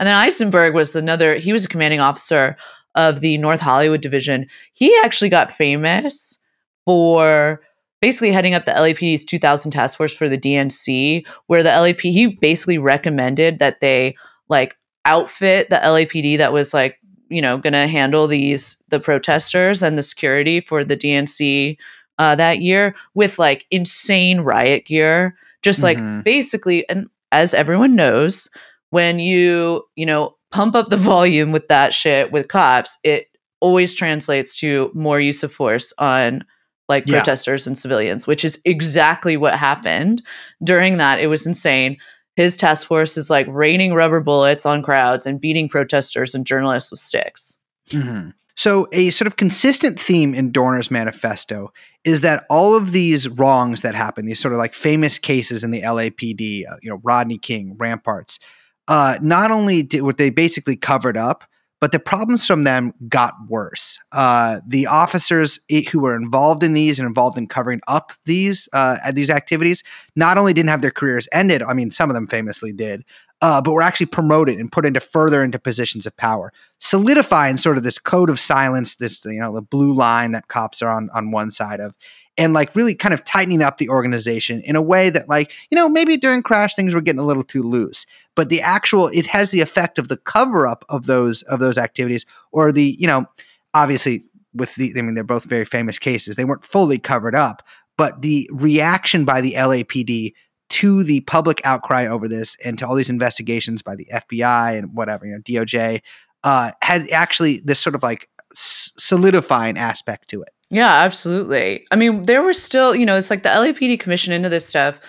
[0.00, 2.56] And then Eisenberg was another, he was a commanding officer
[2.94, 4.46] of the North Hollywood division.
[4.72, 6.40] He actually got famous
[6.84, 7.60] for
[8.00, 12.28] basically heading up the LAPD's 2000 task force for the DNC, where the LAP, he
[12.40, 14.16] basically recommended that they
[14.48, 16.98] like outfit the LAPD that was like,
[17.28, 21.76] you know, going to handle these, the protesters and the security for the DNC
[22.18, 25.36] uh, that year with like insane riot gear.
[25.62, 26.24] Just like Mhm.
[26.24, 28.48] basically, and as everyone knows,
[28.90, 33.26] when you, you know, pump up the volume with that shit with cops, it
[33.60, 36.44] always translates to more use of force on
[36.88, 37.16] like Yeah.
[37.16, 40.22] protesters and civilians, which is exactly what happened
[40.62, 41.20] during that.
[41.20, 41.96] It was insane.
[42.36, 46.90] His task force is like raining rubber bullets on crowds and beating protesters and journalists
[46.90, 47.58] with sticks.
[47.90, 48.32] Mhm.
[48.54, 51.72] So, a sort of consistent theme in Dorner's manifesto
[52.04, 55.70] is that all of these wrongs that happen, these sort of like famous cases in
[55.70, 58.40] the LAPD, uh, you know, Rodney King, Ramparts,
[58.88, 61.44] uh, not only did what they basically covered up,
[61.80, 63.98] but the problems from them got worse.
[64.12, 65.60] Uh, the officers
[65.90, 69.84] who were involved in these and involved in covering up these uh, these activities
[70.16, 71.62] not only didn't have their careers ended.
[71.62, 73.04] I mean, some of them famously did.
[73.40, 77.76] uh, but were actually promoted and put into further into positions of power, solidifying sort
[77.78, 81.08] of this code of silence, this you know the blue line that cops are on
[81.14, 81.94] on one side of,
[82.36, 85.76] and like really kind of tightening up the organization in a way that like you
[85.76, 88.06] know maybe during crash things were getting a little too loose
[88.38, 91.76] but the actual it has the effect of the cover up of those of those
[91.76, 93.26] activities or the you know
[93.74, 94.24] obviously
[94.54, 97.64] with the i mean they're both very famous cases they weren't fully covered up
[97.96, 100.32] but the reaction by the lapd
[100.68, 104.94] to the public outcry over this and to all these investigations by the fbi and
[104.94, 106.00] whatever you know doj
[106.44, 111.86] uh, had actually this sort of like solidifying aspect to it Yeah, absolutely.
[111.90, 115.00] I mean, there were still, you know, it's like the LAPD commission into this stuff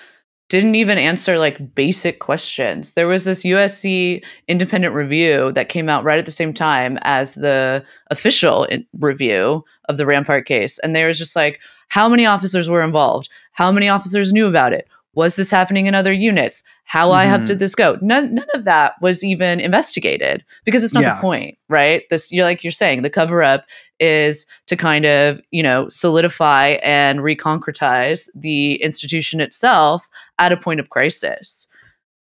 [0.50, 2.94] didn't even answer like basic questions.
[2.94, 7.36] There was this USC independent review that came out right at the same time as
[7.36, 10.80] the official in- review of the Rampart case.
[10.80, 11.60] And they was just like,
[11.90, 13.30] how many officers were involved?
[13.54, 14.88] How many officers knew about it?
[15.20, 16.64] Was this happening in other units?
[16.86, 17.48] How high up Mhm.
[17.48, 17.98] did this go?
[18.02, 21.16] None, none of that was even investigated because it's not Yeah.
[21.16, 22.04] the point, right?
[22.10, 23.66] This, you're like you're saying, the cover up
[24.00, 30.08] is to kind of, you know, solidify and reconcretize the institution itself
[30.40, 31.68] at a point of crisis.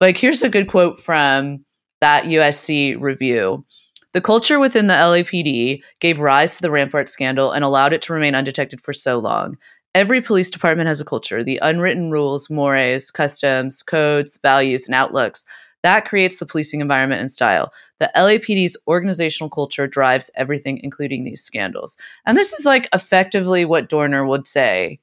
[0.01, 1.65] Like, here's a good quote from
[2.01, 3.65] that USC review.
[4.13, 8.13] The culture within the LAPD gave rise to the Rampart scandal and allowed it to
[8.13, 9.57] remain undetected for so long.
[9.99, 15.45] Every police department has a culture, the unwritten rules, mores, customs, codes, values, and outlooks.
[15.83, 17.73] That creates the policing environment and style.
[17.99, 21.99] The LAPD's organizational culture drives everything, including these scandals.
[22.25, 25.01] And this is like effectively what Dorner would say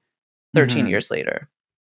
[0.55, 0.91] 13 Mhm.
[0.91, 1.49] years later.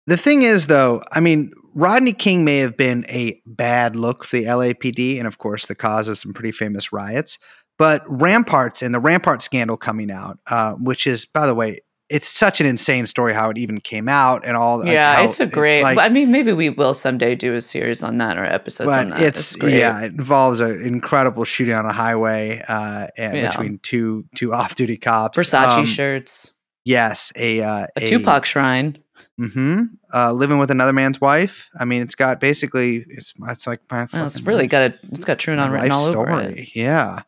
[0.06, 4.36] The thing is, though, I mean, Rodney King may have been a bad look for
[4.36, 7.40] the LAPD and, of course, the cause of some pretty famous riots.
[7.78, 11.80] But Ramparts and the Rampart scandal coming out, uh, which is, by the way,
[12.12, 14.78] it's such an insane story how it even came out and all.
[14.78, 15.82] like, yeah, it's a it- great.
[15.82, 19.10] like, I mean, maybe we will someday do a series on that or episodes on
[19.10, 19.22] that.
[19.22, 19.74] it's great.
[19.78, 23.50] yeah, it involves an incredible shooting on a highway uh, and Yeah.
[23.50, 25.38] between two two off-duty cops.
[25.38, 26.52] Versace Um, shirts,
[26.84, 28.98] Yes, a uh, a, Tupac shrine.
[29.40, 29.82] Mm-hmm.
[30.12, 31.68] Uh, living with another man's wife.
[31.80, 34.06] I mean, it's got basically it's it's like my.
[34.12, 34.94] Well, it's really life- got a.
[35.10, 36.44] It's got TrueAnon my written life all over it.
[36.44, 36.72] story.
[36.74, 37.22] Yeah.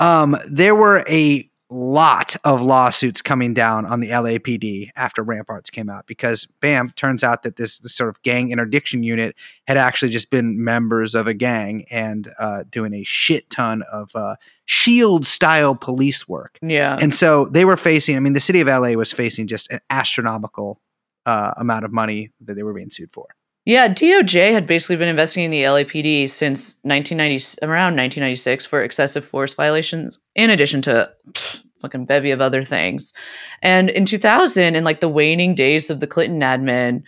[0.00, 5.88] Um, there were a lot of lawsuits coming down on the LAPD after Ramparts came
[5.88, 9.34] out because, bam, turns out that this, this sort of gang interdiction unit
[9.66, 14.14] had actually just been members of a gang and uh, doing a shit ton of
[14.14, 14.36] uh,
[14.66, 16.58] shield style police work.
[16.62, 19.70] Yeah, And so they were facing, I mean, the city of LA was facing just
[19.70, 20.80] an astronomical
[21.26, 23.26] uh, amount of money that they were being sued for.
[23.66, 29.54] Yeah, DOJ had basically been investigating the LAPD since 1990, around 1996 for excessive force
[29.54, 33.14] violations, in addition to pff, fucking bevy of other things.
[33.62, 37.02] And in 2000, in like the waning days of the Clinton admin,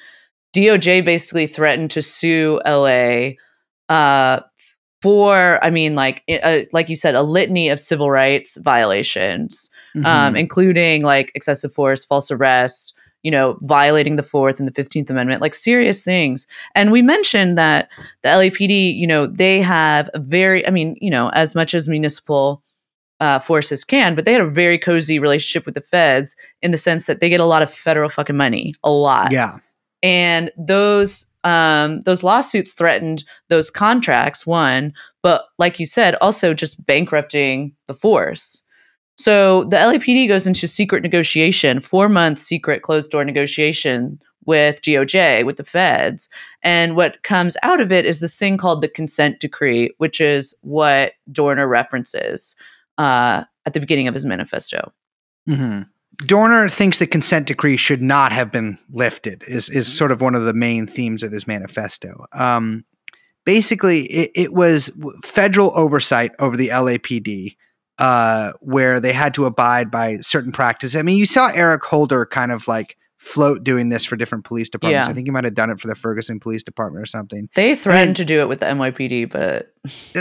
[0.55, 3.33] DOJ basically threatened to sue LA
[3.91, 4.41] uh,
[5.03, 10.05] for, I mean, like uh, like you said, a litany of civil rights violations, Mm-hmm.
[10.07, 15.11] um, including like excessive force, false arrest, you know, violating the Fourth and the Fifteenth
[15.11, 16.47] Amendment, like serious things.
[16.75, 17.89] And we mentioned that
[18.23, 21.89] the LAPD, you know, they have a very, I mean, you know, as much as
[21.89, 22.63] municipal
[23.19, 26.77] uh, forces can, but they had a very cozy relationship with the feds in the
[26.77, 29.59] sense that they get a lot of federal fucking money, a lot yeah.
[30.03, 36.85] and those um, those lawsuits threatened those contracts one but like you said also just
[36.87, 38.65] bankrupting the force
[39.17, 45.45] so the lapd goes into secret negotiation four month secret closed door negotiation with doj
[45.45, 46.29] with the feds
[46.63, 50.55] and what comes out of it is this thing called the consent decree which is
[50.63, 52.57] what dorner references
[52.99, 54.93] uh, at the beginning of his manifesto
[55.47, 55.83] hmm
[56.25, 59.45] Dorner thinks the consent decree should not have been lifted.
[59.47, 62.27] Is is sort of one of the main themes of his manifesto.
[62.33, 62.85] Um,
[63.45, 64.91] basically, it, it was
[65.23, 67.57] federal oversight over the LAPD,
[67.99, 70.97] uh, where they had to abide by certain practices.
[70.97, 74.69] I mean, you saw Eric Holder kind of like float doing this for different police
[74.69, 75.09] departments.
[75.09, 75.11] Yeah.
[75.11, 77.49] I think he might have done it for the Ferguson Police Department or something.
[77.57, 79.73] they threatened then- to do it with the nypd but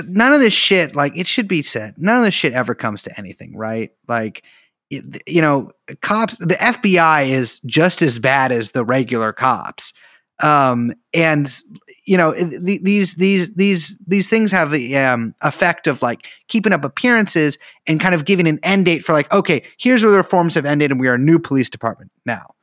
[0.08, 3.04] none of this shit like it should be said none of this shit ever comes
[3.04, 4.44] to anything right like
[4.90, 5.72] it, you know
[6.02, 9.94] cops the fbi is just as bad as the regular cops
[10.42, 11.62] um and
[12.06, 16.74] you know th- these these these these things have the um effect of like keeping
[16.74, 17.58] up appearances
[17.88, 20.66] and kind of giving an end date for like okay here's where the reforms have
[20.66, 22.54] ended and we are a new police department now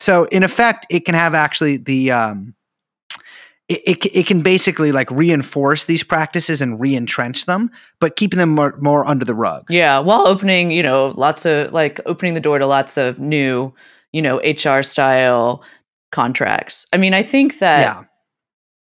[0.00, 2.54] so in effect it can have actually the um
[3.68, 8.50] it, it, it can basically like reinforce these practices and re-entrench them, but keeping them
[8.50, 9.64] more, more under the rug.
[9.70, 13.72] Yeah, while opening, you know, lots of like opening the door to lots of new,
[14.12, 15.64] you know, HR style
[16.12, 16.86] contracts.
[16.92, 18.04] I mean, I think that yeah.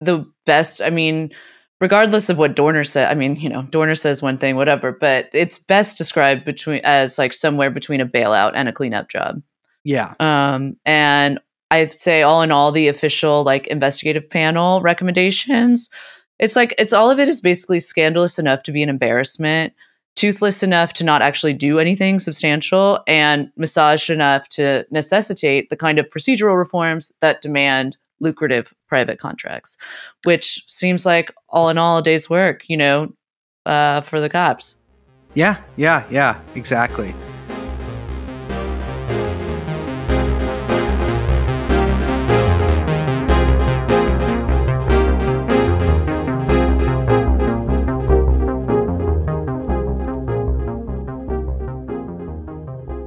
[0.00, 1.32] The best, I mean,
[1.80, 5.28] regardless of what Dorner said, I mean, you know, Dorner says one thing, whatever, but
[5.32, 9.42] it's best described between as like somewhere between a bailout and a cleanup job.
[9.84, 10.14] Yeah.
[10.18, 11.38] Um, and
[11.70, 15.90] I'd say all in all, the official like investigative panel recommendations,
[16.38, 19.72] it's like it's all of it is basically scandalous enough to be an embarrassment,
[20.16, 25.98] toothless enough to not actually do anything substantial, and massaged enough to necessitate the kind
[25.98, 29.76] of procedural reforms that demand lucrative private contracts,
[30.24, 33.12] which seems like all in all a day's work, you know,
[33.64, 34.78] uh, for the cops.
[35.34, 37.14] Yeah, yeah, yeah, exactly.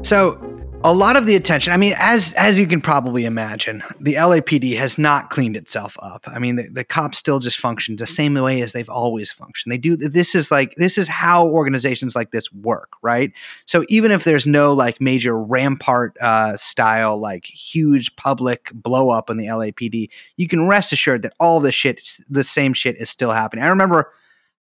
[0.09, 0.48] So,
[0.83, 4.77] a lot of the attention, I mean, as as you can probably imagine, the LAPD
[4.77, 6.23] has not cleaned itself up.
[6.25, 9.73] I mean, the, the cops still just function the same way as they've always functioned.
[9.73, 13.33] They do this is like this is how organizations like this work, right?
[13.65, 19.29] So even if there's no like major rampart uh, style like huge public blow up
[19.29, 23.09] in the LAPD, you can rest assured that all the shit, the same shit, is
[23.09, 23.65] still happening.
[23.65, 24.13] I remember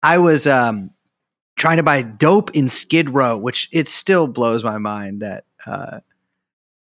[0.02, 0.90] I was um,
[1.56, 6.01] trying to buy dope in Skid Row, which it still blows my mind that uh,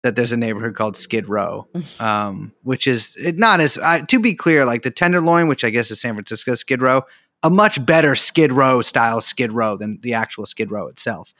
[0.02, 1.66] that there's a neighborhood called Skid Row,
[2.00, 5.90] um, which is not as uh, to be clear, like the Tenderloin, which I guess
[5.90, 7.02] is San Francisco Skid Row,
[7.42, 11.34] a much better Skid Row style Skid Row than the actual Skid Row itself.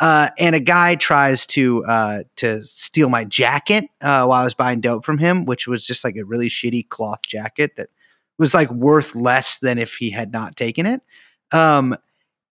[0.00, 4.54] Uh, and a guy tries to uh, to steal my jacket uh, while I was
[4.54, 7.88] buying dope from him, which was just like a really shitty cloth jacket that
[8.38, 11.02] was like worth less than if he had not taken it.
[11.52, 11.96] Um,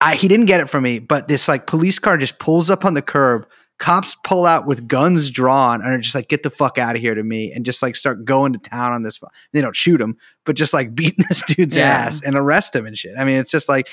[0.00, 2.84] I, he didn't get it from me, but this like police car just pulls up
[2.84, 3.46] on the curb.
[3.78, 7.02] Cops pull out with guns drawn and are just like, get the fuck out of
[7.02, 9.16] here to me and just like start going to town on this.
[9.16, 11.88] fu- They don't shoot him, but just like beating this dude's Yeah.
[11.88, 13.14] ass and arrest him and shit.
[13.18, 13.88] I mean, it's just like,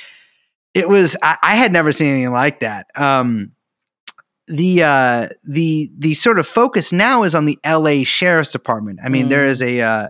[0.74, 2.88] it was, I, I had never seen anything like that.
[2.96, 3.52] Um,
[4.48, 9.00] the uh the the sort of focus now is on the LA Sheriff's Department.
[9.04, 9.30] I mean, Mm.
[9.30, 10.08] there is a uh,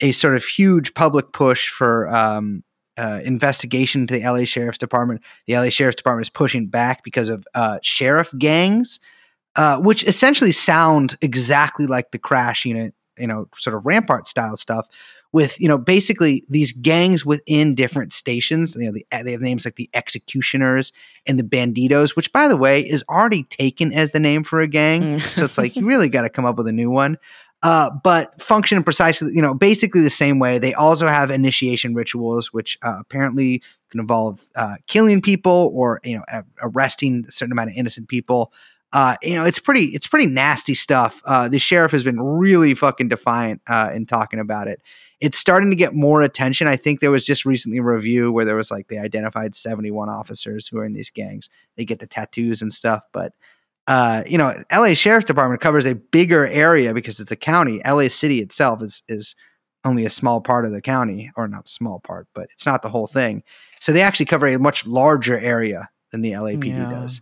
[0.00, 2.62] a sort of huge public push for um,
[3.00, 5.22] uh, investigation to the LA Sheriff's Department.
[5.46, 9.00] The LA Sheriff's Department is pushing back because of uh, sheriff gangs,
[9.56, 14.58] uh, which essentially sound exactly like the crash unit, you know, sort of rampart style
[14.58, 14.86] stuff.
[15.32, 18.76] With you know, basically these gangs within different stations.
[18.76, 20.92] You know, the, they have names like the Executioners
[21.24, 24.66] and the Banditos, which, by the way, is already taken as the name for a
[24.66, 25.02] gang.
[25.02, 25.20] Mm.
[25.22, 27.16] so it's like you really got to come up with a new one.
[27.62, 30.58] Uh, but function precisely, you know, basically the same way.
[30.58, 36.16] They also have initiation rituals, which uh, apparently can involve uh, killing people or you
[36.16, 38.52] know arresting a certain amount of innocent people.
[38.92, 41.22] Uh, you know, it's pretty it's pretty nasty stuff.
[41.24, 44.80] Uh, the sheriff has been really fucking defiant uh, in talking about it.
[45.20, 46.66] It's starting to get more attention.
[46.66, 50.08] I think there was just recently a review where there was like they identified 71
[50.08, 51.50] officers who are in these gangs.
[51.76, 53.34] They get the tattoos and stuff, but
[53.90, 57.82] uh, you know, LA Sheriff's Department covers a bigger area because it's a county.
[57.84, 59.34] LA City itself is is
[59.84, 62.82] only a small part of the county, or not a small part, but it's not
[62.82, 63.42] the whole thing.
[63.80, 67.00] So they actually cover a much larger area than the LAPD Yeah.
[67.00, 67.20] does.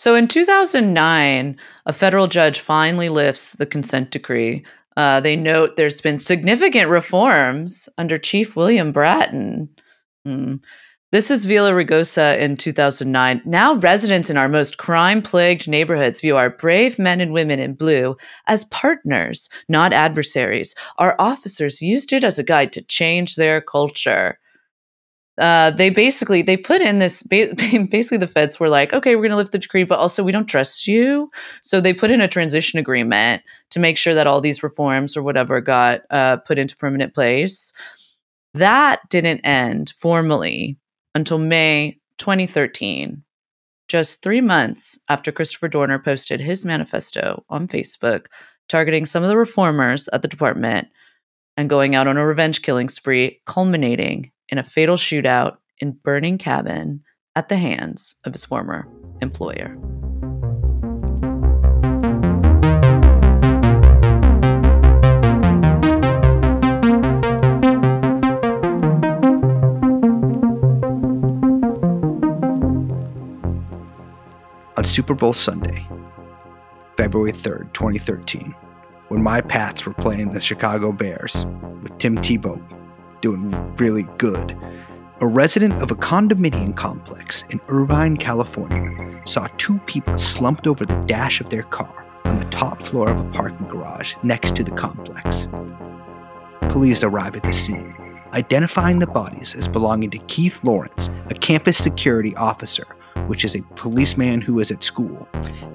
[0.00, 1.56] So in 2009,
[1.86, 4.64] a federal judge finally lifts the consent decree.
[4.96, 9.68] Uh, they note there's been significant reforms under Chief William Bratton.
[10.24, 10.56] Hmm.
[11.10, 13.40] This is Villaraigosa in 2009.
[13.46, 17.74] Now, residents in our most crime plagued neighborhoods view our brave men and women in
[17.74, 18.16] blue
[18.46, 20.74] as partners, not adversaries.
[20.98, 24.38] Our officers used it as a guide to change their culture
[25.38, 29.30] uh, they basically they put in this basically the feds were like okay we're going
[29.30, 31.30] to lift the decree but also we don't trust you
[31.62, 35.22] so they put in a transition agreement to make sure that all these reforms or
[35.22, 37.72] whatever got uh, put into permanent place
[38.54, 40.76] that didn't end formally
[41.14, 43.22] until may 2013
[43.88, 48.26] just three months after christopher dorner posted his manifesto on facebook
[48.68, 50.88] targeting some of the reformers at the department
[51.58, 56.38] and going out on a revenge killing spree, culminating in a fatal shootout in burning
[56.38, 57.02] cabin
[57.34, 58.86] at the hands of his former
[59.20, 59.76] employer.
[74.78, 75.84] On Super Bowl Sunday,
[76.96, 78.54] February 3rd, 2013,
[79.08, 81.44] when my Pats were playing the Chicago Bears
[81.82, 82.62] with Tim Tebow
[83.20, 84.56] doing really good,
[85.20, 91.04] a resident of a condominium complex in Irvine, California, saw two people slumped over the
[91.06, 94.70] dash of their car on the top floor of a parking garage next to the
[94.70, 95.48] complex.
[96.70, 97.96] Police arrive at the scene.
[98.32, 102.86] identifying the bodies as belonging to Keith Lawrence, a campus security officer,
[103.28, 105.28] which is a policeman who is at school,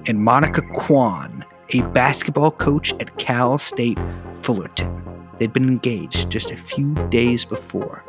[0.06, 3.98] and Monica Quon, a basketball coach at Cal State
[4.42, 5.02] Fullerton.
[5.38, 8.04] They'd been engaged just a few days before.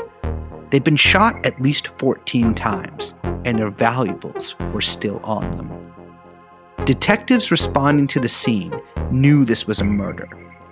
[0.70, 3.14] They'd been shot at least 14 times,
[3.46, 5.72] and their valuables were still on them.
[6.86, 8.74] Detectives responding to the scene
[9.12, 10.28] knew this was a murder,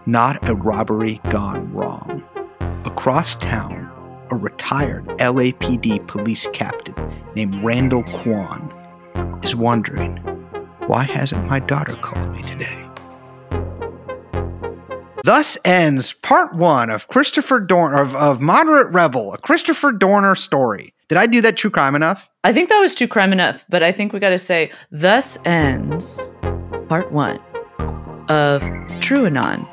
[0.06, 2.24] not a robbery gone wrong.
[2.86, 3.90] Across town,
[4.34, 6.96] a retired LAPD police captain
[7.36, 8.74] named Randal Quon
[9.44, 10.18] is wondering
[10.88, 12.80] why hasn't my daughter called me today?
[15.24, 20.94] Thus ends part one of Christopher Dorner of, of Moderate Rebel, a Christopher Dorner story.
[21.10, 22.28] Did I do that true crime enough?
[22.44, 25.38] I think that was true crime enough, but I think we got to say, thus
[25.46, 26.30] ends
[26.90, 27.40] part one
[28.30, 28.62] of
[29.00, 29.68] True Anon,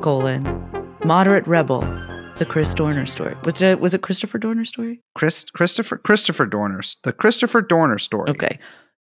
[0.00, 0.44] colon,
[1.04, 1.82] Moderate Rebel,
[2.38, 3.34] the Chris Dorner story.
[3.44, 5.00] Was it, was it Christopher Dorner story?
[5.14, 8.30] Chris, Christopher Christopher Dorner, the Christopher Dorner story.
[8.30, 8.58] Okay.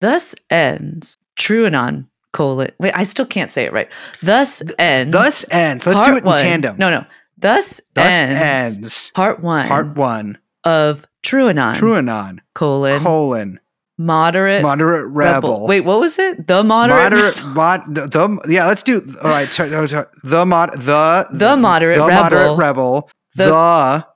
[0.00, 2.70] Thus ends TrueAnon, colon.
[2.78, 3.88] Wait, I still can't say it right.
[4.22, 5.12] Thus ends.
[5.12, 5.86] Thus ends.
[5.86, 6.76] Let's do it in one- tandem.
[6.78, 7.04] No, no.
[7.38, 10.36] Thus, Thus ends, ends part one part one.
[10.64, 13.60] of TrueAnon, True Anon, colon, colon,
[13.96, 15.66] moderate moderate rebel.
[15.66, 16.46] Wait, what was it?
[16.46, 18.66] The moderate, moderate, mod, the, the yeah.
[18.66, 19.50] Let's do all right.
[19.50, 20.06] sorry, no, sorry.
[20.22, 22.22] The mod, the The moderate the rebel.
[22.22, 23.10] moderate rebel,
[23.40, 24.06] The the,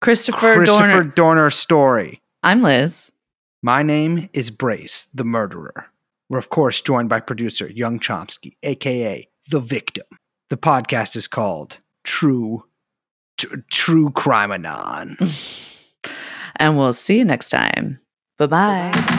[0.00, 1.04] Christopher, Christopher Dorner.
[1.04, 2.22] Dorner story.
[2.42, 3.10] I'm Liz.
[3.62, 5.86] My name is Brace, the murderer.
[6.28, 10.06] We're of course joined by producer Young Chomsky, aka the victim.
[10.50, 12.64] The podcast is called True,
[13.36, 15.16] Tr- True Crime Anon.
[16.60, 18.00] And we'll see you next time.
[18.36, 19.14] Bye bye.